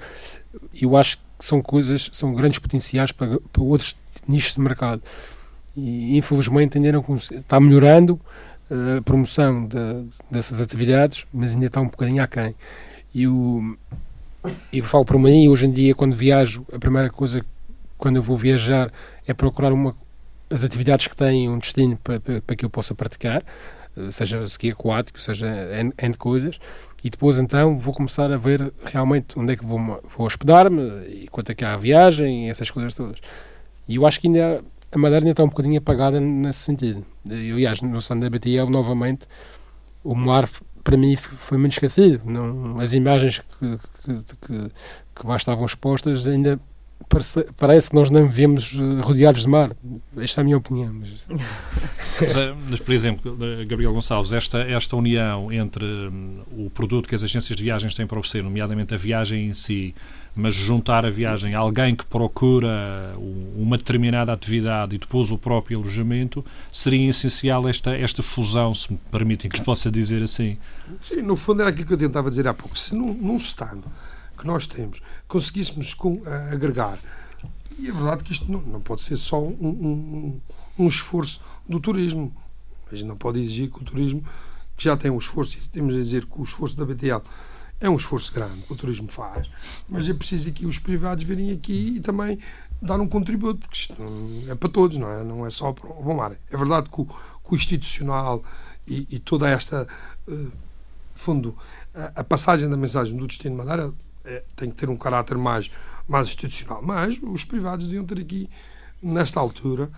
Eu 0.80 0.96
acho 0.96 1.18
que 1.18 1.24
são 1.40 1.62
coisas, 1.62 2.10
são 2.12 2.34
grandes 2.34 2.58
potenciais 2.58 3.12
para, 3.12 3.38
para 3.52 3.62
outros 3.62 3.96
nichos 4.26 4.54
de 4.54 4.60
mercado. 4.60 5.02
E 5.76 6.16
infelizmente 6.16 6.78
ainda 6.78 6.92
não 6.92 7.04
está 7.14 7.60
melhorando 7.60 8.18
eh, 8.70 8.98
a 8.98 9.02
promoção 9.02 9.66
de, 9.66 10.06
dessas 10.30 10.60
atividades 10.60 11.26
mas 11.32 11.52
ainda 11.52 11.66
está 11.66 11.80
um 11.80 11.86
bocadinho 11.86 12.22
aquém. 12.22 12.54
E 13.14 13.24
eu, 13.24 13.76
eu 14.72 14.84
falo 14.84 15.04
por 15.04 15.18
mim 15.18 15.48
hoje 15.48 15.66
em 15.66 15.70
dia 15.70 15.94
quando 15.94 16.16
viajo 16.16 16.66
a 16.72 16.78
primeira 16.78 17.10
coisa 17.10 17.44
quando 17.98 18.16
eu 18.16 18.22
vou 18.22 18.36
viajar 18.36 18.92
é 19.26 19.34
procurar 19.34 19.72
uma, 19.72 19.94
as 20.50 20.62
atividades 20.64 21.06
que 21.06 21.16
têm 21.16 21.48
um 21.48 21.58
destino 21.58 21.96
para, 21.96 22.20
para, 22.20 22.40
para 22.40 22.56
que 22.56 22.64
eu 22.64 22.70
possa 22.70 22.94
praticar, 22.94 23.44
eh, 23.96 24.10
seja 24.10 24.42
ski 24.44 24.70
aquático, 24.70 25.20
seja 25.20 25.46
N 25.98 26.14
coisas, 26.16 26.58
e 27.02 27.10
depois 27.10 27.38
então 27.38 27.76
vou 27.76 27.94
começar 27.94 28.30
a 28.30 28.36
ver 28.36 28.72
realmente 28.84 29.38
onde 29.38 29.52
é 29.52 29.56
que 29.56 29.64
vou, 29.64 29.78
vou 30.16 30.26
hospedar-me 30.26 30.82
e 31.08 31.28
quanto 31.30 31.50
é 31.50 31.54
que 31.54 31.64
há 31.64 31.74
a 31.74 31.76
viagem 31.76 32.46
e 32.46 32.50
essas 32.50 32.70
coisas 32.70 32.94
todas. 32.94 33.18
E 33.88 33.96
eu 33.96 34.06
acho 34.06 34.20
que 34.20 34.26
ainda 34.26 34.62
a 34.92 34.98
Madeira 34.98 35.24
ainda 35.24 35.32
está 35.32 35.44
um 35.44 35.48
bocadinho 35.48 35.78
apagada 35.78 36.20
nesse 36.20 36.60
sentido. 36.60 37.04
Aliás, 37.28 37.82
no 37.82 38.00
Sand 38.00 38.20
da 38.20 38.30
BTL, 38.30 38.70
novamente, 38.70 39.26
o 40.02 40.14
mar 40.14 40.48
para 40.82 40.96
mim 40.96 41.16
foi 41.16 41.58
muito 41.58 41.72
esquecido. 41.72 42.22
Não, 42.24 42.78
as 42.78 42.92
imagens 42.92 43.40
que, 43.40 43.78
que, 43.78 44.36
que, 44.40 44.70
que 45.14 45.26
lá 45.26 45.36
estavam 45.36 45.64
expostas 45.64 46.26
ainda 46.26 46.60
parece, 47.08 47.46
parece 47.56 47.90
que 47.90 47.94
nós 47.94 48.10
não 48.10 48.26
vivemos 48.26 48.74
eh, 48.74 49.00
rodeados 49.02 49.42
de 49.42 49.48
mar. 49.48 49.74
Esta 50.16 50.40
é 50.40 50.42
a 50.42 50.44
minha 50.44 50.56
opinião. 50.56 50.92
Mas... 50.92 51.24
mas, 52.20 52.36
eh, 52.36 52.54
por 52.84 52.92
exemplo, 52.92 53.38
eh, 53.40 53.64
Gabriel 53.64 53.92
Gonçalves, 53.92 54.32
esta, 54.32 54.58
esta 54.58 54.96
união 54.96 55.52
entre 55.52 55.84
um, 55.84 56.42
o 56.52 56.70
produto 56.70 57.08
que 57.08 57.14
as 57.14 57.22
agências 57.22 57.56
de 57.56 57.62
viagens 57.62 57.94
têm 57.94 58.06
para 58.06 58.18
oferecer, 58.18 58.42
nomeadamente 58.42 58.94
a 58.94 58.96
viagem 58.96 59.46
em 59.46 59.52
si, 59.52 59.94
mas 60.34 60.54
juntar 60.54 61.06
a 61.06 61.10
viagem 61.10 61.54
a 61.54 61.58
alguém 61.58 61.94
que 61.94 62.04
procura 62.04 63.14
uma 63.56 63.78
determinada 63.78 64.32
atividade 64.32 64.94
e 64.94 64.98
depois 64.98 65.30
o 65.30 65.38
próprio 65.38 65.78
alojamento, 65.78 66.44
seria 66.70 67.08
essencial 67.08 67.66
esta, 67.66 67.96
esta 67.96 68.22
fusão, 68.22 68.74
se 68.74 68.92
me 68.92 68.98
permitem 69.10 69.50
que 69.50 69.58
lhe 69.58 69.64
possa 69.64 69.90
dizer 69.90 70.22
assim. 70.22 70.58
Sim, 71.00 71.22
no 71.22 71.36
fundo 71.36 71.62
era 71.62 71.70
aquilo 71.70 71.86
que 71.86 71.94
eu 71.94 71.98
tentava 71.98 72.28
dizer 72.28 72.46
há 72.46 72.52
pouco. 72.52 72.78
Se 72.78 72.94
num, 72.94 73.14
num 73.14 73.36
stand 73.36 73.80
que 74.36 74.46
nós 74.46 74.66
temos 74.66 75.00
conseguíssemos 75.26 75.94
com, 75.94 76.22
agregar. 76.52 76.98
E 77.78 77.88
é 77.88 77.92
verdade 77.92 78.24
que 78.24 78.32
isto 78.32 78.50
não, 78.50 78.60
não 78.62 78.80
pode 78.80 79.02
ser 79.02 79.16
só 79.16 79.42
um, 79.42 79.50
um, 79.60 80.40
um, 80.78 80.88
esforço 80.88 81.40
do 81.68 81.78
turismo. 81.78 82.34
A 82.90 82.94
gente 82.94 83.06
não 83.06 83.16
pode 83.16 83.40
exigir 83.40 83.70
que 83.70 83.80
o 83.80 83.84
turismo, 83.84 84.24
que 84.76 84.84
já 84.84 84.96
tem 84.96 85.10
um 85.10 85.18
esforço, 85.18 85.56
e 85.56 85.68
temos 85.68 85.94
a 85.94 85.98
dizer 85.98 86.24
que 86.24 86.40
o 86.40 86.44
esforço 86.44 86.76
da 86.76 86.84
BTL 86.84 87.22
é 87.80 87.90
um 87.90 87.96
esforço 87.96 88.32
grande 88.32 88.62
que 88.62 88.72
o 88.72 88.76
turismo 88.76 89.08
faz, 89.08 89.50
mas 89.88 90.08
é 90.08 90.14
preciso 90.14 90.48
aqui 90.48 90.64
os 90.64 90.78
privados 90.78 91.24
virem 91.24 91.52
aqui 91.52 91.96
e 91.96 92.00
também 92.00 92.38
dar 92.80 92.98
um 93.00 93.08
contributo, 93.08 93.60
porque 93.60 93.76
isto 93.76 93.94
é 94.48 94.54
para 94.54 94.68
todos, 94.68 94.96
não 94.96 95.10
é? 95.10 95.22
Não 95.22 95.46
é 95.46 95.50
só 95.50 95.72
para 95.72 95.90
o 95.90 96.02
bom 96.02 96.14
mar. 96.14 96.36
É 96.50 96.56
verdade 96.56 96.88
que 96.88 97.00
o, 97.00 97.04
que 97.04 97.52
o 97.52 97.54
institucional 97.54 98.42
e, 98.86 99.06
e, 99.10 99.18
toda 99.18 99.48
esta, 99.48 99.86
uh, 100.28 100.52
fundo, 101.14 101.56
a, 101.94 102.20
a, 102.20 102.24
passagem 102.24 102.68
da 102.68 102.76
mensagem 102.76 103.16
do 103.16 103.26
Destino 103.26 103.56
Madeira 103.56 103.92
é, 104.26 104.44
tem 104.54 104.70
que 104.70 104.76
ter 104.76 104.90
um 104.90 104.96
caráter 104.96 105.38
mais, 105.38 105.70
mais 106.06 106.28
institucional. 106.28 106.82
Mas 106.82 107.18
os 107.22 107.44
privados 107.44 107.86
deviam 107.86 108.04
ter 108.04 108.18
aqui, 108.18 108.50
nesta 109.02 109.40
altura, 109.40 109.90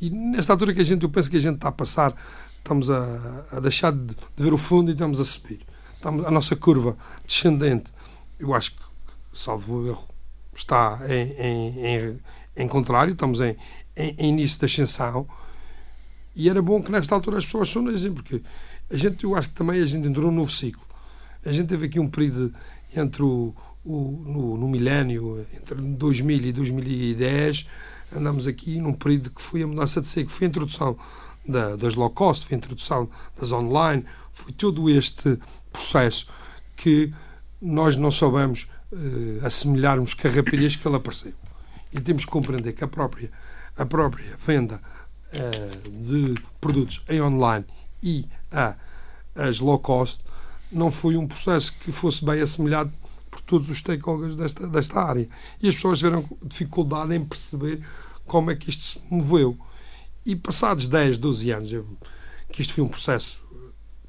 e 0.00 0.10
nesta 0.10 0.52
altura 0.52 0.72
que 0.72 0.80
a 0.80 0.84
gente, 0.84 1.02
eu 1.02 1.10
penso 1.10 1.30
que 1.30 1.36
a 1.36 1.40
gente 1.40 1.56
está 1.56 1.68
a 1.68 1.72
passar, 1.72 2.14
estamos 2.58 2.90
a, 2.90 3.46
a 3.52 3.60
deixar 3.60 3.92
de, 3.92 4.06
de, 4.06 4.42
ver 4.42 4.52
o 4.52 4.58
fundo 4.58 4.90
e 4.90 4.92
estamos 4.92 5.20
a 5.20 5.24
subir. 5.24 5.60
Estamos, 5.94 6.24
a 6.24 6.30
nossa 6.30 6.56
curva 6.56 6.96
descendente, 7.26 7.90
eu 8.38 8.54
acho 8.54 8.72
que, 8.72 8.82
salvo 9.34 9.86
erro, 9.86 10.08
está 10.54 10.98
em, 11.06 11.32
em, 11.32 11.86
em, 11.86 12.20
em 12.56 12.68
contrário, 12.68 13.12
estamos 13.12 13.40
em, 13.40 13.56
em, 13.96 14.14
início 14.18 14.58
de 14.58 14.66
ascensão. 14.66 15.28
E 16.34 16.48
era 16.48 16.62
bom 16.62 16.82
que 16.82 16.90
nesta 16.90 17.14
altura 17.14 17.38
as 17.38 17.44
pessoas 17.44 17.68
soubessem, 17.68 18.12
porque 18.12 18.42
a 18.90 18.96
gente, 18.96 19.24
eu 19.24 19.36
acho 19.36 19.48
que 19.48 19.54
também 19.54 19.82
a 19.82 19.84
gente 19.84 20.08
entrou 20.08 20.30
num 20.30 20.38
novo 20.38 20.50
ciclo. 20.50 20.82
A 21.44 21.52
gente 21.52 21.68
teve 21.68 21.86
aqui 21.86 22.00
um 22.00 22.08
período 22.08 22.54
entre 22.96 23.22
o, 23.22 23.54
o, 23.84 24.24
no, 24.26 24.56
no 24.56 24.68
milénio, 24.68 25.46
entre 25.54 25.74
2000 25.76 26.46
e 26.46 26.52
2010, 26.52 27.66
andamos 28.14 28.46
aqui 28.46 28.78
num 28.80 28.92
período 28.92 29.30
que 29.30 29.40
foi 29.40 29.62
a 29.62 29.66
mudança 29.66 30.00
de 30.00 30.06
ser, 30.06 30.24
que 30.24 30.32
foi 30.32 30.46
a 30.46 30.50
introdução 30.50 30.96
da, 31.46 31.76
das 31.76 31.94
low 31.94 32.10
cost, 32.10 32.46
foi 32.46 32.56
a 32.56 32.58
introdução 32.58 33.08
das 33.38 33.52
online, 33.52 34.04
foi 34.32 34.52
todo 34.52 34.88
este 34.88 35.38
processo 35.72 36.26
que 36.76 37.12
nós 37.60 37.96
não 37.96 38.10
soubemos 38.10 38.68
uh, 38.92 39.46
assimilarmos 39.46 40.14
com 40.14 40.28
a 40.28 40.30
rapidez 40.30 40.76
que 40.76 40.86
ele 40.86 40.96
apareceu. 40.96 41.32
E 41.92 42.00
temos 42.00 42.24
que 42.24 42.30
compreender 42.30 42.72
que 42.72 42.84
a 42.84 42.88
própria, 42.88 43.30
a 43.76 43.84
própria 43.84 44.36
venda 44.46 44.80
uh, 45.32 45.90
de 45.90 46.34
produtos 46.60 47.02
em 47.08 47.20
online 47.20 47.64
e 48.02 48.26
a, 48.50 48.76
as 49.34 49.60
low 49.60 49.78
cost 49.78 50.20
não 50.70 50.90
foi 50.90 51.16
um 51.16 51.26
processo 51.26 51.72
que 51.80 51.90
fosse 51.90 52.24
bem 52.24 52.40
assimilado 52.40 52.90
por 52.90 53.09
todos 53.50 53.68
os 53.68 53.78
stakeholders 53.78 54.36
desta, 54.36 54.68
desta 54.68 55.02
área. 55.02 55.28
E 55.60 55.68
as 55.68 55.74
pessoas 55.74 55.98
tiveram 55.98 56.24
dificuldade 56.40 57.14
em 57.14 57.24
perceber 57.24 57.84
como 58.24 58.50
é 58.52 58.54
que 58.54 58.70
isto 58.70 58.82
se 58.82 59.00
moveu. 59.10 59.58
E 60.24 60.36
passados 60.36 60.86
10, 60.86 61.18
12 61.18 61.50
anos, 61.50 61.70
que 62.52 62.62
isto 62.62 62.74
foi 62.74 62.84
um 62.84 62.88
processo 62.88 63.40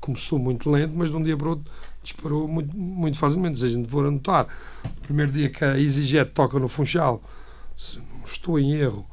começou 0.02 0.40
muito 0.40 0.70
lento, 0.70 0.96
mas 0.96 1.12
de 1.12 1.16
um 1.16 1.24
dia 1.24 1.38
para 1.38 1.46
o 1.46 1.50
outro 1.52 1.72
disparou 2.04 2.48
muito, 2.48 2.76
muito 2.76 3.18
facilmente. 3.18 3.60
Se 3.60 3.66
a 3.66 3.70
gente 3.70 3.88
for 3.88 4.06
anotar, 4.06 4.48
no 4.84 5.02
primeiro 5.02 5.32
dia 5.32 5.50
que 5.50 5.64
a 5.64 5.80
EasyJet 5.80 6.32
toca 6.32 6.60
no 6.60 6.68
Funchal, 6.68 7.22
se 7.78 7.98
não 7.98 8.26
estou 8.26 8.60
em 8.60 8.74
erro, 8.74 9.08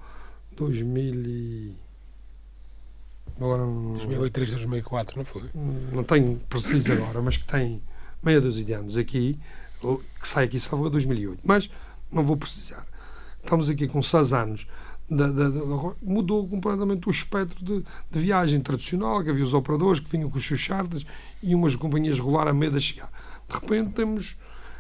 2000 0.57 1.15
e... 1.27 1.77
Agora 3.37 3.65
não, 3.65 3.93
2003, 3.93 4.51
2004, 4.51 5.17
não 5.17 5.25
foi? 5.25 5.43
não 5.93 6.03
tenho 6.03 6.41
preciso 6.49 6.93
agora, 6.93 7.23
mas 7.23 7.37
que 7.37 7.47
tem 7.47 7.81
meia 8.21 8.41
dúzia 8.41 8.65
de 8.65 8.73
anos 8.73 8.97
aqui, 8.97 9.39
que 9.81 10.29
sai 10.29 10.45
aqui 10.45 10.59
salvo 10.61 10.87
a 10.87 10.89
2008. 10.89 11.41
Mas 11.45 11.71
não 12.11 12.25
vou 12.25 12.37
precisar. 12.37 12.87
Estamos 13.43 13.69
aqui 13.69 13.87
com 13.87 14.03
6 14.03 14.33
anos. 14.33 14.67
Da, 15.11 15.27
da, 15.29 15.49
da, 15.49 15.95
mudou 16.03 16.47
completamente 16.47 17.09
o 17.09 17.11
espectro 17.11 17.65
de, 17.65 17.83
de, 18.11 18.19
viagem 18.19 18.61
tradicional, 18.61 19.25
que 19.25 19.31
havia 19.31 19.43
os 19.43 19.55
operadores 19.55 20.01
que 20.01 20.11
vinham 20.11 20.29
com 20.29 20.37
os 20.37 20.45
seus 20.45 20.61
charters 20.61 21.07
e 21.43 21.55
umas 21.55 21.75
companhias 21.75 22.19
regular 22.19 22.47
a 22.47 22.53
meio 22.53 22.73
de 22.73 22.81
chegar. 22.81 23.11
De 23.49 23.55
repente 23.55 23.95
temos 23.95 24.37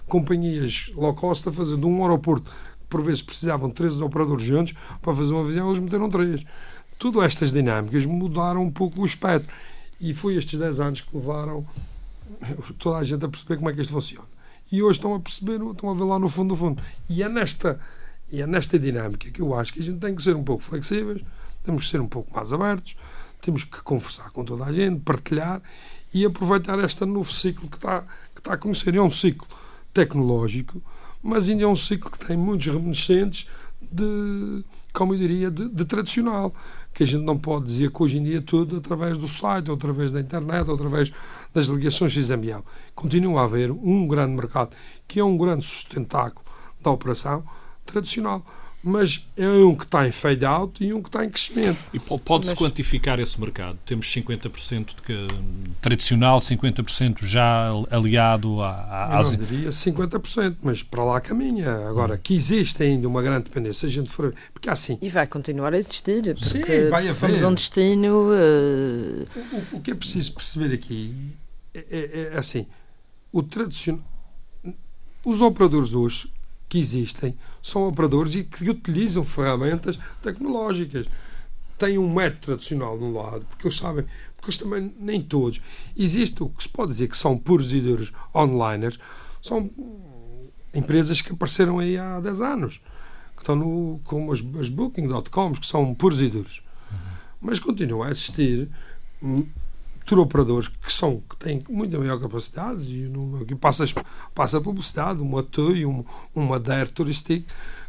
companhias 0.07 0.91
low 0.95 1.15
cost 1.15 1.49
a 1.49 1.53
fazer 1.53 1.79
de 1.79 1.87
um 1.87 2.03
aeroporto 2.03 2.51
que 2.51 2.87
por 2.91 3.03
vezes 3.03 3.23
precisavam 3.23 3.69
de 3.69 3.75
três 3.75 3.99
operadores 4.01 4.45
juntos 4.45 4.75
para 5.01 5.15
fazer 5.15 5.33
uma 5.33 5.45
viagem, 5.45 5.67
eles 5.67 5.81
meteram 5.81 6.11
três. 6.11 6.45
Tudo 6.99 7.23
estas 7.23 7.51
dinâmicas 7.51 8.05
mudaram 8.05 8.63
um 8.63 8.71
pouco 8.71 9.01
o 9.01 9.07
espectro 9.07 9.51
e 10.01 10.13
foi 10.13 10.37
estes 10.37 10.59
10 10.59 10.81
anos 10.81 11.01
que 11.01 11.17
levaram 11.17 11.67
toda 12.79 12.99
a 12.99 13.05
gente 13.05 13.25
a 13.25 13.29
perceber 13.29 13.57
como 13.57 13.71
é 13.71 13.73
que 13.73 13.81
isto 13.81 13.93
funciona. 13.93 14.27
E 14.71 14.83
hoje 14.83 14.99
estão 14.99 15.15
a 15.15 15.21
perceber, 15.21 15.61
estão 15.61 15.91
a 15.91 15.95
ver 15.95 16.05
lá 16.05 16.19
no 16.19 16.29
fundo 16.29 16.55
do 16.55 16.57
fundo. 16.57 16.83
E 17.09 17.23
é 17.23 17.29
nesta 17.29 17.81
é 18.31 18.47
nesta 18.47 18.79
dinâmica 18.79 19.31
que 19.31 19.41
eu 19.41 19.55
acho 19.55 19.73
que 19.73 19.81
a 19.81 19.83
gente 19.83 20.01
tem 20.01 20.15
que 20.15 20.23
ser 20.23 20.37
um 20.37 20.45
pouco 20.45 20.63
flexíveis, 20.63 21.23
temos 21.65 21.87
que 21.87 21.91
ser 21.91 22.01
um 22.01 22.07
pouco 22.07 22.33
mais 22.35 22.53
abertos, 22.53 22.95
temos 23.41 23.65
que 23.65 23.81
conversar 23.83 24.31
com 24.31 24.45
toda 24.45 24.65
a 24.65 24.73
gente, 24.73 25.01
partilhar 25.01 25.63
e 26.13 26.25
aproveitar 26.25 26.79
este 26.81 27.05
novo 27.05 27.33
ciclo 27.33 27.69
que 27.69 27.77
está, 27.77 28.03
que 28.35 28.41
está 28.41 28.55
a 28.55 28.57
começar. 28.57 28.95
É 28.95 29.01
um 29.01 29.11
ciclo 29.11 29.49
tecnológico, 29.95 30.83
mas 31.23 31.49
ainda 31.49 31.65
é 31.65 31.67
um 31.67 31.77
ciclo 31.77 32.11
que 32.11 32.19
tem 32.19 32.37
muitos 32.37 32.67
reminiscentes 32.67 33.49
de, 33.81 34.65
como 34.93 35.15
eu 35.15 35.19
diria, 35.19 35.51
de, 35.51 35.69
de, 35.69 35.85
tradicional. 35.85 36.55
Que 36.99 37.05
a 37.05 37.07
gente 37.07 37.23
não 37.23 37.39
pode 37.39 37.67
dizer 37.67 37.93
que 37.93 38.03
hoje 38.03 38.19
em 38.19 38.25
dia 38.25 38.43
tudo 38.43 38.79
através 38.79 39.17
do 39.17 39.29
site, 39.29 39.71
ou 39.71 39.77
através 39.77 40.11
da 40.11 40.21
internet, 40.21 40.69
ou 40.69 40.75
através 40.75 41.13
das 41.55 41.67
ligações 41.67 42.13
XML. 42.13 42.65
Continua 42.93 43.43
a 43.43 43.45
haver 43.45 43.71
um 43.71 44.09
grande 44.09 44.33
mercado 44.33 44.75
que 45.07 45.21
é 45.21 45.25
um 45.25 45.39
grande 45.39 45.65
sustentáculo 45.65 46.45
da 46.83 46.91
operação, 46.91 47.45
tradicional. 47.87 48.45
Mas 48.83 49.27
é 49.37 49.49
um 49.49 49.75
que 49.75 49.85
está 49.85 50.07
em 50.07 50.13
fade 50.13 50.45
out 50.45 50.85
e 50.85 50.93
um 50.93 51.03
que 51.03 51.09
está 51.09 51.25
em 51.25 51.31
crescimento. 51.31 51.79
E 51.93 51.99
pode-se 51.99 52.53
mas... 52.53 52.59
quantificar 52.59 53.19
esse 53.19 53.41
mercado? 53.41 53.77
Temos 53.85 54.07
50% 54.07 54.95
de 54.95 55.03
que, 55.03 55.27
tradicional, 55.81 56.39
50% 56.39 57.25
já 57.25 57.71
aliado 57.91 58.63
à, 58.63 59.19
às... 59.19 59.33
Eu 59.33 59.41
não 59.41 59.47
diria 59.47 59.71
50%, 59.71 60.57
mas 60.63 60.83
para 60.83 61.05
lá 61.05 61.21
caminha. 61.21 61.89
Agora, 61.89 62.17
que 62.17 62.35
existe 62.35 62.81
ainda 62.83 63.09
uma 63.09 63.21
grande 63.21 63.45
dependência, 63.45 63.81
se 63.81 63.87
a 63.87 63.89
gente 63.89 64.13
for... 64.13 64.33
Porque 64.53 64.71
assim... 64.71 64.97
E 65.03 65.09
vai 65.09 65.27
continuar 65.27 65.75
a 65.75 65.79
existir, 65.79 66.23
porque 66.37 66.65
Sim, 66.85 66.89
vai 66.89 67.13
somos 67.13 67.43
um 67.43 67.55
destino... 67.55 68.31
Uh... 68.31 69.27
O, 69.73 69.79
o, 69.79 69.81
que 69.81 69.91
é 69.91 69.95
preciso 69.95 70.33
perceber 70.35 70.73
aqui 70.73 71.35
é, 71.75 71.85
é, 71.91 72.35
é 72.35 72.39
assim, 72.39 72.65
o 73.33 73.43
tradicional... 73.43 74.05
Os 75.25 75.41
operadores 75.41 75.95
hoje 75.95 76.31
que 76.69 76.79
existem 76.79 77.35
são 77.63 77.89
operadores 77.89 78.35
e 78.35 78.45
que 78.45 78.69
utilizam 78.69 79.25
ferramentas 79.25 79.99
tecnológicas. 80.23 81.07
Têm 81.79 81.99
um 81.99 82.13
método 82.13 82.41
tradicional 82.43 82.99
de 82.99 83.05
um 83.05 83.13
lado, 83.13 83.47
porque 83.49 83.69
eles 83.69 83.77
sabem, 83.77 84.05
porque 84.37 84.51
eles 84.51 84.59
também, 84.59 84.95
nem 84.99 85.23
todos. 85.23 85.61
Existe 85.97 86.43
o 86.43 86.49
que 86.49 86.63
se 86.63 86.69
pode 86.69 86.91
dizer 86.91 87.09
que 87.09 87.17
são 87.17 87.39
duros 87.81 88.13
onliners, 88.35 88.99
são 89.41 89.71
empresas 90.75 91.23
que 91.23 91.33
apareceram 91.33 91.79
aí 91.79 91.97
há 91.97 92.21
10 92.21 92.41
anos, 92.41 92.81
que 93.37 93.43
estão 93.43 93.55
no, 93.55 94.01
como 94.05 94.33
as, 94.33 94.41
as 94.61 94.69
Booking.coms, 94.69 95.61
que 95.61 95.67
são 95.67 95.95
e 96.21 96.29
duros. 96.29 96.63
Mas 97.41 97.61
continua 97.61 98.09
a 98.09 98.11
existir 98.11 98.69
tour 100.09 100.21
operadores 100.21 100.69
que 100.69 100.91
são 100.91 101.23
que 101.29 101.37
têm 101.37 101.63
muita 101.69 101.99
maior 101.99 102.19
capacidade 102.19 102.83
e 102.83 103.45
que 103.45 103.55
passa 103.55 103.85
passa 104.35 104.59
publicidade 104.59 105.21
uma 105.21 105.43
TUI 105.43 105.85
um, 105.85 106.03
uma 106.35 106.59
DER 106.59 106.91
turística 106.91 107.45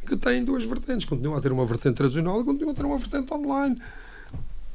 que 0.05 0.17
tem 0.17 0.43
duas 0.43 0.65
vertentes. 0.65 1.05
Continua 1.05 1.37
a 1.37 1.41
ter 1.41 1.51
uma 1.51 1.65
vertente 1.65 1.95
tradicional 1.95 2.41
e 2.41 2.43
continua 2.43 2.73
a 2.73 2.75
ter 2.75 2.85
uma 2.85 2.97
vertente 2.97 3.33
online. 3.33 3.81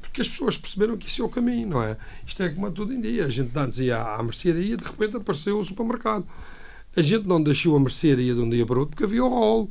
Porque 0.00 0.22
as 0.22 0.28
pessoas 0.28 0.56
perceberam 0.56 0.96
que 0.96 1.06
isso 1.06 1.20
é 1.20 1.24
o 1.24 1.28
caminho 1.28 1.68
não 1.68 1.82
é? 1.82 1.98
Isto 2.26 2.42
é 2.42 2.48
como 2.48 2.66
a 2.66 2.70
tudo 2.70 2.94
em 2.94 3.00
dia. 3.00 3.26
A 3.26 3.30
gente 3.30 3.56
antes 3.58 3.78
ia 3.78 4.00
à 4.00 4.22
mercearia 4.22 4.76
de 4.76 4.84
repente 4.84 5.16
apareceu 5.16 5.58
o 5.58 5.64
supermercado. 5.64 6.26
A 6.96 7.02
gente 7.02 7.26
não 7.26 7.42
deixou 7.42 7.76
a 7.76 7.80
mercearia 7.80 8.34
de 8.34 8.40
um 8.40 8.48
dia 8.48 8.64
para 8.64 8.78
outro 8.78 8.96
porque 8.96 9.04
havia 9.04 9.22
o 9.22 9.28
rolo. 9.28 9.68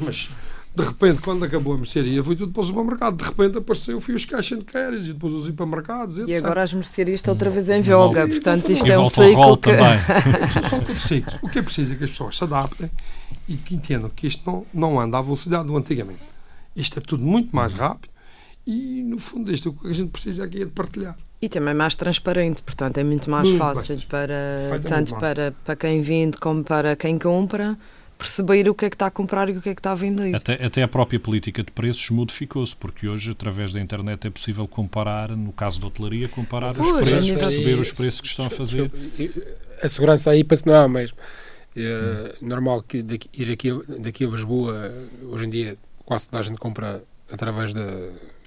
Mas 0.00 0.30
de 0.76 0.82
repente, 0.82 1.20
quando 1.20 1.44
acabou 1.44 1.74
a 1.74 1.76
mercearia, 1.76 2.22
foi 2.24 2.34
tudo 2.34 2.52
para 2.52 2.62
o 2.62 2.64
supermercado. 2.64 3.16
De 3.16 3.24
repente 3.24 3.58
apareceu, 3.58 4.00
fui 4.00 4.14
os 4.14 4.24
caixas 4.24 4.58
de 4.58 4.64
queres 4.64 5.06
e 5.06 5.12
depois 5.12 5.32
os 5.32 5.48
hipermercados. 5.48 6.18
E 6.18 6.34
agora 6.34 6.64
as 6.64 6.72
mercearias 6.72 7.18
estão 7.18 7.32
outra 7.32 7.48
vez 7.48 7.70
em 7.70 7.80
voga. 7.80 8.26
Portanto, 8.26 8.72
isto 8.72 8.86
é 8.86 8.98
um 8.98 9.08
ciclo 9.08 9.56
que... 9.56 9.70
São 10.68 10.80
tudo 10.80 10.98
ciclos. 10.98 11.38
O 11.40 11.48
que 11.48 11.60
é 11.60 11.62
preciso 11.62 11.92
é 11.92 11.96
que 11.96 12.04
as 12.04 12.10
pessoas 12.10 12.36
se 12.36 12.42
adaptem 12.42 12.90
e 13.48 13.54
que 13.54 13.76
entendam 13.76 14.10
que 14.10 14.26
isto 14.26 14.42
não, 14.44 14.66
não 14.74 15.00
anda 15.00 15.16
à 15.16 15.22
velocidade 15.22 15.68
do 15.68 15.76
antigamente. 15.76 16.22
Isto 16.74 16.98
é 16.98 17.02
tudo 17.02 17.22
muito 17.22 17.54
mais 17.54 17.72
rápido 17.72 18.10
e, 18.66 19.02
no 19.04 19.18
fundo, 19.18 19.52
isto, 19.52 19.68
o 19.68 19.72
que 19.74 19.88
a 19.88 19.92
gente 19.92 20.10
precisa 20.10 20.42
aqui 20.44 20.62
é 20.62 20.64
de 20.64 20.72
partilhar. 20.72 21.16
E 21.40 21.48
também 21.48 21.74
mais 21.74 21.94
transparente, 21.94 22.62
portanto, 22.62 22.98
é 22.98 23.04
muito 23.04 23.30
mais 23.30 23.46
muito 23.46 23.60
fácil 23.60 24.00
para, 24.08 24.80
tanto 24.82 25.14
para, 25.16 25.54
para 25.64 25.76
quem 25.76 26.00
vende 26.00 26.38
como 26.38 26.64
para 26.64 26.96
quem 26.96 27.18
compra 27.18 27.78
perceber 28.24 28.68
o 28.68 28.74
que 28.74 28.86
é 28.86 28.90
que 28.90 28.94
está 28.94 29.06
a 29.06 29.10
comprar 29.10 29.48
e 29.50 29.52
o 29.52 29.60
que 29.60 29.68
é 29.68 29.74
que 29.74 29.80
está 29.80 29.92
a 29.92 29.94
vender. 29.94 30.34
Até, 30.34 30.54
até 30.64 30.82
a 30.82 30.88
própria 30.88 31.20
política 31.20 31.62
de 31.62 31.70
preços 31.70 32.08
modificou-se, 32.10 32.74
porque 32.74 33.06
hoje, 33.06 33.30
através 33.30 33.72
da 33.72 33.80
internet, 33.80 34.26
é 34.26 34.30
possível 34.30 34.66
comparar, 34.66 35.30
no 35.30 35.52
caso 35.52 35.80
da 35.80 35.86
hotelaria, 35.86 36.28
comparar 36.28 36.70
os 36.70 36.76
preços, 36.76 37.32
perceber 37.32 37.74
os 37.74 37.92
preços 37.92 38.20
que 38.20 38.26
estão 38.26 38.46
a 38.46 38.50
fazer. 38.50 38.90
A 39.82 39.88
segurança 39.88 40.30
aí 40.30 40.42
para 40.42 40.56
se 40.56 40.66
não 40.66 40.74
há 40.74 40.88
mesmo. 40.88 41.18
É 41.76 42.36
normal 42.40 42.82
que 42.82 43.02
daqui, 43.02 43.28
ir 43.32 43.50
aqui, 43.50 43.70
daqui 43.98 44.24
a 44.24 44.28
Lisboa, 44.28 44.92
hoje 45.24 45.46
em 45.46 45.50
dia, 45.50 45.76
quase 46.04 46.26
toda 46.26 46.38
a 46.38 46.42
gente 46.42 46.58
compra 46.58 47.02
através 47.30 47.74
da 47.74 47.84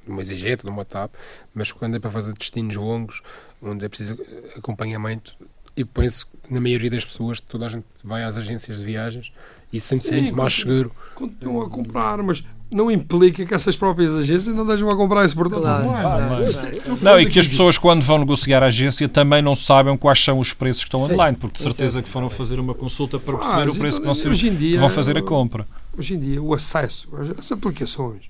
de 0.08 0.12
uma 0.12 0.22
exigeta, 0.22 0.66
de 0.66 0.72
uma 0.72 0.86
TAP, 0.86 1.14
mas 1.54 1.70
quando 1.72 1.98
é 1.98 2.00
para 2.00 2.10
fazer 2.10 2.34
destinos 2.34 2.76
longos, 2.76 3.22
onde 3.62 3.86
é 3.86 3.90
preciso 3.90 4.18
acompanhamento, 4.56 5.36
eu 5.76 5.86
penso 5.86 6.28
que 6.28 6.54
na 6.54 6.60
maioria 6.60 6.90
das 6.90 7.06
pessoas, 7.06 7.40
toda 7.40 7.66
a 7.66 7.70
gente 7.70 7.86
vai 8.04 8.24
às 8.24 8.36
agências 8.38 8.80
de 8.80 8.86
viagens 8.86 9.32
e 9.72 9.80
sente-se 9.80 10.12
muito 10.12 10.36
mais 10.36 10.54
seguro. 10.54 10.92
Continuam 11.16 11.66
a 11.66 11.70
comprar, 11.70 12.22
mas 12.24 12.44
não 12.70 12.92
implica 12.92 13.46
que 13.46 13.54
essas 13.54 13.78
próprias 13.78 14.14
agências 14.16 14.54
não 14.54 14.66
deixam 14.66 14.90
a 14.90 14.96
comprar 14.96 15.26
esse 15.26 15.34
produto 15.34 15.62
claro, 15.62 15.86
online. 15.86 16.02
Claro, 16.02 16.82
claro. 16.84 17.00
Não, 17.02 17.20
e 17.20 17.30
que 17.30 17.40
as 17.40 17.48
pessoas, 17.48 17.78
quando 17.78 18.02
vão 18.02 18.20
negociar 18.20 18.62
a 18.62 18.68
agência, 18.68 19.08
também 19.08 19.42
não 19.42 19.56
sabem 19.56 19.96
quais 19.98 20.24
são 20.24 20.40
os 20.40 20.54
preços 20.54 20.84
que 20.84 20.88
estão 20.88 21.06
Sim. 21.08 21.14
online, 21.14 21.38
porque 21.38 21.58
de 21.58 21.64
certeza 21.64 22.02
que 22.02 22.10
foram 22.10 22.30
fazer 22.30 22.60
uma 22.60 22.74
consulta 22.74 23.20
para 23.20 23.38
perceber 23.38 23.70
o 23.70 23.76
preço 23.76 24.00
que, 24.00 24.06
vão, 24.06 24.14
ser, 24.14 24.34
dia, 24.34 24.80
vão 24.80 24.90
fazer 24.90 25.18
a 25.18 25.24
compra. 25.24 25.66
Hoje 25.98 26.16
em 26.16 26.20
dia, 26.20 26.42
o 26.42 26.54
acesso 26.54 27.08
às 27.40 27.52
aplicações 27.52 28.24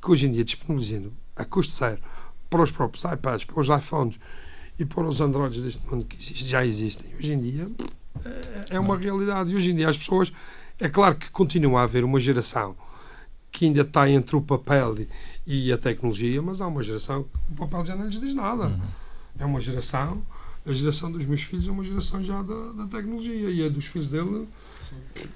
que 0.00 0.10
hoje 0.10 0.26
em 0.26 0.32
dia 0.32 0.44
disponibilizam 0.44 1.10
a 1.36 1.44
custo 1.44 1.76
zero 1.76 1.98
para 2.48 2.62
os 2.62 2.70
próprios 2.70 3.04
iPads, 3.04 3.44
para 3.44 3.60
os 3.60 3.68
iPhones 3.68 4.16
e 4.78 4.84
para 4.84 5.04
os 5.04 5.20
Androids 5.20 5.60
deste 5.60 5.80
mundo 5.90 6.06
que 6.06 6.16
já 6.44 6.64
existem, 6.64 7.14
hoje 7.18 7.32
em 7.32 7.40
dia 7.40 7.68
é, 8.24 8.76
é 8.76 8.80
uma 8.80 8.96
realidade. 8.96 9.50
E 9.50 9.56
hoje 9.56 9.70
em 9.70 9.74
dia 9.74 9.88
as 9.88 9.98
pessoas 9.98 10.32
é 10.80 10.88
claro 10.88 11.14
que 11.14 11.30
continua 11.30 11.80
a 11.80 11.84
haver 11.84 12.04
uma 12.04 12.18
geração 12.18 12.74
que 13.52 13.66
ainda 13.66 13.82
está 13.82 14.08
entre 14.08 14.36
o 14.36 14.40
papel 14.40 14.96
e 15.46 15.72
a 15.72 15.78
tecnologia, 15.78 16.40
mas 16.40 16.60
há 16.60 16.66
uma 16.66 16.82
geração 16.82 17.24
que 17.24 17.52
o 17.52 17.56
papel 17.56 17.84
já 17.84 17.96
não 17.96 18.06
lhes 18.06 18.20
diz 18.20 18.34
nada. 18.34 18.66
Uhum. 18.66 18.80
É 19.38 19.44
uma 19.44 19.60
geração, 19.60 20.22
a 20.64 20.72
geração 20.72 21.10
dos 21.10 21.24
meus 21.24 21.42
filhos 21.42 21.66
é 21.66 21.70
uma 21.70 21.84
geração 21.84 22.22
já 22.22 22.42
da, 22.42 22.72
da 22.72 22.86
tecnologia 22.86 23.50
e 23.50 23.64
a 23.64 23.68
dos 23.68 23.86
filhos 23.86 24.08
dele. 24.08 24.46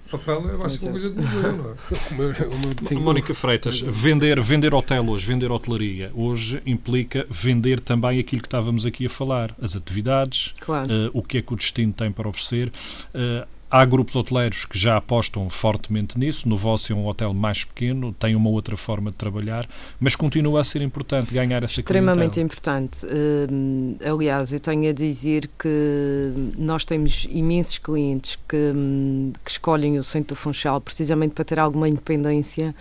O 0.07 0.19
papel 0.19 0.51
é, 0.51 0.57
vai 0.57 0.71
ser 0.71 0.85
uma 0.85 0.93
coisa 0.93 1.11
de 1.11 1.17
museu, 1.17 1.53
não 1.53 2.95
é? 2.95 2.95
Mónica 3.01 3.35
Freitas, 3.35 3.81
vender, 3.81 4.41
vender 4.41 4.75
hotel 4.75 5.09
hoje, 5.09 5.27
vender 5.27 5.51
hotelaria, 5.51 6.11
hoje 6.13 6.61
implica 6.67 7.27
vender 7.31 7.79
também 7.81 8.19
aquilo 8.19 8.43
que 8.43 8.49
estávamos 8.49 8.85
aqui 8.85 9.07
a 9.07 9.11
falar, 9.11 9.55
as 9.61 9.77
atividades, 9.77 10.55
claro. 10.61 10.89
uh, 10.89 11.11
o 11.13 11.23
que 11.23 11.39
é 11.39 11.43
que 11.43 11.53
o 11.53 11.57
destino 11.57 11.93
tem 11.93 12.11
para 12.11 12.29
oferecer. 12.29 12.73
Uh, 13.15 13.47
Há 13.71 13.85
grupos 13.85 14.15
hoteleiros 14.15 14.65
que 14.65 14.79
já 14.79 14.97
apostam 14.97 15.51
fortemente 15.51 16.19
nisso. 16.19 16.49
No 16.49 16.57
vosso 16.57 16.93
é 16.93 16.97
um 16.97 17.07
hotel 17.07 17.35
mais 17.35 17.65
pequeno, 17.65 18.13
tem 18.13 18.37
uma 18.37 18.49
outra 18.49 18.77
forma 18.77 19.11
de 19.11 19.17
trabalhar, 19.17 19.67
mas 19.99 20.15
continua 20.15 20.61
a 20.61 20.65
ser 20.65 20.81
importante 20.83 21.35
ganhar 21.35 21.63
essa 21.63 21.81
Extremamente 21.81 22.41
importante. 22.41 23.05
Uh, 23.05 23.97
aliás, 24.09 24.53
eu 24.53 24.61
tenho 24.61 24.89
a 24.89 24.93
dizer 24.93 25.51
que 25.59 26.33
nós 26.57 26.85
temos 26.85 27.27
imensos 27.29 27.79
clientes 27.79 28.39
que, 28.49 28.73
hum, 28.75 29.33
que 29.45 29.51
escolhem 29.51 29.99
o 29.99 30.05
Centro 30.05 30.37
do 30.37 30.39
Funchal 30.39 30.81
precisamente 30.81 31.33
para 31.33 31.45
ter 31.45 31.59
alguma 31.59 31.89
independência 31.89 32.75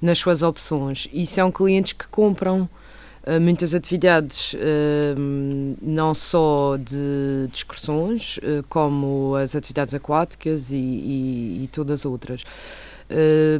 nas 0.00 0.18
suas 0.18 0.42
opções. 0.42 1.08
E 1.12 1.24
são 1.26 1.50
clientes 1.50 1.94
que 1.94 2.06
compram 2.08 2.68
muitas 3.40 3.74
atividades, 3.74 4.54
uh, 4.54 5.78
não 5.80 6.12
só 6.12 6.76
de, 6.76 7.48
de 7.50 7.56
excursões, 7.56 8.38
uh, 8.38 8.62
como 8.68 9.34
as 9.36 9.54
atividades 9.54 9.94
aquáticas 9.94 10.70
e, 10.70 10.76
e, 10.76 11.64
e 11.64 11.68
todas 11.72 12.00
as 12.00 12.06
outras. 12.06 12.44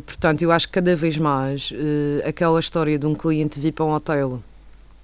portanto, 0.06 0.42
eu 0.42 0.50
acho 0.52 0.66
que 0.66 0.74
cada 0.74 0.94
vez 0.96 1.16
mais 1.16 1.72
aquela 2.26 2.58
história 2.58 2.98
de 2.98 3.06
um 3.06 3.14
cliente 3.14 3.60
vir 3.60 3.72
para 3.72 3.84
um 3.84 3.92
hotel 3.92 4.42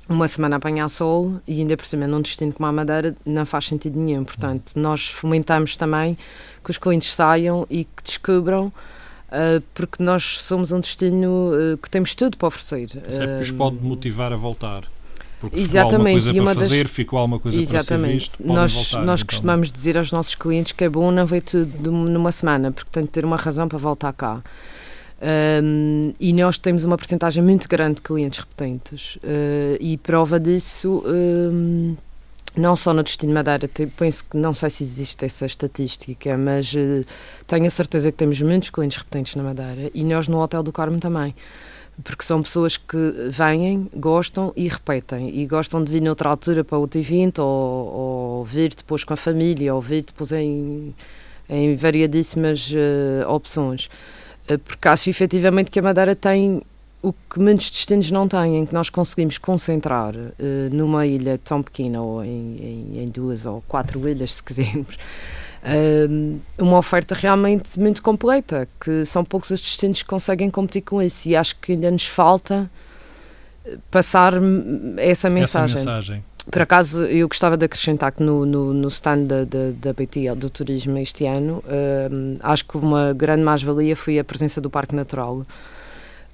uma 0.09 0.27
semana 0.27 0.57
a 0.57 0.59
apanhar 0.59 0.89
sol 0.89 1.41
e 1.47 1.61
ainda 1.61 1.77
por 1.77 1.87
cima 1.87 2.05
num 2.05 2.21
destino 2.21 2.53
como 2.53 2.67
a 2.67 2.73
Madeira 2.73 3.15
não 3.25 3.47
faz 3.47 3.67
sentido 3.67 3.99
nenhum. 3.99 4.25
Portanto, 4.25 4.73
nós 4.75 5.09
fomentamos 5.09 5.77
também 5.77 6.19
que 6.65 6.71
os 6.71 6.79
clientes 6.79 7.13
saiam 7.13 7.65
e 7.71 7.85
que 7.85 8.03
descubram 8.03 8.73
porque 9.75 10.03
nós 10.03 10.39
somos 10.41 10.73
um 10.73 10.81
destino 10.81 11.53
uh, 11.53 11.77
que 11.79 11.89
temos 11.89 12.15
tudo 12.15 12.37
para 12.37 12.49
oferecer. 12.49 12.91
Até 12.97 13.27
porque 13.27 13.43
os 13.43 13.51
pode 13.53 13.77
motivar 13.77 14.33
a 14.33 14.37
voltar. 14.37 14.85
Porque 15.41 15.59
exatamente, 15.59 16.21
ficou 16.21 16.29
alguma 16.29 16.45
coisa 16.45 16.45
para 16.45 16.55
fazer, 16.55 16.83
das... 16.83 16.93
ficou 16.93 17.19
alguma 17.19 17.39
coisa 17.39 17.61
exatamente. 17.61 17.89
para 17.89 18.09
ser 18.09 18.13
visto, 18.13 18.47
nós, 18.47 18.73
voltar, 18.75 19.07
nós 19.07 19.21
então. 19.21 19.27
costumamos 19.27 19.73
dizer 19.73 19.97
aos 19.97 20.13
nossos 20.13 20.35
clientes 20.35 20.73
que 20.73 20.85
é 20.85 20.89
bom 20.89 21.11
não 21.11 21.25
ver 21.25 21.43
tudo 21.43 21.91
numa 21.91 22.31
semana, 22.31 22.71
porque 22.71 22.91
tem 22.91 23.05
de 23.05 23.09
ter 23.09 23.25
uma 23.25 23.37
razão 23.37 23.67
para 23.67 23.79
voltar 23.79 24.13
cá. 24.13 24.43
Um, 25.63 26.13
e 26.19 26.33
nós 26.33 26.59
temos 26.59 26.85
uma 26.85 26.97
porcentagem 26.97 27.43
muito 27.43 27.69
grande 27.69 27.97
de 27.97 28.03
clientes 28.03 28.39
repetentes 28.39 29.17
uh, 29.17 29.77
e 29.79 29.99
prova 29.99 30.41
disso 30.41 31.03
um, 31.07 31.95
não 32.57 32.75
só 32.75 32.93
no 32.93 33.03
Destino 33.03 33.33
Madeira, 33.33 33.69
penso 33.97 34.25
que 34.25 34.37
não 34.37 34.53
sei 34.53 34.71
se 34.71 34.83
existe 34.83 35.25
essa 35.25 35.47
estatística, 35.47 36.37
mas 36.37 36.73
uh, 36.75 37.05
tenho 37.47 37.67
a 37.67 37.71
certeza 37.71 38.11
que 38.11 38.19
temos 38.19 38.41
muitos 38.43 38.71
clientes 38.71 38.99
repetentes 38.99 39.37
na 39.37 39.43
Madeira 39.43 39.91
e 39.95 40.05
nós 40.05 40.27
no 40.27 40.41
Hotel 40.41 40.63
do 40.63 40.73
Carmo 40.73 40.99
também. 40.99 41.35
Porque 42.03 42.25
são 42.25 42.43
pessoas 42.43 42.77
que 42.79 42.97
vêm, 43.29 43.89
gostam 43.95 44.53
e 44.57 44.69
repetem. 44.69 45.39
E 45.39 45.47
gostam 45.47 45.85
de 45.85 45.93
vir 45.93 46.01
noutra 46.01 46.31
altura 46.31 46.65
para 46.65 46.79
outro 46.79 46.99
evento, 46.99 47.41
ou, 47.41 48.39
ou 48.39 48.45
vir 48.45 48.75
depois 48.75 49.05
com 49.05 49.13
a 49.13 49.17
família, 49.17 49.75
ou 49.75 49.83
vir 49.83 50.05
depois 50.05 50.33
em, 50.33 50.95
em 51.49 51.77
variadíssimas 51.77 52.71
uh, 52.73 53.29
opções. 53.29 53.91
Uh, 54.51 54.59
porque 54.59 54.89
acho 54.89 55.11
efetivamente 55.11 55.71
que 55.71 55.79
a 55.79 55.83
Madeira 55.83 56.17
tem 56.17 56.63
o 57.03 57.13
que 57.13 57.39
muitos 57.39 57.71
destinos 57.71 58.11
não 58.11 58.29
têm, 58.29 58.59
em 58.59 58.67
que 58.67 58.75
nós 58.75 58.91
conseguimos 58.91 59.39
concentrar 59.39 60.15
uh, 60.15 60.33
numa 60.71 61.07
ilha 61.07 61.39
tão 61.43 61.63
pequena, 61.63 62.01
ou 62.03 62.23
em, 62.23 62.29
em, 62.29 63.03
em, 63.03 63.09
duas 63.09 63.47
ou 63.47 63.63
quatro 63.67 64.07
ilhas, 64.09 64.35
se 64.37 64.43
quisermos, 64.43 64.97
uh, 64.97 66.41
uma 66.59 66.77
oferta 66.77 67.15
realmente 67.15 67.81
muito 67.81 68.03
completa, 68.03 68.69
que 68.79 69.05
são 69.05 69.25
poucos 69.25 69.51
os 69.51 69.61
destinos 69.61 70.03
que 70.03 70.09
conseguem 70.09 70.51
competir 70.51 70.83
com 70.83 71.01
isso, 71.01 71.29
e 71.29 71.37
acho 71.37 71.57
que 71.57 71.73
ainda 71.73 71.91
nos 71.91 72.07
falta 72.07 72.71
eh, 73.65 73.79
passar 73.91 74.35
essa 74.99 75.31
mensagem. 75.31 75.77
Essa 75.77 75.91
mensagem. 75.91 76.25
Por 76.51 76.63
acaso, 76.63 77.05
eu 77.05 77.29
gostava 77.29 77.57
de 77.57 77.65
acrescentar 77.65 78.13
que 78.13 78.23
no, 78.23 78.45
no, 78.45 78.73
no 78.73 78.89
stand 78.89 79.25
da, 79.25 79.45
da, 79.45 79.71
da 79.75 79.93
BTL, 79.93 80.35
do 80.35 80.51
turismo 80.51 80.97
este 80.99 81.27
ano, 81.27 81.63
uh, 81.67 82.39
acho 82.41 82.65
que 82.65 82.77
uma 82.77 83.13
grande 83.13 83.43
mais-valia 83.43 83.95
foi 83.95 84.19
a 84.19 84.25
presença 84.25 84.61
do 84.61 84.69
Parque 84.69 84.95
Natural, 84.95 85.43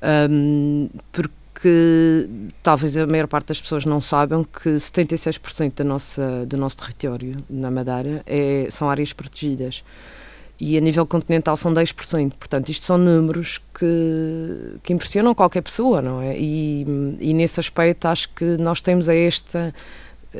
um, 0.03 0.89
porque 1.13 2.29
talvez 2.63 2.97
a 2.97 3.07
maior 3.07 3.27
parte 3.27 3.49
das 3.49 3.61
pessoas 3.61 3.85
não 3.85 4.01
saibam 4.01 4.45
que 4.45 4.71
76% 4.71 5.75
da 5.75 5.85
nossa, 5.85 6.47
do 6.47 6.57
nosso 6.57 6.77
território 6.77 7.37
na 7.49 7.71
Madeira 7.71 8.23
é, 8.27 8.67
são 8.71 8.91
áreas 8.91 9.13
protegidas 9.13 9.83
e 10.59 10.77
a 10.77 10.81
nível 10.81 11.07
continental 11.07 11.57
são 11.57 11.73
10%. 11.73 12.33
Portanto, 12.39 12.69
isto 12.71 12.85
são 12.85 12.97
números 12.97 13.61
que, 13.79 14.79
que 14.83 14.93
impressionam 14.93 15.35
qualquer 15.35 15.63
pessoa, 15.63 16.01
não 16.01 16.21
é? 16.21 16.39
E, 16.39 16.83
e 17.21 17.35
nesse 17.35 17.61
aspecto 17.61 18.07
acho 18.07 18.31
que 18.31 18.57
nós 18.57 18.81
temos 18.81 19.09
a 19.09 19.15
esta 19.15 19.75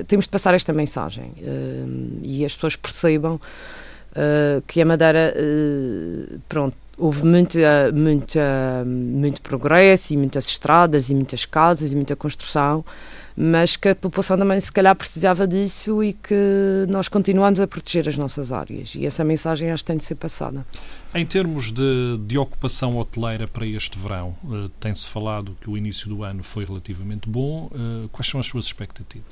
temos 0.05 0.27
de 0.27 0.31
passar 0.31 0.55
esta 0.55 0.73
mensagem 0.73 1.33
uh, 1.39 2.21
e 2.23 2.45
as 2.45 2.55
pessoas 2.55 2.77
percebam 2.77 3.37
uh, 3.37 4.63
que 4.67 4.81
a 4.81 4.85
Madeira, 4.85 5.35
uh, 5.37 6.41
pronto, 6.49 6.77
houve 6.99 7.27
muita, 7.27 7.93
muita, 7.93 8.85
muito 8.87 9.43
progresso 9.43 10.15
e 10.15 10.17
muitas 10.17 10.49
estradas 10.49 11.11
e 11.11 11.15
muitas 11.15 11.45
casas 11.45 11.93
e 11.93 11.97
muita 11.97 12.17
construção, 12.17 12.85
mas 13.37 13.77
que 13.77 13.91
a 13.91 13.95
população 13.95 14.39
também 14.39 14.59
se 14.59 14.73
calhar 14.73 14.97
precisava 14.97 15.47
disso 15.47 16.03
e 16.03 16.15
que 16.15 16.87
nós 16.89 17.07
continuamos 17.09 17.61
a 17.61 17.67
proteger 17.67 18.09
as 18.09 18.17
nossas 18.17 18.51
áreas 18.51 18.95
e 18.95 19.05
essa 19.05 19.23
mensagem 19.25 19.71
acho 19.71 19.85
que 19.85 19.89
tem 19.89 19.97
de 19.99 20.05
ser 20.05 20.15
passada. 20.15 20.67
Em 21.15 21.27
termos 21.27 21.71
de, 21.71 22.19
de 22.27 22.39
ocupação 22.39 22.97
hoteleira 22.97 23.47
para 23.47 23.67
este 23.67 23.99
verão, 23.99 24.35
uh, 24.45 24.69
tem-se 24.81 25.07
falado 25.07 25.57
que 25.61 25.69
o 25.69 25.77
início 25.77 26.09
do 26.09 26.23
ano 26.23 26.43
foi 26.43 26.65
relativamente 26.65 27.29
bom. 27.29 27.67
Uh, 27.67 28.09
quais 28.09 28.27
são 28.27 28.41
as 28.41 28.47
suas 28.47 28.65
expectativas? 28.65 29.27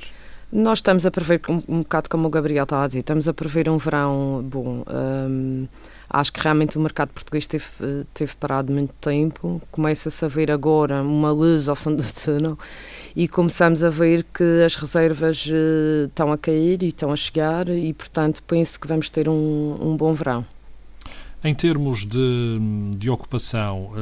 Nós 0.52 0.78
estamos 0.78 1.04
a 1.06 1.10
prever, 1.10 1.40
um, 1.48 1.60
um 1.68 1.78
bocado 1.80 2.08
como 2.08 2.28
o 2.28 2.30
Gabriel 2.30 2.64
estava 2.64 2.84
a 2.84 2.86
dizer, 2.86 3.00
estamos 3.00 3.26
a 3.26 3.32
prever 3.32 3.68
um 3.68 3.78
verão 3.78 4.44
bom. 4.46 4.84
Um, 4.86 5.66
acho 6.08 6.32
que 6.32 6.40
realmente 6.40 6.78
o 6.78 6.80
mercado 6.80 7.10
português 7.10 7.46
teve, 7.46 7.66
teve 8.12 8.34
parado 8.36 8.72
muito 8.72 8.92
tempo. 9.00 9.60
Começa-se 9.70 10.24
a 10.24 10.28
ver 10.28 10.50
agora 10.50 11.02
uma 11.02 11.30
luz 11.30 11.68
ao 11.68 11.76
fundo 11.76 12.02
do 12.02 12.12
túnel 12.12 12.58
e 13.16 13.28
começamos 13.28 13.82
a 13.82 13.90
ver 13.90 14.24
que 14.24 14.62
as 14.64 14.74
reservas 14.76 15.46
uh, 15.46 16.06
estão 16.06 16.32
a 16.32 16.38
cair 16.38 16.82
e 16.82 16.88
estão 16.88 17.12
a 17.12 17.16
chegar 17.16 17.68
e, 17.68 17.92
portanto, 17.92 18.42
penso 18.42 18.78
que 18.78 18.88
vamos 18.88 19.08
ter 19.08 19.28
um, 19.28 19.78
um 19.80 19.96
bom 19.96 20.12
verão. 20.12 20.44
Em 21.44 21.54
termos 21.54 22.06
de, 22.06 22.58
de 22.96 23.10
ocupação, 23.10 23.92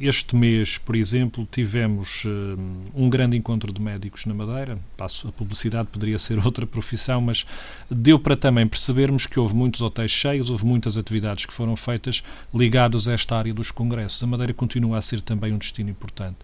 este 0.00 0.36
mês, 0.36 0.78
por 0.78 0.94
exemplo, 0.94 1.46
tivemos 1.50 2.24
uh, 2.24 2.58
um 2.94 3.10
grande 3.10 3.36
encontro 3.36 3.72
de 3.72 3.80
médicos 3.80 4.24
na 4.26 4.32
Madeira. 4.32 4.78
Passo, 4.96 5.28
a 5.28 5.32
publicidade 5.32 5.88
poderia 5.90 6.18
ser 6.18 6.38
outra 6.44 6.66
profissão, 6.66 7.20
mas 7.20 7.44
deu 7.90 8.18
para 8.18 8.36
também 8.36 8.66
percebermos 8.66 9.26
que 9.26 9.38
houve 9.38 9.54
muitos 9.54 9.82
hotéis 9.82 10.10
cheios, 10.10 10.50
houve 10.50 10.64
muitas 10.64 10.96
atividades 10.96 11.46
que 11.46 11.52
foram 11.52 11.74
feitas 11.76 12.22
ligadas 12.54 13.08
a 13.08 13.12
esta 13.12 13.36
área 13.36 13.52
dos 13.52 13.70
congressos. 13.70 14.22
A 14.22 14.26
Madeira 14.26 14.54
continua 14.54 14.98
a 14.98 15.02
ser 15.02 15.20
também 15.20 15.52
um 15.52 15.58
destino 15.58 15.90
importante. 15.90 16.36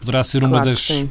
Poderá 0.00 0.22
ser 0.22 0.42
uma 0.42 0.60
claro 0.60 0.70
das 0.70 1.06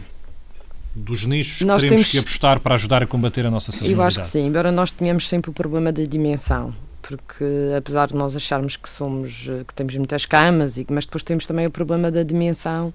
dos 0.98 1.26
nichos 1.26 1.62
nós 1.62 1.84
que 1.84 1.89
teremos 1.89 2.10
temos... 2.10 2.12
que 2.12 2.30
apostar 2.30 2.60
para 2.62 2.76
ajudar 2.76 3.04
a 3.04 3.08
combater 3.08 3.46
a 3.46 3.52
nossa 3.52 3.70
sazonalidade. 3.70 4.02
Eu 4.02 4.08
acho 4.08 4.20
que 4.22 4.28
sim, 4.28 4.48
embora 4.48 4.72
nós 4.72 4.91
tenhamos 4.91 5.28
sempre 5.28 5.52
o 5.52 5.54
problema 5.54 5.91
da 5.91 6.06
dimensão 6.06 6.74
porque 7.08 7.45
apesar 7.78 8.08
de 8.08 8.16
nós 8.16 8.36
acharmos 8.36 8.76
que 8.78 8.89
somos 8.89 9.47
que 9.68 9.74
temos 9.76 9.95
muitas 9.95 10.26
camas 10.26 10.78
e 10.78 10.86
mas 10.89 11.06
depois 11.06 11.24
temos 11.24 11.45
também 11.45 11.68
o 11.68 11.72
problema 11.72 12.10
da 12.10 12.24
dimensão 12.24 12.91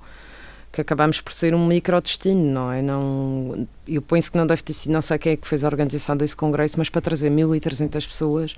que 0.72 0.80
acabamos 0.80 1.20
por 1.20 1.32
ser 1.32 1.54
um 1.54 1.66
microdestino, 1.66 2.42
não 2.42 2.72
é? 2.72 2.80
Não, 2.80 3.66
eu 3.88 4.00
penso 4.00 4.30
que 4.30 4.38
não 4.38 4.46
deve 4.46 4.62
ter 4.62 4.72
sido, 4.72 4.92
não 4.92 5.02
sei 5.02 5.18
quem 5.18 5.32
é 5.32 5.36
que 5.36 5.46
fez 5.46 5.64
a 5.64 5.66
organização 5.66 6.16
desse 6.16 6.36
congresso, 6.36 6.76
mas 6.78 6.88
para 6.88 7.00
trazer 7.00 7.30
1.300 7.30 8.06
pessoas 8.06 8.56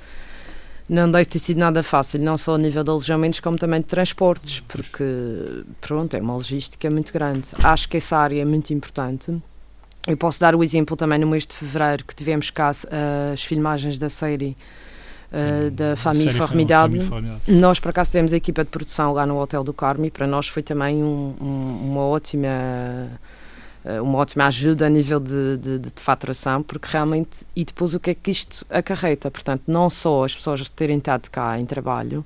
não 0.88 1.10
deve 1.10 1.24
ter 1.24 1.38
sido 1.38 1.58
nada 1.58 1.82
fácil, 1.82 2.20
não 2.20 2.36
só 2.36 2.56
a 2.56 2.58
nível 2.58 2.84
de 2.84 2.90
alojamentos, 2.90 3.40
como 3.40 3.56
também 3.56 3.80
de 3.80 3.86
transportes, 3.86 4.60
porque, 4.60 5.04
pronto, 5.80 6.14
é 6.14 6.20
uma 6.20 6.34
logística 6.34 6.90
muito 6.90 7.12
grande. 7.14 7.48
Acho 7.62 7.88
que 7.88 7.96
essa 7.96 8.18
área 8.18 8.42
é 8.42 8.44
muito 8.44 8.74
importante. 8.74 9.34
Eu 10.06 10.16
posso 10.16 10.38
dar 10.38 10.54
o 10.54 10.62
exemplo 10.62 10.96
também 10.96 11.18
no 11.18 11.26
mês 11.26 11.46
de 11.46 11.54
fevereiro, 11.54 12.04
que 12.04 12.14
tivemos 12.14 12.50
cá 12.50 12.72
as 13.32 13.42
filmagens 13.42 13.98
da 13.98 14.10
série 14.10 14.54
uh, 15.32 15.70
da 15.70 15.96
Família 15.96 16.32
Formidable. 16.32 17.00
Nós, 17.48 17.80
por 17.80 17.90
acaso, 17.90 18.10
tivemos 18.10 18.32
a 18.32 18.36
equipa 18.36 18.62
de 18.62 18.70
produção 18.70 19.12
lá 19.12 19.26
no 19.26 19.40
Hotel 19.40 19.64
do 19.64 19.72
Carmo 19.72 20.04
e 20.04 20.10
para 20.10 20.26
nós 20.26 20.48
foi 20.48 20.62
também 20.62 21.02
um, 21.02 21.34
um, 21.40 21.90
uma 21.90 22.02
ótima 22.02 22.48
eh, 23.84 24.00
uma 24.00 24.18
ótima 24.18 24.46
ajuda 24.46 24.86
a 24.86 24.88
nível 24.88 25.18
de, 25.18 25.56
de, 25.56 25.78
de, 25.78 25.92
faturação, 25.96 26.62
porque 26.62 26.88
realmente, 26.90 27.44
e 27.54 27.64
depois 27.64 27.94
o 27.94 28.00
que 28.00 28.10
é 28.10 28.14
que 28.14 28.30
isto 28.30 28.64
acarreta? 28.70 29.30
Portanto, 29.30 29.64
não 29.66 29.90
só 29.90 30.24
as 30.24 30.34
pessoas 30.34 30.68
terem 30.70 30.98
estado 30.98 31.28
cá 31.30 31.58
em 31.58 31.66
trabalho 31.66 32.24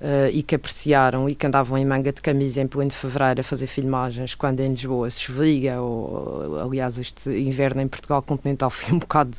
uh, 0.00 0.30
e 0.32 0.42
que 0.42 0.54
apreciaram 0.54 1.28
e 1.28 1.34
que 1.34 1.46
andavam 1.46 1.78
em 1.78 1.84
manga 1.84 2.12
de 2.12 2.20
camisa 2.20 2.60
em 2.60 2.66
pleno 2.66 2.90
fevereiro 2.90 3.40
a 3.40 3.44
fazer 3.44 3.68
filmagens 3.68 4.34
quando 4.34 4.60
em 4.60 4.70
Lisboa 4.70 5.08
se 5.10 5.20
chovia, 5.20 5.80
ou 5.80 6.60
aliás, 6.60 6.98
este 6.98 7.30
inverno 7.30 7.80
em 7.82 7.88
Portugal 7.88 8.20
continental 8.22 8.70
foi 8.70 8.92
um 8.92 8.98
bocado 8.98 9.38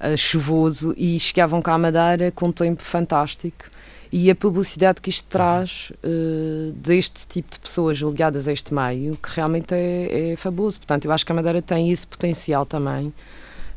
uh, 0.00 0.16
chuvoso 0.16 0.94
e 0.96 1.18
chegavam 1.18 1.60
cá 1.62 1.74
à 1.74 1.78
Madeira 1.78 2.30
com 2.30 2.46
um 2.46 2.52
tempo 2.52 2.82
fantástico 2.82 3.70
e 4.12 4.30
a 4.30 4.34
publicidade 4.34 5.00
que 5.00 5.08
isto 5.08 5.28
traz 5.28 5.92
uh, 6.02 6.72
deste 6.72 7.26
tipo 7.26 7.50
de 7.52 7.60
pessoas 7.60 7.98
ligadas 7.98 8.48
a 8.48 8.52
este 8.52 8.74
meio, 8.74 9.16
que 9.16 9.28
realmente 9.34 9.72
é, 9.72 10.32
é 10.32 10.36
fabuloso. 10.36 10.80
Portanto, 10.80 11.04
eu 11.04 11.12
acho 11.12 11.24
que 11.24 11.30
a 11.30 11.34
Madeira 11.34 11.62
tem 11.62 11.92
esse 11.92 12.06
potencial 12.06 12.66
também, 12.66 13.06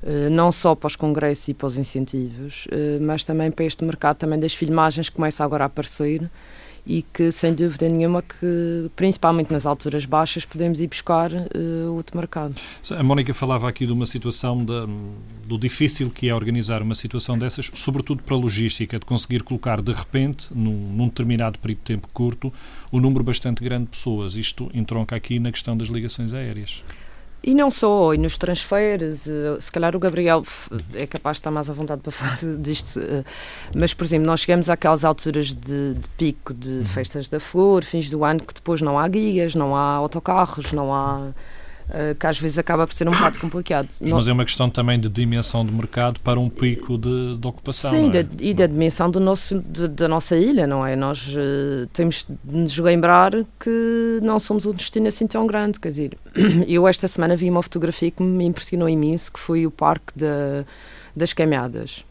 uh, 0.01 0.29
não 0.31 0.51
só 0.51 0.73
para 0.73 0.87
os 0.87 0.95
congressos 0.95 1.49
e 1.49 1.53
para 1.53 1.67
os 1.67 1.77
incentivos, 1.77 2.65
uh, 2.65 3.01
mas 3.01 3.23
também 3.23 3.51
para 3.51 3.65
este 3.65 3.85
mercado 3.85 4.17
também 4.17 4.39
das 4.39 4.53
filmagens 4.53 5.07
que 5.07 5.15
começa 5.15 5.43
agora 5.43 5.65
a 5.65 5.67
aparecer 5.67 6.29
e 6.85 7.01
que, 7.01 7.31
sem 7.31 7.53
dúvida 7.53 7.87
nenhuma, 7.87 8.21
que 8.21 8.91
principalmente 8.95 9.51
nas 9.51 9.65
alturas 9.65 10.05
baixas 10.05 10.45
podemos 10.45 10.79
ir 10.79 10.87
buscar 10.87 11.31
uh, 11.31 11.93
outro 11.93 12.17
mercado. 12.17 12.55
A 12.91 13.03
Mónica 13.03 13.33
falava 13.33 13.69
aqui 13.69 13.85
de 13.85 13.93
uma 13.93 14.05
situação 14.05 14.57
de, 14.57 14.73
do 15.45 15.57
difícil 15.57 16.09
que 16.09 16.27
é 16.27 16.35
organizar 16.35 16.81
uma 16.81 16.95
situação 16.95 17.37
dessas, 17.37 17.71
sobretudo 17.73 18.21
para 18.23 18.35
a 18.35 18.39
logística, 18.39 18.99
de 18.99 19.05
conseguir 19.05 19.43
colocar 19.43 19.81
de 19.81 19.93
repente, 19.93 20.47
num, 20.53 20.93
num 20.93 21.07
determinado 21.07 21.57
período 21.59 21.79
de 21.79 21.85
tempo 21.85 22.07
curto, 22.13 22.51
um 22.91 22.99
número 22.99 23.23
bastante 23.23 23.63
grande 23.63 23.85
de 23.85 23.91
pessoas. 23.91 24.35
Isto 24.35 24.69
entronca 24.73 25.15
aqui 25.15 25.39
na 25.39 25.51
questão 25.51 25.77
das 25.77 25.87
ligações 25.87 26.33
aéreas. 26.33 26.83
E 27.45 27.53
não 27.53 27.69
só, 27.69 28.13
e 28.13 28.17
nos 28.17 28.37
transferes, 28.37 29.27
eh, 29.27 29.57
se 29.59 29.69
calhar 29.69 29.93
o 29.97 29.99
Gabriel 29.99 30.43
é 30.93 31.05
capaz 31.05 31.35
de 31.35 31.41
estar 31.41 31.51
mais 31.51 31.69
à 31.69 31.73
vontade 31.73 31.99
para 31.99 32.09
falar 32.13 32.37
disto, 32.57 33.01
eh, 33.01 33.23
mas, 33.75 33.93
por 33.93 34.05
exemplo, 34.05 34.25
nós 34.25 34.39
chegamos 34.39 34.69
àquelas 34.69 35.03
alturas 35.03 35.53
de, 35.53 35.93
de 35.93 36.09
pico 36.15 36.53
de 36.53 36.69
uhum. 36.69 36.85
festas 36.85 37.27
da 37.27 37.41
flor, 37.41 37.83
fins 37.83 38.09
do 38.09 38.23
ano, 38.23 38.39
que 38.39 38.53
depois 38.53 38.79
não 38.79 38.97
há 38.97 39.05
guias, 39.09 39.55
não 39.55 39.75
há 39.75 39.81
autocarros, 39.95 40.71
não 40.71 40.93
há 40.93 41.31
que 42.19 42.25
às 42.25 42.39
vezes 42.39 42.57
acaba 42.57 42.87
por 42.87 42.93
ser 42.93 43.07
um 43.07 43.11
bocado 43.11 43.39
complicado. 43.39 43.87
Mas 44.01 44.27
é 44.27 44.33
uma 44.33 44.45
questão 44.45 44.69
também 44.69 44.99
de 44.99 45.09
dimensão 45.09 45.65
de 45.65 45.71
mercado 45.71 46.19
para 46.19 46.39
um 46.39 46.49
pico 46.49 46.97
de, 46.97 47.37
de 47.37 47.47
ocupação. 47.47 47.91
Sim, 47.91 48.09
é? 48.09 48.23
da, 48.23 48.29
e 48.39 48.53
da 48.53 48.65
dimensão 48.65 49.09
do 49.09 49.19
nosso, 49.19 49.59
de, 49.59 49.87
da 49.87 50.07
nossa 50.07 50.35
ilha, 50.35 50.65
não 50.65 50.85
é? 50.85 50.95
Nós 50.95 51.27
uh, 51.35 51.87
temos 51.93 52.25
de 52.43 52.57
nos 52.57 52.77
lembrar 52.77 53.31
que 53.59 54.19
não 54.23 54.39
somos 54.39 54.65
um 54.65 54.71
destino 54.71 55.07
assim 55.07 55.27
tão 55.27 55.45
grande. 55.45 55.79
Quer 55.79 55.89
dizer, 55.89 56.17
eu 56.67 56.87
esta 56.87 57.07
semana 57.07 57.35
vi 57.35 57.49
uma 57.49 57.61
fotografia 57.61 58.11
que 58.11 58.23
me 58.23 58.45
impressionou 58.45 58.89
imenso, 58.89 59.31
que 59.31 59.39
foi 59.39 59.65
o 59.65 59.71
Parque 59.71 60.17
da, 60.17 60.65
das 61.15 61.33
Caminhadas 61.33 62.03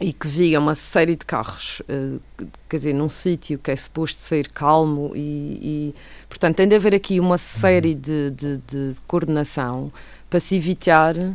e 0.00 0.12
que 0.12 0.26
via 0.26 0.58
uma 0.58 0.74
série 0.74 1.14
de 1.14 1.24
carros, 1.24 1.80
uh, 1.80 2.20
quer 2.68 2.76
dizer, 2.76 2.92
num 2.92 3.08
sítio 3.08 3.58
que 3.58 3.70
é 3.70 3.76
suposto 3.76 4.20
ser 4.20 4.48
calmo 4.48 5.12
e, 5.14 5.20
e, 5.62 5.94
portanto, 6.28 6.56
tem 6.56 6.66
de 6.66 6.74
haver 6.74 6.94
aqui 6.94 7.20
uma 7.20 7.38
série 7.38 7.94
de, 7.94 8.30
de, 8.30 8.56
de 8.56 8.96
coordenação 9.06 9.92
para 10.28 10.40
se 10.40 10.56
evitar 10.56 11.16
uh, 11.16 11.34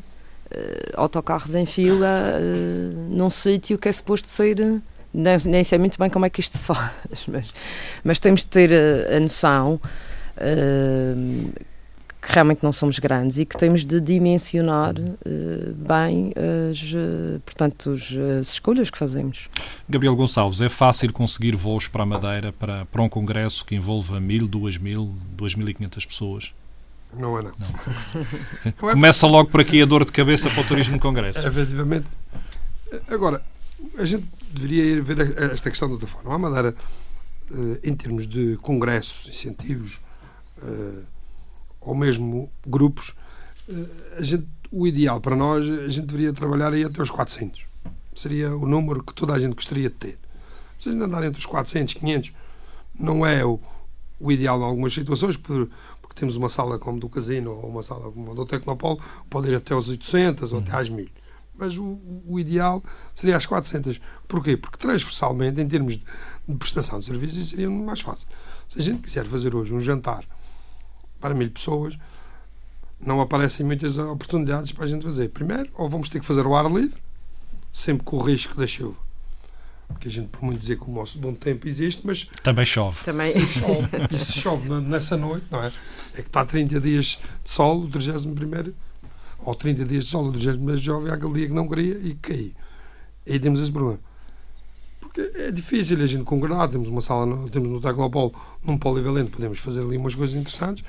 autocarros 0.96 1.56
em 1.56 1.66
fila 1.66 2.34
uh, 2.36 3.10
num 3.10 3.30
sítio 3.30 3.78
que 3.78 3.88
é 3.88 3.92
suposto 3.92 4.28
ser 4.28 4.58
nem, 5.14 5.38
nem, 5.46 5.64
sei 5.64 5.78
muito 5.80 5.98
bem 5.98 6.10
como 6.10 6.26
é 6.26 6.30
que 6.30 6.42
isto 6.42 6.58
se 6.58 6.64
faz, 6.64 6.92
mas, 7.28 7.54
mas 8.04 8.20
temos 8.20 8.42
de 8.42 8.48
ter 8.48 8.72
a, 8.74 9.16
a 9.16 9.20
noção 9.20 9.80
que 12.28 12.34
realmente 12.34 12.62
não 12.62 12.74
somos 12.74 13.00
grandes 13.00 13.38
e 13.38 13.46
que 13.46 13.56
temos 13.56 13.86
de 13.86 14.02
dimensionar 14.02 14.94
uh, 15.00 15.74
bem 15.76 16.34
as, 16.70 16.92
uh, 16.92 17.40
portanto, 17.46 17.94
as 17.94 18.48
escolhas 18.48 18.90
que 18.90 18.98
fazemos. 18.98 19.50
Gabriel 19.88 20.14
Gonçalves, 20.14 20.60
é 20.60 20.68
fácil 20.68 21.14
conseguir 21.14 21.56
voos 21.56 21.88
para 21.88 22.04
a 22.04 22.06
Madeira 22.06 22.52
para, 22.52 22.86
para 22.86 23.02
um 23.02 23.08
congresso 23.08 23.64
que 23.64 23.76
envolva 23.76 24.20
mil, 24.20 24.46
duas 24.46 24.78
mil, 24.78 25.16
duas 25.38 25.56
mil 25.56 25.70
e 25.70 25.74
quinhentas 25.74 26.06
pessoas? 26.06 26.54
Não 27.14 27.40
é 27.40 27.44
não. 27.44 27.52
não. 28.66 28.72
Começa 28.92 29.26
logo 29.26 29.50
por 29.50 29.62
aqui 29.62 29.82
a 29.82 29.86
dor 29.86 30.04
de 30.04 30.12
cabeça 30.12 30.50
para 30.50 30.62
o 30.62 30.68
turismo 30.68 31.00
congresso. 31.00 31.40
É, 31.40 31.48
efetivamente. 31.48 32.08
Agora, 33.10 33.42
a 33.98 34.04
gente 34.04 34.28
deveria 34.52 34.84
ir 34.84 35.02
ver 35.02 35.22
esta 35.54 35.70
questão 35.70 35.88
de 35.88 35.94
outra 35.94 36.08
forma. 36.08 36.36
A 36.36 36.38
Madeira, 36.38 36.76
eh, 37.52 37.80
em 37.86 37.96
termos 37.96 38.28
de 38.28 38.58
congressos, 38.58 39.28
incentivos, 39.30 40.02
ou 41.88 41.96
mesmo 41.96 42.52
grupos, 42.66 43.16
eh, 43.70 44.24
gente, 44.24 44.48
o 44.70 44.86
ideal 44.86 45.22
para 45.22 45.36
nós, 45.36 45.66
a 45.66 45.88
gente 45.88 46.06
deveria 46.06 46.34
trabalhar 46.34 46.74
aí 46.74 46.84
até 46.84 47.02
os 47.02 47.10
400. 47.10 47.62
Seria 48.14 48.56
o 48.56 48.68
número 48.68 49.02
que 49.02 49.14
toda 49.14 49.34
a 49.34 49.40
gente 49.40 49.56
gostaria 49.56 49.90
de 49.90 49.96
ter. 49.96 50.20
Se 50.78 50.90
a 50.90 50.92
gente 50.92 51.02
andar 51.02 51.24
entre 51.24 51.40
os 51.40 51.46
400, 51.46 51.94
500, 51.94 52.34
não 53.00 53.26
é 53.26 53.46
o, 53.46 53.60
o 54.20 54.32
ideal 54.32 54.60
em 54.60 54.64
algumas 54.64 54.94
situações, 54.94 55.38
porque, 55.38 55.72
porque 56.02 56.20
temos 56.20 56.36
uma 56.36 56.50
sala 56.50 56.78
como 56.78 57.00
do 57.00 57.08
Casino 57.08 57.52
ou 57.52 57.70
uma 57.70 57.84
sala 57.84 58.12
como 58.12 58.32
a 58.32 58.36
do 58.36 58.46
Tecnopolo, 58.46 59.00
pode 59.30 59.50
ir 59.50 59.56
até 59.56 59.74
aos 59.74 59.88
800 59.88 60.52
ou 60.52 60.60
até 60.60 60.76
às 60.76 60.90
1000. 60.90 61.08
Mas 61.58 61.78
o, 61.78 61.98
o, 62.28 62.40
ideal 62.40 62.84
seria 63.16 63.38
às 63.38 63.46
400. 63.46 64.00
Porquê? 64.28 64.58
Porque 64.58 64.78
transversalmente, 64.78 65.62
em 65.62 65.68
termos 65.68 65.94
de, 65.94 66.04
de 66.48 66.56
prestação 66.56 67.00
de 67.00 67.06
serviços, 67.06 67.50
seria 67.50 67.70
mais 67.70 68.02
fácil. 68.02 68.28
Se 68.70 68.80
a 68.80 68.84
gente 68.84 69.02
quiser 69.02 69.26
fazer 69.26 69.56
hoje 69.56 69.74
um 69.74 69.82
jantar 69.82 70.24
para 71.20 71.34
mil 71.34 71.50
pessoas, 71.50 71.98
não 73.00 73.22
aparecem 73.22 73.66
muitas 73.66 73.98
oportunidades 73.98 74.72
para 74.72 74.86
a 74.86 74.88
gente 74.88 75.04
fazer. 75.04 75.30
Primeiro, 75.30 75.70
ou 75.76 75.90
vamos 75.90 76.10
ter 76.10 76.20
que 76.20 76.26
fazer 76.26 76.46
o 76.46 76.56
ar 76.56 76.70
livre, 76.72 77.02
sempre 77.72 78.04
com 78.04 78.18
o 78.18 78.22
risco 78.22 78.56
da 78.56 78.68
chuva. 78.68 78.98
Porque 79.88 80.10
a 80.10 80.12
gente, 80.12 80.28
por 80.28 80.44
muito 80.44 80.60
dizer 80.60 80.78
que 80.78 80.90
o 80.90 80.94
nosso 80.94 81.18
bom 81.18 81.34
tempo 81.34 81.68
existe, 81.68 82.06
mas. 82.06 82.28
Também 82.44 82.66
chove. 82.66 83.06
Também. 83.06 83.32
Se 83.32 83.46
chove, 83.60 83.90
e 84.12 84.20
se 84.20 84.34
chove 84.34 84.70
nessa 84.82 85.16
noite, 85.16 85.46
não 85.50 85.64
é? 85.64 85.72
É 86.14 86.22
que 86.22 86.28
está 86.28 86.44
30 86.44 86.82
dias 86.82 87.20
de 87.44 87.50
sol, 87.50 87.84
o 87.84 87.90
31 87.90 88.74
ou 89.40 89.56
30 89.56 89.86
dias 89.86 90.06
de 90.06 90.10
sol, 90.10 90.26
o 90.26 90.32
31 90.32 90.78
jovem, 90.78 91.12
aquele 91.12 91.34
dia 91.34 91.48
que 91.48 91.54
não 91.54 91.68
queria 91.68 91.98
e 92.00 92.16
caiu. 92.16 92.52
Aí 93.26 93.40
temos 93.40 93.62
esse 93.62 93.72
problema. 93.72 94.00
É 95.36 95.52
difícil 95.52 96.02
a 96.02 96.08
gente 96.08 96.24
concordar. 96.24 96.68
Temos 96.68 96.88
uma 96.88 97.02
sala, 97.02 97.26
no, 97.26 97.50
temos 97.50 97.70
no 97.70 97.82
Tecnopolo, 97.82 98.34
num 98.64 98.78
polivalente, 98.78 99.32
podemos 99.32 99.60
fazer 99.60 99.82
ali 99.82 99.98
umas 99.98 100.16
coisas 100.16 100.36
interessantes 100.36 100.84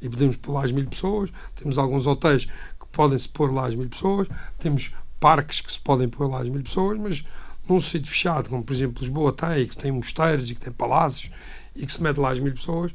e 0.00 0.08
podemos 0.08 0.36
pôr 0.36 0.52
lá 0.52 0.64
as 0.64 0.72
mil 0.72 0.86
pessoas. 0.86 1.30
Temos 1.54 1.78
alguns 1.78 2.06
hotéis 2.06 2.44
que 2.44 2.86
podem-se 2.92 3.28
pôr 3.28 3.52
lá 3.52 3.66
as 3.66 3.74
mil 3.74 3.88
pessoas. 3.88 4.28
Temos 4.58 4.92
parques 5.20 5.60
que 5.60 5.72
se 5.72 5.80
podem 5.80 6.08
pôr 6.08 6.28
lá 6.28 6.40
as 6.40 6.48
mil 6.48 6.62
pessoas, 6.62 6.98
mas 6.98 7.24
num 7.68 7.80
sítio 7.80 8.10
fechado, 8.10 8.48
como 8.48 8.64
por 8.64 8.72
exemplo 8.72 9.02
Lisboa 9.02 9.32
tem, 9.32 9.66
que 9.66 9.76
tem 9.76 9.92
mosteiros 9.92 10.50
e 10.50 10.54
que 10.54 10.60
tem 10.60 10.72
palácios 10.72 11.30
e 11.76 11.84
que 11.84 11.92
se 11.92 12.02
mete 12.02 12.18
lá 12.18 12.32
as 12.32 12.40
mil 12.40 12.52
pessoas 12.52 12.92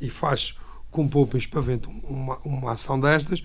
e 0.00 0.10
faz 0.10 0.56
com 0.90 1.06
pouco 1.08 1.36
espavento 1.36 1.88
uma, 2.04 2.38
uma 2.44 2.72
ação 2.72 2.98
destas 2.98 3.42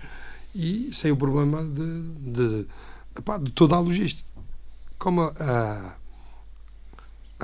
e 0.56 0.90
sem 0.94 1.12
o 1.12 1.18
problema 1.18 1.64
de, 1.64 2.02
de, 2.32 2.66
de, 2.66 3.44
de 3.44 3.52
toda 3.52 3.76
a 3.76 3.80
logística. 3.80 4.28
Como 4.98 5.22
a, 5.22 5.34
a 5.38 5.96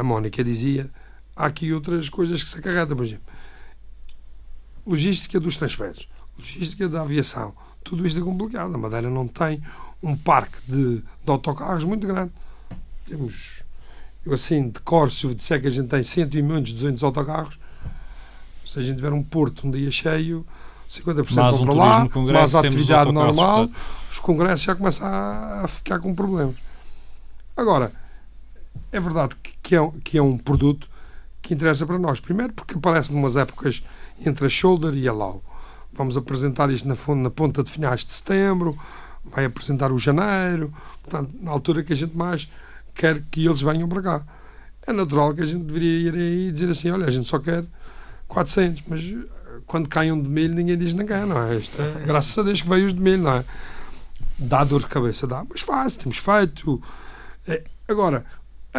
Mónica 0.04 0.44
dizia, 0.44 0.90
há 1.36 1.46
aqui 1.46 1.74
outras 1.74 2.10
coisas 2.10 2.44
que 2.44 2.50
se 2.50 2.58
acarretam, 2.58 2.96
por 2.96 3.06
exemplo 3.06 3.30
logística 4.90 5.40
dos 5.40 5.56
transferes, 5.56 6.08
logística 6.38 6.90
da 6.90 7.04
aviação, 7.04 7.54
tudo 7.84 8.08
isto 8.08 8.20
é 8.20 8.24
complicado. 8.24 8.74
A 8.74 8.78
Madeira 8.78 9.10
não 9.10 9.28
tem 9.28 9.62
um 10.02 10.18
parque 10.18 10.58
de, 10.68 10.98
de 10.98 11.04
autocarros 11.28 11.84
muito 11.84 12.08
grande. 12.08 12.32
Temos, 13.06 13.64
eu 14.26 14.34
assim, 14.34 14.70
de 14.70 14.80
cor, 14.80 15.12
se 15.12 15.26
eu 15.26 15.34
disser 15.34 15.62
que 15.62 15.68
a 15.68 15.72
gente 15.72 15.88
tem 15.88 16.04
100 16.04 16.30
e 16.34 16.42
muitos, 16.42 16.74
200 16.74 17.04
autocarros, 17.04 17.60
se 18.66 18.80
a 18.80 18.82
gente 18.82 18.98
tiver 18.98 19.14
um 19.14 19.24
porto 19.24 19.68
um 19.68 19.72
dia 19.72 19.92
cheio, 19.92 20.46
50% 20.90 21.36
mais 21.36 21.56
vão 21.56 21.64
um 21.64 21.66
para 21.68 21.76
lá, 21.76 22.10
mais 22.34 22.56
a 22.56 22.60
atividade 22.60 23.12
normal, 23.12 23.68
para... 23.68 23.80
os 24.12 24.20
congressos 24.20 24.62
já 24.62 24.76
começam 24.76 25.08
a, 25.08 25.66
a, 25.66 25.68
ficar 25.68 26.00
com 26.00 26.16
problemas. 26.16 26.56
Agora, 27.56 27.92
é 28.92 29.00
verdade 29.00 29.36
que 29.62 29.76
é, 29.76 29.92
que 30.04 30.18
é 30.18 30.22
um 30.22 30.38
produto 30.38 30.90
que 31.42 31.54
interessa 31.54 31.86
para 31.86 31.98
nós. 31.98 32.20
Primeiro 32.20 32.54
porque 32.54 32.78
aparece 32.78 33.14
numas 33.14 33.36
épocas 33.36 33.84
entre 34.26 34.46
a 34.46 34.50
Shoulder 34.50 34.94
e 34.94 35.08
a 35.08 35.14
Lau. 35.14 35.44
Vamos 35.94 36.18
apresentar 36.18 36.70
isto 36.70 36.88
na, 36.88 36.96
na 37.16 37.30
ponta 37.30 37.64
de 37.64 37.72
finais 37.72 38.06
de 38.06 38.12
setembro, 38.12 38.80
vai 39.26 39.46
apresentar 39.46 39.92
o 39.92 39.98
janeiro, 39.98 40.74
portanto, 41.04 41.32
na 41.42 41.52
altura 41.52 41.84
que 41.84 41.94
a 41.94 41.96
gente 41.96 42.16
mais 42.16 42.50
quer 42.94 43.22
que 43.32 43.46
eles 43.46 43.62
venham 43.62 43.88
para 43.88 44.02
cá. 44.02 44.26
É 44.86 44.94
natural 44.94 45.34
que 45.34 45.42
a 45.42 45.46
gente 45.46 45.64
deveria 45.66 46.10
ir 46.10 46.14
aí 46.14 46.48
e 46.48 46.52
dizer 46.52 46.72
assim: 46.72 46.90
olha, 46.90 47.06
a 47.06 47.12
gente 47.12 47.28
só 47.28 47.40
quer 47.40 47.66
400, 48.28 48.84
mas 48.88 49.04
eh, 49.04 49.60
quando 49.66 49.90
caiam 49.90 50.22
de 50.22 50.30
milho 50.30 50.54
ninguém 50.54 50.78
diz 50.78 50.94
ninguém, 50.94 51.26
não 51.26 51.42
é? 51.42 51.56
Isto 51.56 51.82
é 51.82 52.06
graças 52.06 52.38
a 52.38 52.44
Deus 52.44 52.62
que 52.62 52.70
veio 52.70 52.88
os 52.88 52.94
de 52.94 53.02
milho, 53.02 53.24
não 53.24 53.34
é? 53.34 53.46
Dá 54.38 54.64
dor 54.64 54.82
de 54.82 54.88
cabeça, 54.88 55.28
dá, 55.28 55.44
mas 55.50 55.62
faz, 55.62 55.96
temos 55.96 56.18
feito. 56.18 56.82
É, 57.48 57.64
agora, 57.88 58.26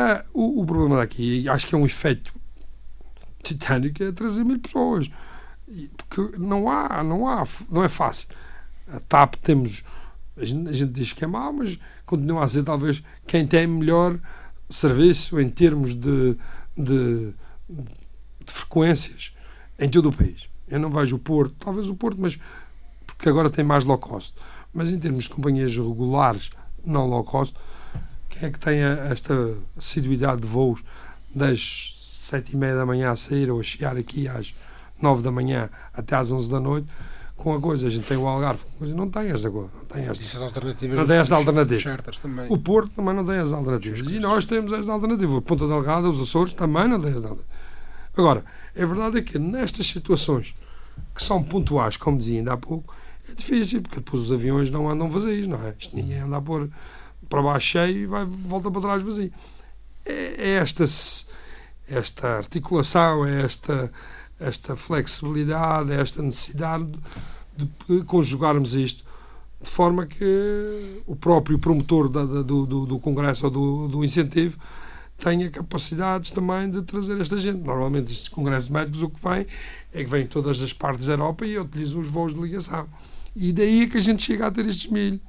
é, 0.01 0.25
o, 0.33 0.61
o 0.61 0.67
problema 0.67 0.97
daqui, 0.97 1.49
acho 1.49 1.67
que 1.67 1.75
é 1.75 1.79
um 1.79 1.87
efeito 1.87 2.35
titânico, 3.43 4.03
é 4.03 4.13
trazer 4.13 4.45
mil 4.45 4.59
pessoas 4.59 5.11
porque 5.97 6.37
não 6.39 6.69
há, 6.69 7.03
não 7.03 7.29
há, 7.29 7.47
não 7.71 7.85
é 7.85 7.89
fácil. 7.89 8.29
A 8.89 8.99
TAP 9.01 9.37
temos, 9.37 9.85
a 10.37 10.45
gente, 10.45 10.69
a 10.69 10.73
gente 10.73 10.93
diz 10.93 11.13
que 11.13 11.25
é 11.25 11.27
mau, 11.27 11.53
mas 11.53 11.79
continua 12.05 12.45
a 12.45 12.49
ser 12.49 12.65
talvez 12.65 13.03
quem 13.27 13.47
tem 13.47 13.67
melhor 13.67 14.19
serviço 14.69 15.39
em 15.41 15.49
termos 15.49 15.95
de, 15.95 16.37
de, 16.77 17.35
de 17.69 18.53
frequências 18.53 19.33
em 19.79 19.89
todo 19.89 20.09
o 20.09 20.13
país. 20.13 20.49
Eu 20.69 20.81
não 20.81 20.91
vejo 20.91 21.17
o 21.17 21.19
Porto, 21.19 21.55
talvez 21.59 21.89
o 21.89 21.95
Porto, 21.95 22.21
mas 22.21 22.39
porque 23.07 23.29
agora 23.29 23.51
tem 23.51 23.65
mais 23.65 23.85
low 23.85 23.99
cost. 23.99 24.37
Mas 24.73 24.91
em 24.91 24.99
termos 24.99 25.25
de 25.25 25.31
companhias 25.31 25.75
regulares, 25.75 26.51
não 26.85 27.07
low 27.07 27.25
cost, 27.25 27.55
quem 28.31 28.49
é 28.49 28.53
que 28.53 28.59
tem 28.59 28.81
esta 28.81 29.55
assiduidade 29.77 30.41
de 30.41 30.47
voos 30.47 30.83
das 31.35 31.97
sete 32.31 32.53
e 32.55 32.57
meia 32.57 32.77
da 32.77 32.87
manhã 32.87 33.11
a 33.11 33.17
sair 33.17 33.51
ou 33.51 33.61
a 33.61 33.63
chegar 33.63 33.97
aqui 33.97 34.29
às 34.29 34.55
9 35.03 35.23
da 35.23 35.31
manhã 35.31 35.69
até 35.93 36.17
às 36.17 36.31
11 36.31 36.51
da 36.51 36.61
noite, 36.61 36.89
com 37.37 37.55
a 37.55 37.61
coisa. 37.61 37.87
A 37.87 37.91
gente 37.91 38.07
tem 38.07 38.17
o 38.17 38.27
Algarve, 38.27 38.63
coisa 38.79 38.95
não 38.95 39.11
tem 39.11 39.31
esta 39.31 39.51
coisa. 39.51 39.71
Não 39.75 39.85
tem 39.85 40.03
esta, 40.07 40.25
Essas 40.25 40.43
alternativas 40.43 40.97
não 40.97 41.07
tem 41.07 41.17
esta 41.17 41.35
alternativa. 41.35 41.81
O 42.49 42.59
Porto 42.59 42.93
também 42.95 43.15
não 43.15 43.25
tem 43.25 43.39
as 43.39 43.53
alternativas. 43.53 44.01
E 44.01 44.21
nós 44.21 44.45
temos 44.45 44.73
esta 44.73 44.93
alternativa. 44.93 45.39
A 45.39 45.43
Ponta 45.43 45.67
Delgada, 45.67 46.09
os 46.09 46.21
Açores 46.21 46.53
também 46.53 46.89
não 46.89 47.01
têm 47.01 47.11
as 47.11 47.17
alternativas. 47.17 47.51
Agora, 48.17 48.45
a 48.77 48.87
verdade 48.87 49.19
é 49.19 49.23
que 49.23 49.39
nestas 49.39 49.87
situações 49.87 50.55
que 51.15 51.23
são 51.23 51.43
pontuais, 51.43 51.97
como 51.97 52.19
dizia 52.19 52.39
ainda 52.39 52.53
há 52.53 52.57
pouco, 52.57 52.95
é 53.29 53.35
difícil, 53.35 53.83
porque 53.83 53.97
depois 53.97 54.25
os 54.25 54.33
aviões 54.33 54.71
não 54.71 54.89
andam 54.89 55.09
vazios, 55.11 55.47
não 55.47 55.63
é? 55.65 55.75
Isto 55.79 55.97
ninguém 55.97 56.21
anda 56.21 56.37
a 56.37 56.43
pôr 56.43 56.69
para 57.31 57.41
baixo 57.41 57.69
cheio 57.69 57.99
e 57.99 58.07
vai, 58.07 58.27
volta 58.27 58.71
para 58.71 58.83
trás 58.83 59.03
vazio. 59.03 59.33
É, 60.05 60.13
é 60.13 60.51
esta, 60.57 60.85
esta 61.89 62.29
articulação, 62.37 63.25
é 63.25 63.43
esta 63.43 63.91
esta 64.41 64.75
flexibilidade, 64.75 65.93
esta 65.93 66.23
necessidade 66.23 66.87
de 67.87 68.03
conjugarmos 68.05 68.75
isto 68.75 69.05
de 69.63 69.69
forma 69.69 70.07
que 70.07 71.03
o 71.07 71.15
próprio 71.15 71.59
promotor 71.59 72.09
da, 72.09 72.25
da, 72.25 72.41
do, 72.41 72.65
do, 72.65 72.87
do, 72.87 72.99
Congresso 72.99 73.45
ou 73.45 73.51
do, 73.51 73.89
do 73.89 74.03
incentivo 74.03 74.59
tenha 75.19 75.51
capacidades 75.51 76.31
também 76.31 76.71
de 76.71 76.81
trazer 76.81 77.21
esta 77.21 77.37
gente. 77.37 77.59
Normalmente, 77.59 78.11
estes 78.11 78.31
congressos 78.31 78.71
médicos, 78.71 79.03
o 79.03 79.11
que 79.11 79.21
vem 79.23 79.47
é 79.93 80.03
que 80.03 80.09
vêm 80.09 80.27
todas 80.27 80.63
as 80.63 80.73
partes 80.73 81.05
da 81.05 81.13
Europa 81.13 81.45
e 81.45 81.59
utilizam 81.59 82.01
os 82.01 82.09
voos 82.09 82.33
de 82.33 82.41
ligação. 82.41 82.89
E 83.37 83.53
daí 83.53 83.83
é 83.83 83.87
que 83.87 83.99
a 83.99 84.01
gente 84.01 84.23
chega 84.23 84.47
a 84.47 84.51
ter 84.51 84.65
estes 84.65 84.91
milho, 84.91 85.21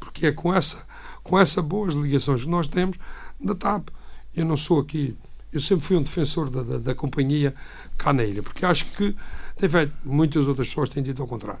porque 0.00 0.28
é 0.28 0.32
com 0.32 0.54
essa, 0.54 0.86
com 1.26 1.38
essa 1.38 1.60
boas 1.60 1.94
ligações 1.94 2.44
que 2.44 2.48
nós 2.48 2.68
temos 2.68 2.96
da 3.40 3.54
TAP. 3.54 3.88
Eu 4.34 4.44
não 4.44 4.56
sou 4.56 4.80
aqui, 4.80 5.16
eu 5.52 5.60
sempre 5.60 5.84
fui 5.84 5.96
um 5.96 6.02
defensor 6.02 6.48
da, 6.50 6.62
da, 6.62 6.78
da 6.78 6.94
companhia 6.94 7.54
cá 7.98 8.12
na 8.12 8.22
ilha, 8.22 8.42
porque 8.42 8.64
acho 8.64 8.84
que 8.92 9.14
tem 9.56 9.68
feito, 9.68 9.92
muitas 10.04 10.46
outras 10.46 10.68
pessoas 10.68 10.88
têm 10.88 11.02
dito 11.02 11.20
ao 11.20 11.28
contrário 11.28 11.60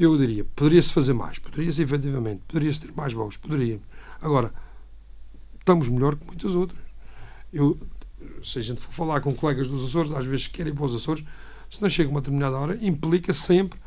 eu 0.00 0.16
diria, 0.16 0.44
poderia-se 0.56 0.92
fazer 0.92 1.12
mais, 1.12 1.38
poderia-se 1.38 1.82
efetivamente, 1.82 2.40
poderia-se 2.48 2.80
ter 2.80 2.92
mais 2.92 3.12
voos, 3.12 3.36
poderíamos. 3.36 3.84
Agora, 4.22 4.50
estamos 5.58 5.88
melhor 5.88 6.16
que 6.16 6.26
muitas 6.26 6.54
outras. 6.54 6.80
Eu, 7.52 7.78
se 8.42 8.58
a 8.58 8.62
gente 8.62 8.80
for 8.80 8.92
falar 8.92 9.20
com 9.20 9.34
colegas 9.34 9.68
dos 9.68 9.84
Açores, 9.84 10.12
às 10.12 10.24
vezes 10.24 10.46
querem 10.46 10.72
ir 10.72 10.74
para 10.74 10.86
os 10.86 10.94
Açores, 10.94 11.22
se 11.68 11.82
não 11.82 11.90
chega 11.90 12.08
uma 12.08 12.20
determinada 12.20 12.56
hora, 12.56 12.78
implica 12.80 13.34
sempre 13.34 13.78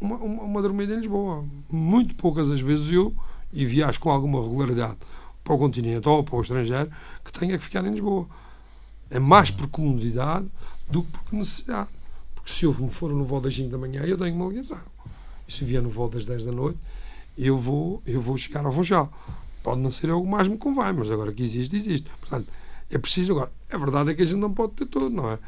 uma, 0.00 0.16
uma, 0.16 0.42
uma 0.44 0.62
dormida 0.62 0.94
em 0.94 1.00
Lisboa. 1.00 1.44
Muito 1.70 2.14
poucas 2.14 2.50
as 2.50 2.62
vezes 2.62 2.90
eu, 2.90 3.14
e 3.52 3.64
viajo 3.64 4.00
com 4.00 4.10
alguma 4.10 4.42
regularidade 4.42 4.96
para 5.42 5.54
o 5.54 5.58
continente 5.58 6.08
ou 6.08 6.22
para 6.22 6.36
o 6.36 6.42
estrangeiro, 6.42 6.90
que 7.24 7.32
tenha 7.32 7.56
que 7.56 7.64
ficar 7.64 7.84
em 7.84 7.92
Lisboa. 7.92 8.26
É 9.10 9.18
mais 9.18 9.50
por 9.50 9.66
comodidade 9.68 10.46
do 10.88 11.02
que 11.02 11.10
por 11.10 11.32
necessidade. 11.32 11.88
Porque 12.34 12.52
se 12.52 12.64
eu 12.64 12.74
me 12.74 12.90
for 12.90 13.12
no 13.12 13.24
voo 13.24 13.40
das 13.40 13.54
5 13.54 13.70
da 13.70 13.78
manhã, 13.78 14.02
eu 14.02 14.18
tenho 14.18 14.34
uma 14.34 14.48
ligação 14.48 14.78
e 15.48 15.52
se 15.52 15.64
vier 15.64 15.82
no 15.82 15.88
voo 15.88 16.08
das 16.08 16.26
10 16.26 16.44
da 16.44 16.52
noite, 16.52 16.78
eu 17.36 17.56
vou, 17.56 18.02
eu 18.06 18.20
vou 18.20 18.36
chegar 18.36 18.64
ao 18.66 18.72
Funchal. 18.72 19.10
Pode 19.62 19.80
não 19.80 19.90
ser 19.90 20.10
algo 20.10 20.28
mais 20.28 20.46
me 20.46 20.58
convém, 20.58 20.92
mas 20.92 21.10
agora 21.10 21.32
que 21.32 21.42
existe, 21.42 21.74
existe. 21.74 22.10
Portanto, 22.20 22.48
é 22.90 22.98
preciso 22.98 23.32
agora. 23.32 23.50
A 23.72 23.78
verdade 23.78 24.10
é 24.10 24.14
que 24.14 24.22
a 24.22 24.26
gente 24.26 24.38
não 24.38 24.52
pode 24.52 24.74
ter 24.74 24.86
tudo, 24.86 25.10
não 25.10 25.30
é? 25.30 25.38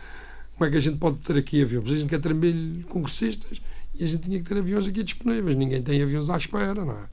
Como 0.56 0.66
é 0.66 0.70
que 0.70 0.76
a 0.76 0.80
gente 0.80 0.96
pode 0.98 1.18
ter 1.18 1.36
aqui 1.36 1.62
aviões? 1.62 1.90
A 1.90 1.96
gente 1.96 2.08
quer 2.08 2.20
ter 2.20 2.34
mil 2.34 2.84
congressistas 2.88 3.60
e 3.94 4.04
a 4.04 4.06
gente 4.06 4.22
tinha 4.22 4.38
que 4.38 4.48
ter 4.48 4.58
aviões 4.58 4.86
aqui 4.86 5.02
disponíveis. 5.02 5.56
Ninguém 5.56 5.82
tem 5.82 6.02
aviões 6.02 6.30
à 6.30 6.36
espera, 6.36 6.84
não 6.84 6.92
é? 6.92 7.08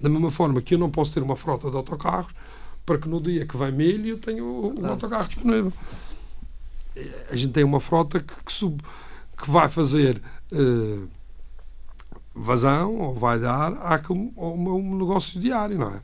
Da 0.00 0.08
mesma 0.08 0.30
forma 0.30 0.60
que 0.60 0.74
eu 0.74 0.78
não 0.78 0.90
posso 0.90 1.12
ter 1.12 1.22
uma 1.22 1.36
frota 1.36 1.70
de 1.70 1.76
autocarros 1.76 2.32
para 2.84 2.98
que 2.98 3.08
no 3.08 3.20
dia 3.20 3.46
que 3.46 3.56
vai 3.56 3.70
milho 3.70 4.10
eu 4.10 4.18
tenha 4.18 4.44
o, 4.44 4.72
claro. 4.74 4.92
autocarro 4.92 5.28
disponível. 5.28 5.72
A 7.30 7.36
gente 7.36 7.52
tem 7.52 7.64
uma 7.64 7.80
frota 7.80 8.20
que, 8.20 8.34
que, 8.44 8.52
sub, 8.52 8.82
que 9.36 9.50
vai 9.50 9.68
fazer. 9.68 10.20
Uh, 10.52 11.08
vazão 12.34 12.96
ou 12.96 13.14
vai 13.14 13.38
dar 13.38 13.72
àquele, 13.74 14.32
ao 14.36 14.56
meu 14.56 14.78
negócio 14.78 15.40
diário, 15.40 15.78
não 15.78 15.90
é? 15.90 16.02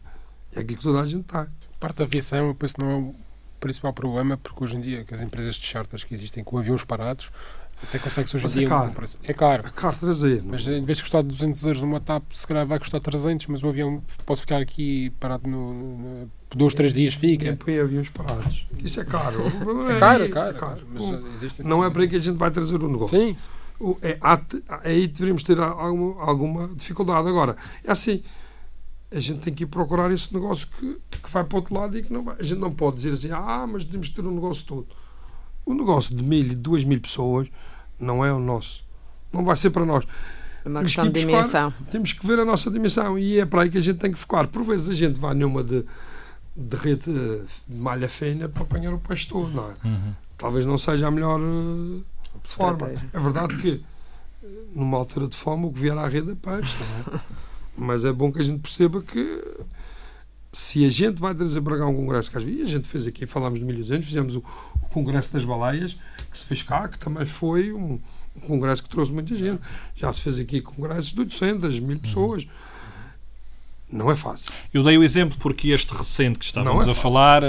É 0.54 0.60
aquilo 0.60 0.78
que 0.78 0.84
toda 0.84 1.00
a 1.00 1.06
gente 1.06 1.24
tem. 1.24 1.46
Parte 1.80 1.96
da 1.96 2.04
aviação, 2.04 2.46
eu 2.48 2.54
penso, 2.54 2.74
não 2.78 2.90
é 2.90 2.94
o 2.94 3.14
principal 3.58 3.92
problema, 3.92 4.36
porque 4.36 4.62
hoje 4.62 4.76
em 4.76 4.80
dia, 4.80 5.04
que 5.04 5.12
as 5.12 5.20
empresas 5.20 5.56
de 5.56 5.66
charters 5.66 6.04
que 6.04 6.14
existem 6.14 6.44
com 6.44 6.58
aviões 6.58 6.84
parados, 6.84 7.30
até 7.82 7.98
consegue-se 7.98 8.36
hoje 8.36 8.46
em 8.46 8.50
dia. 8.50 8.66
É 8.66 8.68
caro. 8.68 8.92
Um 8.92 9.04
é 9.22 9.32
caro. 9.32 9.66
É 9.66 9.70
caro 9.70 9.96
trazer. 9.96 10.42
Mas 10.44 10.66
em 10.66 10.82
vez 10.82 10.98
de 10.98 11.04
custar 11.04 11.22
200 11.22 11.64
euros 11.64 11.80
numa 11.80 12.00
TAP, 12.00 12.24
se 12.32 12.46
calhar 12.46 12.66
vai 12.66 12.78
custar 12.78 13.00
300, 13.00 13.46
mas 13.46 13.62
o 13.62 13.68
avião 13.68 14.02
pode 14.26 14.40
ficar 14.40 14.60
aqui 14.60 15.10
parado 15.18 15.48
no, 15.48 15.72
no, 15.72 16.30
dois, 16.54 16.74
três 16.74 16.92
dias 16.92 17.14
fica. 17.14 17.44
Ninguém 17.44 17.56
põe 17.56 17.78
aviões 17.78 18.08
parados. 18.10 18.66
Isso 18.78 19.00
é 19.00 19.04
caro. 19.04 19.42
é, 19.90 19.98
caro, 19.98 20.24
é 20.24 20.28
caro. 20.28 20.56
É 20.56 20.60
caro. 20.60 20.86
Mas, 20.92 21.58
não 21.58 21.84
é 21.84 21.90
para 21.90 22.02
aí 22.02 22.08
que 22.08 22.16
a 22.16 22.20
gente 22.20 22.36
vai 22.36 22.50
trazer 22.50 22.76
o 22.76 22.88
negócio. 22.88 23.18
Sim 23.18 23.36
é, 24.02 24.18
aí 24.84 25.06
deveríamos 25.06 25.42
ter 25.42 25.58
alguma, 25.58 26.22
alguma 26.22 26.68
dificuldade. 26.68 27.28
Agora, 27.28 27.56
é 27.84 27.90
assim, 27.90 28.22
a 29.10 29.18
gente 29.18 29.40
tem 29.40 29.54
que 29.54 29.64
ir 29.64 29.66
procurar 29.66 30.10
esse 30.12 30.32
negócio 30.34 30.68
que, 30.68 30.98
que 31.22 31.30
vai 31.30 31.44
para 31.44 31.56
o 31.56 31.60
outro 31.60 31.74
lado 31.74 31.96
e 31.96 32.02
que 32.02 32.12
não 32.12 32.24
vai. 32.24 32.36
A 32.38 32.42
gente 32.42 32.58
não 32.58 32.72
pode 32.72 32.96
dizer 32.96 33.12
assim, 33.12 33.30
ah, 33.32 33.66
mas 33.66 33.84
temos 33.84 34.08
que 34.08 34.14
ter 34.14 34.26
um 34.26 34.34
negócio 34.34 34.66
todo. 34.66 34.88
O 35.64 35.74
negócio 35.74 36.14
de 36.14 36.22
mil 36.22 36.46
e 36.46 36.54
duas 36.54 36.84
mil 36.84 37.00
pessoas 37.00 37.48
não 38.00 38.24
é 38.24 38.32
o 38.32 38.38
nosso. 38.38 38.84
Não 39.32 39.44
vai 39.44 39.56
ser 39.56 39.70
para 39.70 39.84
nós. 39.84 40.04
É 40.64 40.68
uma 40.68 40.82
questão 40.82 41.08
de 41.08 41.20
dimensão. 41.20 41.72
Temos 41.90 42.12
que 42.12 42.26
ver 42.26 42.38
a 42.38 42.44
nossa 42.44 42.70
dimensão 42.70 43.18
e 43.18 43.38
é 43.38 43.46
para 43.46 43.62
aí 43.62 43.70
que 43.70 43.78
a 43.78 43.82
gente 43.82 43.98
tem 43.98 44.12
que 44.12 44.18
focar. 44.18 44.48
Por 44.48 44.62
vezes 44.62 44.88
a 44.88 44.94
gente 44.94 45.18
vai 45.18 45.34
numa 45.34 45.62
de, 45.62 45.84
de 46.56 46.76
rede 46.76 47.04
de 47.04 47.44
malha 47.68 48.08
fina 48.08 48.48
para 48.48 48.62
apanhar 48.62 48.92
o 48.92 48.98
pastor, 48.98 49.52
não 49.54 49.70
é? 49.70 49.74
Uhum. 49.86 50.14
Talvez 50.36 50.66
não 50.66 50.78
seja 50.78 51.06
a 51.06 51.10
melhor 51.10 51.40
uh, 51.40 52.04
forma. 52.42 52.88
É 53.12 53.20
verdade 53.20 53.56
que 53.56 53.82
numa 54.74 54.96
altura 54.96 55.28
de 55.28 55.36
fome 55.36 55.66
o 55.66 55.72
que 55.72 55.80
vier 55.80 55.96
à 55.96 56.08
rede 56.08 56.32
é 56.32 56.34
peixe, 56.34 56.76
não 56.78 57.14
é? 57.14 57.20
Mas 57.76 58.04
é 58.04 58.12
bom 58.12 58.30
que 58.30 58.40
a 58.40 58.44
gente 58.44 58.60
perceba 58.60 59.00
que 59.00 59.42
se 60.52 60.84
a 60.84 60.90
gente 60.90 61.20
vai 61.20 61.34
trazer 61.34 61.60
para 61.60 61.78
cá 61.78 61.86
um 61.86 61.94
congresso 61.94 62.30
que 62.30 62.38
às 62.38 62.44
vezes 62.44 62.66
a 62.66 62.68
gente 62.68 62.88
fez 62.88 63.06
aqui, 63.06 63.26
falámos 63.26 63.60
de 63.60 63.64
1200, 63.64 64.06
fizemos 64.06 64.36
o, 64.36 64.44
o, 64.82 64.86
Congresso 64.88 65.32
das 65.32 65.44
Baleias, 65.44 65.96
que 66.30 66.36
se 66.36 66.44
fez 66.44 66.62
cá, 66.62 66.88
que 66.88 66.98
também 66.98 67.24
foi 67.24 67.72
um, 67.72 68.00
um, 68.36 68.40
congresso 68.40 68.82
que 68.82 68.88
trouxe 68.88 69.12
muita 69.12 69.36
gente. 69.36 69.60
Já 69.94 70.12
se 70.12 70.20
fez 70.20 70.38
aqui 70.38 70.60
congressos 70.60 71.12
de 71.12 71.20
800, 71.20 71.78
mil 71.78 71.98
pessoas. 71.98 72.44
Uhum 72.44 72.69
não 73.92 74.10
é 74.10 74.16
fácil. 74.16 74.50
Eu 74.72 74.82
dei 74.82 74.96
o 74.96 75.02
exemplo 75.02 75.36
porque 75.38 75.70
este 75.70 75.92
recente 75.92 76.38
que 76.38 76.44
estávamos 76.44 76.86
é 76.86 76.90
a 76.90 76.94
falar, 76.94 77.42
uh, 77.42 77.46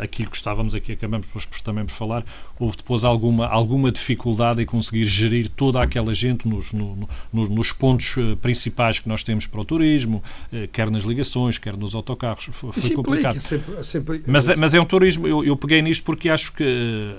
aquilo 0.00 0.30
que 0.30 0.36
estávamos 0.36 0.74
aqui, 0.74 0.92
acabamos 0.92 1.26
por, 1.26 1.42
também 1.60 1.84
por 1.84 1.92
falar, 1.92 2.24
houve 2.58 2.76
depois 2.78 3.04
alguma, 3.04 3.46
alguma 3.46 3.92
dificuldade 3.92 4.62
em 4.62 4.66
conseguir 4.66 5.06
gerir 5.06 5.48
toda 5.48 5.82
aquela 5.82 6.14
gente 6.14 6.48
nos, 6.48 6.72
no, 6.72 7.08
no, 7.32 7.48
nos 7.48 7.72
pontos 7.72 8.16
uh, 8.16 8.36
principais 8.38 8.98
que 8.98 9.08
nós 9.08 9.22
temos 9.22 9.46
para 9.46 9.60
o 9.60 9.64
turismo, 9.64 10.22
uh, 10.52 10.68
quer 10.68 10.90
nas 10.90 11.02
ligações, 11.02 11.58
quer 11.58 11.76
nos 11.76 11.94
autocarros. 11.94 12.48
Foi, 12.52 12.72
foi 12.72 12.90
complicado. 12.90 13.40
Sempre, 13.40 13.84
sempre... 13.84 14.22
Mas, 14.26 14.48
é, 14.48 14.56
mas 14.56 14.74
é 14.74 14.80
um 14.80 14.86
turismo, 14.86 15.26
eu, 15.26 15.44
eu 15.44 15.56
peguei 15.56 15.82
nisto 15.82 16.04
porque 16.04 16.28
acho 16.28 16.52
que, 16.52 17.14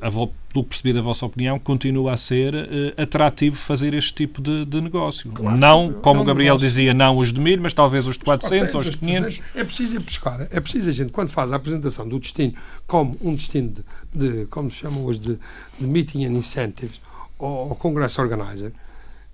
a, 0.00 0.10
do 0.52 0.62
que 0.62 0.68
percebi 0.68 0.92
da 0.92 1.00
vossa 1.00 1.24
opinião, 1.24 1.58
continua 1.58 2.12
a 2.12 2.16
ser 2.16 2.54
atrativo 2.96 3.56
fazer 3.56 3.94
este 3.94 4.12
tipo 4.14 4.42
de, 4.42 4.64
de 4.66 4.80
negócio. 4.80 5.30
Claro, 5.32 5.56
não, 5.56 5.92
como 5.92 6.18
é 6.18 6.20
um 6.20 6.22
o 6.24 6.26
Gabriel 6.26 6.54
negócio. 6.54 6.68
dizia, 6.68 6.92
não 6.92 7.16
os 7.16 7.32
de 7.32 7.40
milho, 7.40 7.62
mas 7.62 7.72
talvez 7.72 7.91
talvez 7.92 8.06
os 8.06 8.16
de 8.16 8.24
400 8.24 8.74
ou 8.74 8.80
os 8.80 8.90
de 8.90 8.96
500. 8.96 9.42
É 9.54 9.64
preciso 9.64 9.96
ir 9.96 9.98
buscar, 9.98 10.40
é 10.50 10.60
preciso 10.60 10.88
a 10.88 10.92
gente, 10.92 11.12
quando 11.12 11.28
faz 11.28 11.52
a 11.52 11.56
apresentação 11.56 12.08
do 12.08 12.18
destino 12.18 12.54
como 12.86 13.16
um 13.20 13.34
destino 13.34 13.74
de, 14.12 14.28
de 14.42 14.46
como 14.46 14.70
se 14.70 14.78
chama 14.78 14.98
hoje, 15.00 15.20
de, 15.20 15.38
de 15.78 15.86
Meeting 15.86 16.24
and 16.24 16.32
Incentives 16.32 17.00
ou, 17.38 17.68
ou 17.68 17.76
Congress 17.76 18.18
Organizer, 18.18 18.72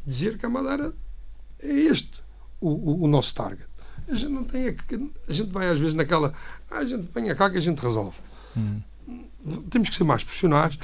dizer 0.04 0.36
que 0.36 0.44
a 0.44 0.48
Madeira 0.48 0.92
é 1.62 1.68
este 1.68 2.20
o, 2.60 2.68
o, 2.68 3.04
o 3.04 3.08
nosso 3.08 3.34
target. 3.34 3.68
A 4.08 4.16
gente 4.16 4.32
não 4.32 4.42
tem 4.42 4.68
a, 4.68 5.32
gente 5.32 5.50
vai 5.50 5.68
às 5.68 5.78
vezes 5.78 5.94
naquela 5.94 6.32
ah, 6.70 6.78
a 6.78 6.84
gente 6.84 7.08
vem 7.14 7.32
cá 7.34 7.48
que 7.48 7.58
a 7.58 7.60
gente 7.60 7.78
resolve. 7.78 8.16
Hum. 8.56 8.80
Temos 9.70 9.88
que 9.88 9.96
ser 9.96 10.04
mais 10.04 10.24
profissionais, 10.24 10.76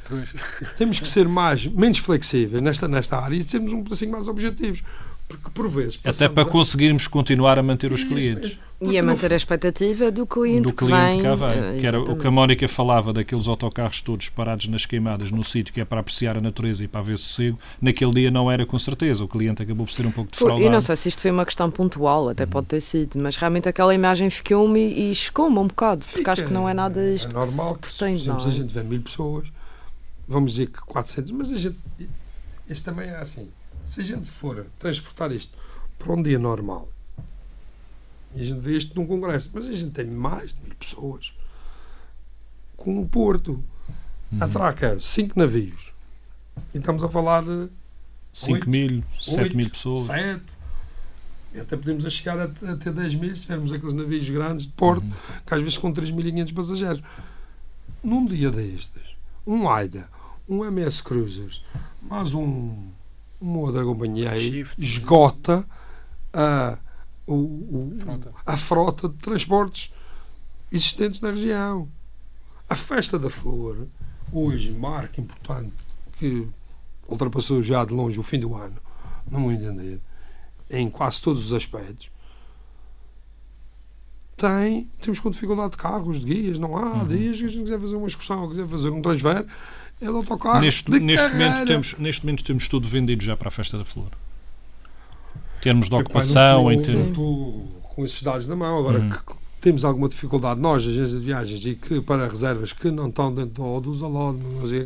temos 0.79 1.01
que 1.01 1.09
ser 1.09 1.29
mais, 1.29 1.67
menos 1.67 1.99
flexíveis 1.99 2.63
nesta, 2.63 2.87
nesta 2.87 3.19
área 3.19 3.37
e 3.37 3.43
sermos 3.43 3.73
um 3.73 3.83
pouquinho 3.83 4.13
mais 4.13 4.29
objetivos 4.29 4.83
porque 5.29 5.51
por 5.51 5.69
vezes. 5.69 5.99
Até 6.05 6.29
para 6.29 6.43
a... 6.43 6.47
conseguirmos 6.47 7.07
continuar 7.07 7.59
a 7.59 7.63
manter 7.63 7.93
os 7.93 8.05
clientes. 8.05 8.59
E 8.81 8.99
a 8.99 9.03
manter 9.03 9.33
a 9.33 9.37
expectativa 9.37 10.11
do 10.11 10.27
cliente, 10.27 10.63
do 10.63 10.75
cliente 10.75 10.99
que, 10.99 11.13
vem, 11.13 11.23
cá 11.23 11.35
vem. 11.35 11.81
Que 11.81 11.87
era 11.87 12.01
o 12.01 12.17
que 12.17 12.27
a 12.27 12.31
Mónica 12.31 12.69
falava 12.69 13.13
daqueles 13.13 13.49
autocarros 13.49 14.03
todos 14.03 14.29
parados 14.29 14.69
nas 14.69 14.85
queimadas 14.85 15.31
no 15.31 15.43
sítio 15.43 15.73
que 15.73 15.81
é 15.81 15.85
para 15.85 16.01
apreciar 16.01 16.37
a 16.37 16.41
natureza 16.41 16.85
e 16.85 16.89
para 16.89 17.01
ver 17.01 17.17
sossego. 17.17 17.59
Naquele 17.81 18.13
dia 18.13 18.31
não 18.31 18.51
era 18.51 18.67
com 18.67 18.79
certeza. 18.79 19.25
O 19.25 19.29
cliente 19.29 19.63
acabou 19.63 19.87
por 19.87 19.93
ser 19.93 20.05
um 20.05 20.11
pouco 20.11 20.31
defraudado. 20.31 20.61
E 20.61 20.69
não 20.69 20.81
sei 20.81 20.97
se 20.97 21.09
isto 21.09 21.23
foi 21.23 21.31
uma 21.31 21.47
questão 21.47 21.71
pontual, 21.71 22.29
até 22.29 22.45
pode 22.45 22.67
ter 22.67 22.81
sido, 22.81 23.19
mas 23.19 23.37
realmente 23.37 23.69
aquela 23.69 23.95
imagem 23.95 24.29
ficou-me 24.29 24.81
e, 24.81 25.11
e 25.11 25.15
chocou-me 25.15 25.59
um 25.59 25.69
bocado, 25.69 26.05
porque 26.05 26.19
Fica, 26.19 26.33
acho 26.33 26.45
que 26.45 26.53
não 26.53 26.69
é 26.69 26.75
nada 26.75 27.01
isto. 27.15 27.31
É 27.31 27.33
normal 27.33 27.77
que, 27.77 27.91
se, 27.91 28.27
não 28.27 28.39
é? 28.39 28.45
a 28.45 28.51
gente 28.51 28.75
vê 28.75 28.83
mil 28.83 29.01
pessoas, 29.01 29.47
vamos 30.29 30.53
dizer 30.53 30.67
que 30.67 30.81
400, 30.81 31.31
mas 31.31 31.53
a 31.53 31.57
gente. 31.57 31.79
Este 32.69 32.85
também 32.85 33.09
é 33.09 33.17
assim 33.17 33.49
se 33.85 34.01
a 34.01 34.05
gente 34.05 34.31
for 34.31 34.67
transportar 34.79 35.33
isto 35.33 35.57
para 35.99 36.13
um 36.13 36.23
dia 36.23 36.39
normal, 36.39 36.89
e 38.35 38.41
a 38.41 38.45
gente 38.45 38.61
vê 38.61 38.77
isto 38.77 38.99
num 38.99 39.07
congresso, 39.07 39.51
mas 39.53 39.67
a 39.67 39.73
gente 39.73 39.91
tem 39.91 40.07
mais 40.07 40.53
de 40.53 40.63
mil 40.65 40.75
pessoas 40.75 41.33
com 42.77 42.99
o 43.01 43.09
Porto. 43.09 43.63
Uhum. 44.33 44.43
Atraca 44.43 44.99
cinco 45.01 45.39
navios. 45.39 45.93
E 46.75 46.79
estamos 46.79 47.03
a 47.05 47.09
falar 47.09 47.45
de 47.45 47.71
5 48.33 48.69
mil, 48.69 49.05
7 49.21 49.57
mil 49.57 49.71
pessoas. 49.71 50.07
7. 50.07 50.43
E 51.55 51.61
até 51.61 51.77
podemos 51.77 52.13
chegar 52.13 52.39
a, 52.39 52.45
a 52.45 52.77
ter 52.77 52.93
10 52.93 53.15
mil 53.15 53.35
se 53.37 53.43
tivermos 53.43 53.71
aqueles 53.73 53.95
navios 53.95 54.29
grandes 54.29 54.67
de 54.67 54.73
Porto, 54.73 55.05
uhum. 55.05 55.13
que 55.47 55.55
às 55.55 55.61
vezes 55.61 55.79
com 55.79 55.93
3.500 55.93 56.53
passageiros. 56.53 57.03
Num 58.03 58.27
dia 58.27 58.51
destes, 58.51 59.03
um 59.47 59.69
AIDA, 59.69 60.11
um 60.49 60.65
MS 60.65 61.03
Cruisers, 61.03 61.65
mais 62.03 62.35
um 62.35 62.91
uma 63.41 63.59
outra 63.59 63.85
companhia 63.85 64.31
aí 64.31 64.67
esgota 64.79 65.67
a, 66.33 66.79
o, 67.27 67.35
o, 67.35 67.99
frota. 68.01 68.33
a 68.45 68.57
frota 68.57 69.09
de 69.09 69.17
transportes 69.17 69.93
existentes 70.71 71.21
na 71.21 71.31
região. 71.31 71.89
A 72.69 72.75
Festa 72.75 73.19
da 73.19 73.29
Flor, 73.29 73.87
hoje, 74.33 74.73
marca 74.73 75.21
importante, 75.21 75.75
que 76.19 76.49
ultrapassou 77.07 77.63
já 77.63 77.85
de 77.85 77.93
longe 77.93 78.19
o 78.19 78.23
fim 78.23 78.39
do 78.39 78.55
ano, 78.55 78.77
no 79.31 79.41
meu 79.41 79.53
entender, 79.53 80.01
em 80.71 80.89
quase 80.89 81.21
todos 81.21 81.47
os 81.47 81.53
aspectos, 81.53 82.11
tem, 84.37 84.91
temos 85.01 85.21
com 85.21 85.31
dificuldade 85.31 85.73
de 85.73 85.77
carros, 85.77 86.21
de 86.21 86.27
guias, 86.27 86.59
não 86.59 86.77
há 86.77 87.03
uhum. 87.03 87.09
dias 87.09 87.39
que 87.39 87.45
a 87.45 87.49
gente 87.49 87.65
quiser 87.65 87.81
fazer 87.81 87.97
uma 87.97 88.09
excursão, 88.09 88.49
quiser 88.49 88.67
fazer 88.67 88.91
um 88.91 89.01
transfer, 89.01 89.47
é 90.01 90.05
de 90.07 90.11
autocarro. 90.11 90.61
Neste, 90.61 90.91
de 90.91 91.01
neste, 91.01 91.29
momento 91.31 91.67
temos, 91.67 91.95
neste 91.99 92.25
momento 92.25 92.45
temos 92.45 92.69
tudo 92.69 92.89
vendido 92.89 93.25
já 93.25 93.37
para 93.37 93.49
a 93.49 93.51
Festa 93.51 93.79
da 93.79 93.85
Flor. 93.85 94.11
Termos 95.61 95.89
de 95.89 95.95
ocupação, 95.95 96.71
Epá, 96.71 96.75
em 96.75 96.85
termos. 96.85 97.09
Estou 97.09 97.83
com 97.95 98.05
esses 98.05 98.23
dados 98.23 98.47
na 98.47 98.57
mão, 98.57 98.79
agora 98.79 98.99
uhum. 99.01 99.11
que 99.11 99.45
temos 99.65 99.83
alguma 99.83 100.11
dificuldade, 100.11 100.61
nós, 100.61 100.87
agências 100.87 101.13
de 101.13 101.19
viagens, 101.25 101.65
e 101.65 101.75
que 101.75 101.99
para 102.03 102.29
reservas 102.29 102.71
que 102.75 102.91
não 102.91 103.09
estão 103.09 103.35
dentro 103.35 103.63
do, 103.63 103.81
dos 103.81 104.03
alod, 104.03 104.39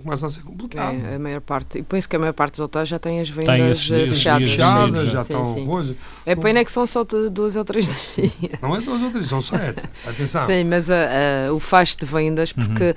começa 0.04 0.28
a 0.28 0.30
ser 0.30 0.44
complicado. 0.44 0.96
É, 1.04 1.16
a 1.16 1.18
maior 1.18 1.40
parte, 1.40 1.80
e 1.80 1.82
penso 1.82 2.08
que 2.08 2.14
a 2.14 2.18
maior 2.20 2.32
parte 2.32 2.52
dos 2.52 2.60
hotéis 2.60 2.86
já 2.86 2.96
tem 2.96 3.18
as 3.18 3.28
vendas 3.28 3.56
tem 3.56 3.70
esses, 3.70 3.88
fechadas. 3.88 4.50
fechadas 4.50 5.10
já 5.10 5.24
sim, 5.24 5.32
estão. 5.32 5.54
Sim. 5.54 5.66
Coisa, 5.66 5.96
é 6.24 6.36
pena 6.36 6.64
que 6.64 6.70
são 6.70 6.86
só 6.86 7.04
duas 7.04 7.56
ou 7.56 7.64
três 7.64 7.86
dias. 8.14 8.52
Não 8.62 8.76
é 8.76 8.80
duas 8.80 9.02
ou 9.02 9.10
três, 9.10 9.28
são 9.28 9.42
sete. 9.42 9.82
Atenção. 10.06 10.46
Sim, 10.46 10.62
mas 10.62 10.88
a, 10.88 11.48
a, 11.48 11.52
o 11.52 11.58
fecho 11.58 11.98
de 11.98 12.06
vendas, 12.06 12.52
porque. 12.52 12.84
Uhum. 12.84 12.94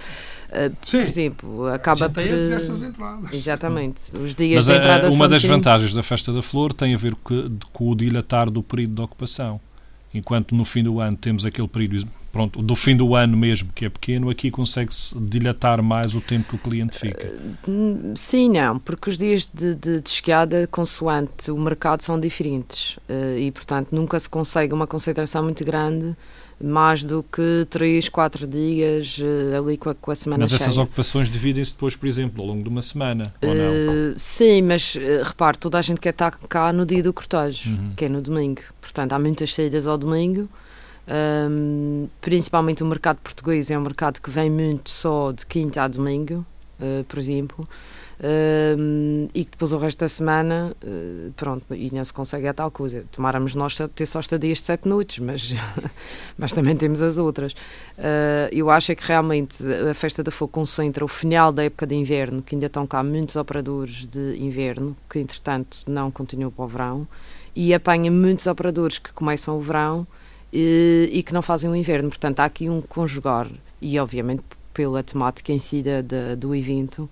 Uh, 0.51 0.75
por 0.75 0.99
exemplo, 0.99 1.67
acaba 1.67 2.09
por. 2.09 2.21
Tem 2.21 2.43
diversas 2.43 2.81
entradas. 2.81 3.31
Exatamente. 3.31 4.01
Os 4.17 4.35
dias 4.35 4.55
Mas 4.55 4.65
de 4.65 4.73
entrada 4.73 5.09
uma 5.09 5.27
das 5.27 5.41
sim. 5.41 5.47
vantagens 5.47 5.93
da 5.93 6.03
Festa 6.03 6.33
da 6.33 6.41
Flor 6.41 6.73
tem 6.73 6.93
a 6.93 6.97
ver 6.97 7.15
com, 7.15 7.57
com 7.71 7.89
o 7.89 7.95
dilatar 7.95 8.49
do 8.49 8.61
período 8.61 8.95
de 8.95 9.01
ocupação. 9.01 9.59
Enquanto 10.13 10.53
no 10.53 10.65
fim 10.65 10.83
do 10.83 10.99
ano 10.99 11.15
temos 11.15 11.45
aquele 11.45 11.69
período 11.69 12.05
pronto, 12.31 12.61
do 12.61 12.75
fim 12.75 12.95
do 12.95 13.15
ano 13.15 13.37
mesmo, 13.37 13.71
que 13.73 13.85
é 13.85 13.89
pequeno, 13.89 14.29
aqui 14.29 14.51
consegue-se 14.51 15.17
dilatar 15.19 15.81
mais 15.81 16.15
o 16.15 16.19
tempo 16.19 16.49
que 16.49 16.55
o 16.55 16.57
cliente 16.57 16.97
fica? 16.97 17.31
Uh, 17.65 18.13
sim, 18.15 18.49
não, 18.49 18.77
porque 18.77 19.09
os 19.09 19.17
dias 19.17 19.49
de, 19.53 19.73
de, 19.73 20.01
de 20.01 20.09
chegada, 20.09 20.67
consoante 20.67 21.49
o 21.49 21.57
mercado, 21.57 22.01
são 22.01 22.19
diferentes 22.19 22.97
uh, 23.09 23.37
e, 23.37 23.51
portanto, 23.51 23.93
nunca 23.93 24.19
se 24.19 24.29
consegue 24.29 24.73
uma 24.73 24.87
concentração 24.87 25.43
muito 25.43 25.63
grande 25.63 26.15
mais 26.63 27.03
do 27.03 27.23
que 27.23 27.65
3, 27.69 28.09
4 28.09 28.47
dias 28.47 29.17
uh, 29.19 29.57
ali 29.57 29.77
com 29.77 29.89
a, 29.89 29.95
com 29.95 30.11
a 30.11 30.15
semana 30.15 30.41
Mas 30.41 30.49
cheia. 30.49 30.61
essas 30.61 30.77
ocupações 30.77 31.29
dividem-se 31.29 31.73
depois, 31.73 31.95
por 31.95 32.07
exemplo, 32.07 32.41
ao 32.41 32.47
longo 32.47 32.63
de 32.63 32.69
uma 32.69 32.81
semana, 32.81 33.33
ou 33.41 33.55
não? 33.55 34.11
Uh, 34.11 34.13
sim, 34.17 34.61
mas 34.61 34.95
uh, 34.95 35.23
repare, 35.23 35.57
toda 35.57 35.77
a 35.79 35.81
gente 35.81 35.99
quer 35.99 36.09
estar 36.11 36.31
cá 36.31 36.71
no 36.71 36.85
dia 36.85 37.03
do 37.03 37.13
cortejo, 37.13 37.69
uhum. 37.69 37.93
que 37.95 38.05
é 38.05 38.09
no 38.09 38.21
domingo. 38.21 38.61
Portanto, 38.79 39.13
há 39.13 39.19
muitas 39.19 39.53
saídas 39.53 39.87
ao 39.87 39.97
domingo 39.97 40.49
um, 41.07 42.07
principalmente 42.21 42.83
o 42.83 42.85
mercado 42.85 43.17
português 43.17 43.71
é 43.71 43.77
um 43.77 43.81
mercado 43.81 44.21
que 44.21 44.29
vem 44.29 44.49
muito 44.49 44.89
só 44.89 45.31
de 45.31 45.45
quinta 45.45 45.83
a 45.83 45.87
domingo, 45.87 46.45
uh, 46.79 47.03
por 47.05 47.17
exemplo, 47.19 47.67
e 49.33 49.43
que 49.45 49.51
depois 49.51 49.73
o 49.73 49.77
resto 49.77 49.99
da 49.99 50.07
semana, 50.07 50.75
uh, 50.83 51.31
pronto, 51.33 51.65
e 51.73 51.91
não 51.91 52.03
se 52.03 52.13
consegue 52.13 52.47
a 52.47 52.53
tal 52.53 52.69
coisa. 52.69 53.03
Tomáramos 53.11 53.55
nós 53.55 53.75
ter 53.95 54.05
só 54.05 54.19
estadias 54.19 54.59
de 54.59 54.65
sete 54.65 54.87
noites, 54.87 55.17
mas, 55.19 55.53
mas 56.37 56.53
também 56.53 56.75
temos 56.77 57.01
as 57.01 57.17
outras. 57.17 57.53
Uh, 57.53 58.47
eu 58.51 58.69
acho 58.69 58.91
é 58.91 58.95
que 58.95 59.03
realmente 59.03 59.63
a 59.89 59.93
Festa 59.93 60.21
da 60.21 60.29
Fogo 60.29 60.51
concentra 60.51 61.03
o 61.03 61.07
final 61.07 61.51
da 61.51 61.63
época 61.63 61.87
de 61.87 61.95
inverno, 61.95 62.43
que 62.43 62.53
ainda 62.53 62.67
estão 62.67 62.85
cá 62.85 63.03
muitos 63.03 63.35
operadores 63.35 64.05
de 64.05 64.37
inverno, 64.37 64.95
que 65.09 65.17
entretanto 65.17 65.79
não 65.87 66.11
continuam 66.11 66.51
para 66.51 66.63
o 66.63 66.67
verão, 66.67 67.07
e 67.55 67.73
apanha 67.73 68.11
muitos 68.11 68.45
operadores 68.45 68.99
que 68.99 69.11
começam 69.13 69.57
o 69.57 69.61
verão 69.61 70.05
e, 70.53 71.09
e 71.11 71.23
que 71.23 71.33
não 71.33 71.41
fazem 71.41 71.69
o 71.69 71.75
inverno. 71.75 72.09
Portanto, 72.09 72.39
há 72.39 72.45
aqui 72.45 72.69
um 72.69 72.81
conjugar, 72.81 73.47
e 73.81 73.97
obviamente 73.99 74.43
pela 74.73 75.01
temática 75.01 75.51
em 75.51 75.59
si 75.59 75.81
da, 75.81 76.01
da 76.01 76.35
do 76.35 76.55
evento, 76.55 77.09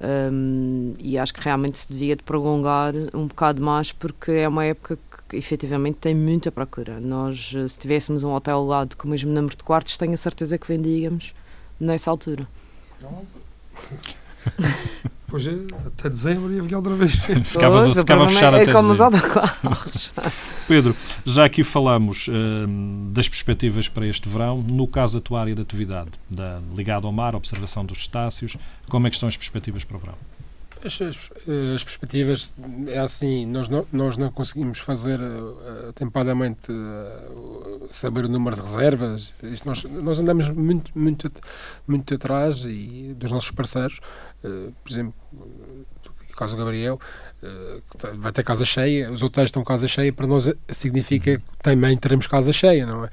um, 0.00 0.94
e 0.98 1.18
acho 1.18 1.34
que 1.34 1.40
realmente 1.40 1.78
se 1.78 1.90
devia 1.90 2.14
de 2.14 2.22
prolongar 2.22 2.94
um 3.12 3.26
bocado 3.26 3.62
mais 3.62 3.90
porque 3.92 4.30
é 4.32 4.48
uma 4.48 4.64
época 4.64 4.98
que 5.28 5.36
efetivamente 5.36 5.98
tem 5.98 6.14
muita 6.14 6.52
procura. 6.52 7.00
Nós, 7.00 7.52
eh, 7.54 7.66
se 7.68 7.78
tivéssemos 7.78 8.24
um 8.24 8.32
hotel 8.32 8.56
ao 8.56 8.66
lado 8.66 8.96
com 8.96 9.06
o 9.06 9.10
mesmo 9.10 9.30
número 9.30 9.56
de 9.56 9.62
quartos, 9.62 9.96
tenho 9.96 10.14
a 10.14 10.16
certeza 10.16 10.56
que 10.56 10.66
vendíamos 10.66 11.34
nessa 11.78 12.10
altura. 12.10 12.48
Pois 15.30 15.46
é, 15.46 15.58
até 15.86 16.08
dezembro 16.08 16.50
ia 16.54 16.62
ficar 16.62 16.78
outra 16.78 16.94
vez. 16.96 17.14
ficava 17.44 17.82
pois, 17.82 17.98
ficava 17.98 18.28
fechado 18.28 18.56
é 18.56 18.62
até 18.62 18.72
como 18.72 18.88
dezembro. 18.88 18.92
os 18.92 19.00
autocarros. 19.00 20.10
Pedro, 20.66 20.96
já 21.26 21.44
aqui 21.44 21.62
falamos 21.62 22.28
uh, 22.28 22.32
das 23.10 23.28
perspectivas 23.28 23.88
para 23.90 24.06
este 24.06 24.26
verão. 24.26 24.62
No 24.62 24.86
caso 24.86 25.18
da 25.18 25.20
tua 25.20 25.40
área 25.42 25.54
de 25.54 25.60
atividade, 25.60 26.12
da, 26.30 26.60
ligado 26.74 27.06
ao 27.06 27.12
mar, 27.12 27.34
observação 27.34 27.84
dos 27.84 27.98
estácios, 27.98 28.56
como 28.88 29.06
é 29.06 29.10
que 29.10 29.16
estão 29.16 29.28
as 29.28 29.36
perspectivas 29.36 29.84
para 29.84 29.98
o 29.98 30.00
verão? 30.00 30.14
As, 30.82 31.00
as, 31.02 31.30
as, 31.74 31.84
perspectivas 31.84 32.54
é 32.86 32.98
assim, 32.98 33.44
nós 33.44 33.68
não, 33.68 33.86
nós 33.92 34.16
não 34.16 34.30
conseguimos 34.30 34.78
fazer 34.78 35.20
uh, 35.20 35.88
atempadamente 35.90 36.72
uh, 36.72 37.47
saber 37.90 38.24
o 38.24 38.28
número 38.28 38.56
de 38.56 38.62
reservas. 38.62 39.34
Isto 39.42 39.66
nós, 39.66 39.84
nós 39.84 40.20
andamos 40.20 40.50
muito, 40.50 40.96
muito, 40.98 41.30
muito 41.86 42.14
atrás 42.14 42.64
e 42.64 43.14
dos 43.16 43.32
nossos 43.32 43.50
parceiros. 43.50 44.00
Uh, 44.44 44.72
por 44.82 44.92
exemplo, 44.92 45.14
no 45.32 46.36
caso 46.36 46.56
do 46.56 46.58
Gabriel, 46.58 47.00
uh, 47.42 48.16
vai 48.16 48.32
ter 48.32 48.42
casa 48.42 48.64
cheia, 48.64 49.10
os 49.10 49.22
hotéis 49.22 49.46
estão 49.48 49.64
casa 49.64 49.88
cheia, 49.88 50.12
para 50.12 50.26
nós 50.26 50.52
significa 50.68 51.38
que 51.38 51.44
também 51.62 51.96
teremos 51.96 52.26
casa 52.26 52.52
cheia, 52.52 52.86
não 52.86 53.04
é? 53.04 53.10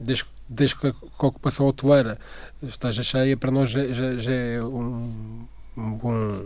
Desde, 0.00 0.24
desde 0.48 0.76
que 0.76 0.88
a 0.88 1.26
ocupação 1.26 1.66
hoteleira 1.66 2.18
esteja 2.62 3.02
cheia, 3.02 3.36
para 3.36 3.50
nós 3.50 3.70
já, 3.70 3.86
já, 3.88 4.16
já 4.16 4.32
é 4.32 4.62
um 4.62 5.46
um 5.76 5.92
bom 5.92 6.44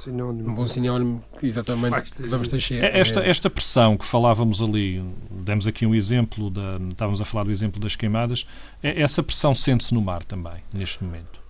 sinónimo. 0.00 0.50
Um 0.50 0.54
bom 0.54 0.66
sinónimo, 0.66 1.24
exatamente, 1.42 2.12
vamos 2.18 2.48
ter 2.48 2.60
cheio. 2.60 2.84
Esta, 2.84 3.20
esta 3.20 3.50
pressão 3.50 3.96
que 3.96 4.04
falávamos 4.04 4.60
ali, 4.60 5.04
demos 5.30 5.66
aqui 5.66 5.86
um 5.86 5.94
exemplo, 5.94 6.50
da, 6.50 6.78
estávamos 6.88 7.20
a 7.20 7.24
falar 7.24 7.44
do 7.44 7.50
exemplo 7.50 7.80
das 7.80 7.94
queimadas, 7.94 8.46
é, 8.82 9.00
essa 9.00 9.22
pressão 9.22 9.54
sente-se 9.54 9.94
no 9.94 10.00
mar 10.00 10.24
também, 10.24 10.62
neste 10.72 11.04
momento? 11.04 11.40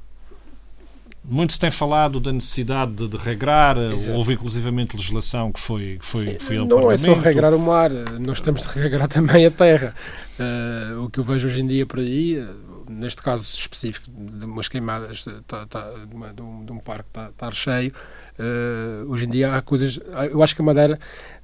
Muito 1.23 1.53
se 1.53 1.61
tem 1.61 1.71
falado 1.71 2.19
da 2.19 2.33
necessidade 2.33 2.93
de, 2.93 3.09
de 3.09 3.17
regrar, 3.17 3.77
Exato. 3.77 4.17
houve 4.17 4.33
inclusivamente 4.33 4.97
legislação 4.97 5.53
que 5.53 5.61
foi, 5.61 5.99
que 6.01 6.07
foi, 6.07 6.33
Sim, 6.33 6.39
foi 6.39 6.57
Não 6.57 6.67
Parlamento. 6.67 6.95
é 6.95 6.97
só 6.97 7.15
regrar 7.15 7.55
o 7.55 7.59
mar, 7.59 7.91
nós 8.19 8.41
temos 8.41 8.63
de 8.63 8.69
regrar 8.69 9.07
também 9.07 9.45
a 9.45 9.51
terra. 9.51 9.95
Uh, 10.39 11.05
o 11.05 11.11
que 11.11 11.21
eu 11.21 11.25
vejo 11.25 11.47
hoje 11.47 11.61
em 11.61 11.67
dia 11.67 11.85
por 11.85 11.99
aí, 11.99 12.43
neste 12.89 13.23
caso 13.23 13.49
específico 13.49 14.11
de 14.11 14.45
umas 14.45 14.67
queimadas 14.67 15.25
tá, 15.47 15.67
tá, 15.67 15.91
de, 16.07 16.15
uma, 16.15 16.33
de, 16.33 16.43
um, 16.43 16.65
de, 16.65 16.73
um, 16.73 16.79
parque 16.79 17.09
estar 17.11 17.31
tá, 17.37 17.51
cheio, 17.51 17.93
uh, 18.39 19.11
hoje 19.11 19.27
em 19.27 19.31
dia 19.31 19.55
há 19.55 19.63
coisas. 19.63 19.99
Eu 20.31 20.43
acho 20.43 20.55
que 20.55 20.63
a 20.63 20.65
Madeira, 20.65 20.99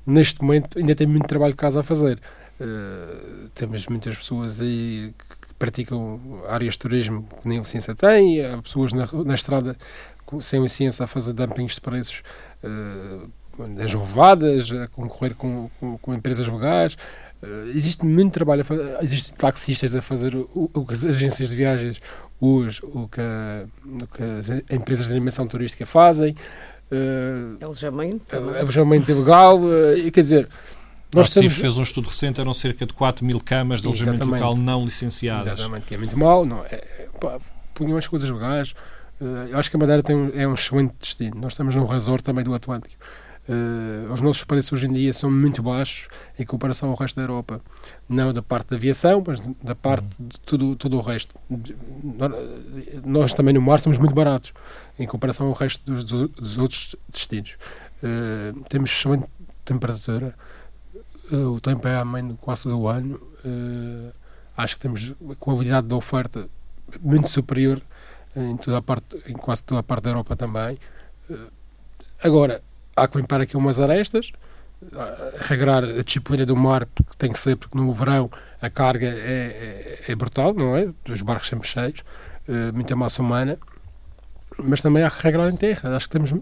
neste 0.06 0.42
momento, 0.42 0.78
ainda 0.78 0.94
tem 0.94 1.06
muito 1.06 1.26
trabalho 1.26 1.52
de 1.52 1.58
casa 1.58 1.80
a 1.80 1.82
fazer. 1.82 2.18
Uh, 2.60 3.48
temos 3.54 3.86
muitas 3.86 4.16
pessoas 4.16 4.60
aí 4.60 5.12
que 5.18 5.54
praticam 5.58 6.20
áreas 6.48 6.74
de 6.74 6.78
turismo 6.80 7.26
que 7.42 7.48
nem 7.48 7.58
licença 7.58 7.94
têm, 7.94 8.44
há 8.44 8.60
pessoas 8.62 8.92
na, 8.92 9.06
na 9.24 9.34
estrada 9.34 9.76
sem 10.40 10.60
licença 10.60 11.04
a 11.04 11.06
fazer 11.06 11.32
dumpings 11.32 11.74
de 11.74 11.80
preços. 11.80 12.22
Uh, 12.62 13.28
nas 13.68 13.94
rovadas, 13.94 14.70
a 14.70 14.86
concorrer 14.88 15.34
com, 15.34 15.70
com, 15.80 15.96
com 15.96 16.14
empresas 16.14 16.46
legais, 16.46 16.96
Uh, 17.42 17.68
existe 17.74 18.04
muito 18.04 18.32
trabalho, 18.32 18.64
existem 19.02 19.36
taxistas 19.36 19.94
a 19.94 20.00
fazer 20.00 20.34
o, 20.34 20.70
o, 20.72 20.86
que 20.86 20.94
as 20.94 21.04
agências 21.04 21.50
de 21.50 21.56
viagens 21.56 22.00
hoje, 22.40 22.80
o 22.82 23.06
que, 23.06 23.20
a, 23.20 23.66
o 23.84 24.06
que 24.06 24.22
as 24.22 24.50
empresas 24.70 25.06
de 25.06 25.12
animação 25.12 25.46
turística 25.46 25.84
fazem. 25.84 26.34
Uh, 26.90 27.64
alojamento. 27.64 28.36
Alojamento 28.36 29.10
ilegal, 29.10 29.58
uh, 29.58 30.10
quer 30.12 30.22
dizer. 30.22 30.48
Nós 31.14 31.36
a 31.36 31.40
CIF 31.40 31.60
fez 31.60 31.76
um 31.76 31.82
estudo 31.82 32.08
recente, 32.08 32.40
eram 32.40 32.52
cerca 32.52 32.84
de 32.84 32.92
4 32.92 33.24
mil 33.24 33.40
camas 33.40 33.80
de 33.80 33.86
alojamento 33.86 34.16
Exatamente. 34.16 34.42
local 34.42 34.56
não 34.56 34.84
licenciadas. 34.84 35.60
Exatamente, 35.60 35.86
que 35.86 35.94
é 35.94 35.98
muito 35.98 36.18
mal, 36.18 36.44
não, 36.44 36.64
é, 36.64 36.74
é, 36.74 37.08
punham 37.74 37.96
as 37.96 38.06
coisas 38.06 38.28
legais. 38.28 38.74
Uh, 39.20 39.48
eu 39.50 39.58
acho 39.58 39.70
que 39.70 39.76
a 39.76 39.80
Madeira 39.80 40.02
tem 40.02 40.14
um, 40.14 40.30
é 40.34 40.46
um 40.46 40.54
excelente 40.54 40.94
destino. 41.00 41.36
Nós 41.40 41.52
estamos 41.52 41.74
num 41.74 41.86
resort 41.86 42.22
também 42.22 42.44
do 42.44 42.54
Atlântico. 42.54 43.02
Uh, 43.48 44.12
os 44.12 44.20
nossos 44.20 44.42
preços 44.42 44.72
hoje 44.72 44.86
em 44.86 44.92
dia 44.92 45.12
são 45.12 45.30
muito 45.30 45.62
baixos 45.62 46.08
em 46.36 46.44
comparação 46.44 46.90
ao 46.90 46.96
resto 46.96 47.16
da 47.16 47.22
Europa. 47.22 47.60
Não 48.08 48.32
da 48.32 48.42
parte 48.42 48.70
da 48.70 48.76
aviação, 48.76 49.22
mas 49.24 49.40
da 49.62 49.74
parte 49.74 50.08
de 50.18 50.40
tudo, 50.40 50.74
todo 50.74 50.96
o 50.96 51.00
resto. 51.00 51.34
Nós 53.04 53.34
também 53.34 53.54
no 53.54 53.62
mar 53.62 53.78
somos 53.78 53.98
muito 53.98 54.14
baratos 54.14 54.52
em 54.98 55.06
comparação 55.06 55.46
ao 55.46 55.52
resto 55.52 55.84
dos, 55.84 56.02
dos 56.04 56.58
outros 56.58 56.96
destinos. 57.08 57.56
Uh, 58.02 58.64
temos 58.68 58.90
excelente 58.90 59.26
temperatura, 59.64 60.34
uh, 61.30 61.52
o 61.52 61.60
tempo 61.60 61.86
é 61.86 61.96
ameno 61.96 62.36
quase 62.36 62.64
todo 62.64 62.78
o 62.80 62.88
ano. 62.88 63.20
acho 64.56 64.74
que 64.74 64.80
temos 64.80 65.14
a 65.30 65.34
qualidade 65.36 65.86
da 65.86 65.94
oferta 65.94 66.48
muito 67.00 67.28
superior 67.28 67.80
em, 68.34 68.56
toda 68.56 68.78
a 68.78 68.82
parte, 68.82 69.22
em 69.26 69.34
quase 69.34 69.62
toda 69.62 69.80
a 69.80 69.82
parte 69.84 70.02
da 70.02 70.10
Europa 70.10 70.34
também. 70.34 70.78
agora, 72.22 72.60
há 72.96 73.06
que 73.06 73.18
limpar 73.18 73.40
aqui 73.42 73.56
umas 73.56 73.78
arestas, 73.78 74.32
regrar 75.40 75.84
a 75.84 76.02
disciplina 76.02 76.44
do 76.44 76.56
mar, 76.56 76.86
porque 76.86 77.12
tem 77.16 77.30
que 77.30 77.38
ser, 77.38 77.56
porque 77.56 77.76
no 77.76 77.92
verão 77.92 78.30
a 78.60 78.68
carga 78.70 79.06
é, 79.06 80.00
é, 80.08 80.12
é 80.12 80.14
brutal, 80.14 80.54
não 80.54 80.76
é? 80.76 80.88
Os 81.08 81.22
barcos 81.22 81.48
sempre 81.48 81.68
cheios, 81.68 82.00
uh, 82.48 82.74
muita 82.74 82.94
massa 82.94 83.22
humana, 83.22 83.58
mas 84.58 84.82
também 84.82 85.02
há 85.02 85.10
que 85.10 85.22
regrar 85.22 85.50
em 85.50 85.56
terra. 85.56 85.96
Acho 85.96 86.06
que 86.06 86.12
temos, 86.12 86.34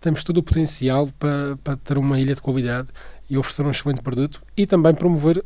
temos 0.00 0.24
todo 0.24 0.38
o 0.38 0.42
potencial 0.42 1.08
para, 1.18 1.56
para 1.58 1.76
ter 1.76 1.98
uma 1.98 2.18
ilha 2.18 2.34
de 2.34 2.40
qualidade 2.40 2.88
e 3.28 3.36
oferecer 3.36 3.64
um 3.64 3.70
excelente 3.70 4.02
produto 4.02 4.42
e 4.56 4.66
também 4.66 4.94
promover 4.94 5.44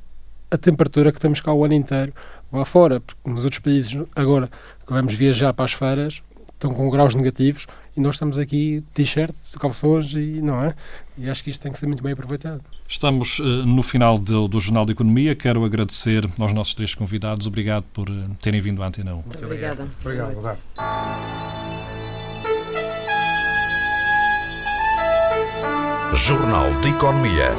a 0.50 0.58
temperatura 0.58 1.10
que 1.10 1.18
temos 1.18 1.40
cá 1.40 1.52
o 1.52 1.64
ano 1.64 1.74
inteiro 1.74 2.12
lá 2.52 2.64
fora, 2.64 3.00
porque 3.00 3.18
nos 3.28 3.44
outros 3.44 3.60
países 3.60 3.98
agora 4.14 4.48
que 4.86 4.92
vamos 4.92 5.14
viajar 5.14 5.52
para 5.54 5.64
as 5.64 5.72
feiras 5.72 6.22
estão 6.62 6.72
com 6.72 6.88
graus 6.88 7.14
negativos 7.14 7.66
e 7.96 8.00
nós 8.00 8.14
estamos 8.14 8.38
aqui 8.38 8.82
t-shirts, 8.94 9.56
calções 9.56 10.14
e 10.14 10.40
não 10.40 10.62
é? 10.62 10.74
E 11.18 11.28
acho 11.28 11.42
que 11.42 11.50
isto 11.50 11.60
tem 11.60 11.72
que 11.72 11.78
ser 11.78 11.86
muito 11.86 12.02
bem 12.02 12.12
aproveitado. 12.12 12.62
Estamos 12.88 13.38
uh, 13.38 13.44
no 13.66 13.82
final 13.82 14.18
do, 14.18 14.48
do, 14.48 14.60
Jornal 14.60 14.86
de 14.86 14.92
Economia. 14.92 15.34
Quero 15.34 15.64
agradecer 15.64 16.28
aos 16.38 16.52
nossos 16.52 16.74
três 16.74 16.94
convidados. 16.94 17.46
Obrigado 17.46 17.84
por 17.92 18.08
uh, 18.08 18.30
terem 18.40 18.60
vindo 18.60 18.82
à 18.82 18.86
Antena 18.86 19.14
1. 19.14 19.16
Muito 19.16 19.44
obrigada. 19.44 19.88
Obrigado. 20.00 20.32
obrigado. 20.32 20.58
Jornal 26.14 26.80
de 26.80 26.88
Economia. 26.90 27.50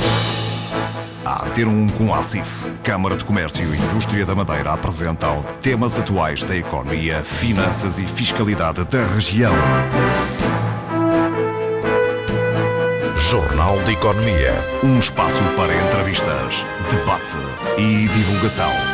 A 1.26 1.50
ter 1.52 1.68
um 1.68 1.88
com 1.88 2.14
a 2.14 2.20
ACIF, 2.20 2.66
Câmara 2.84 3.16
de 3.16 3.24
Comércio 3.24 3.74
e 3.74 3.78
Indústria 3.78 4.26
da 4.26 4.36
Madeira 4.36 4.74
apresentam 4.74 5.42
temas 5.62 5.98
atuais 5.98 6.44
da 6.44 6.56
economia, 6.56 7.24
finanças 7.24 7.98
e 7.98 8.06
fiscalidade 8.06 8.84
da 8.84 9.06
região. 9.06 9.54
Jornal 13.16 13.82
de 13.84 13.94
Economia. 13.94 14.54
Um 14.84 15.00
espaço 15.00 15.42
para 15.56 15.74
entrevistas, 15.74 16.66
debate 16.92 17.38
e 17.78 18.10
divulgação. 18.10 18.93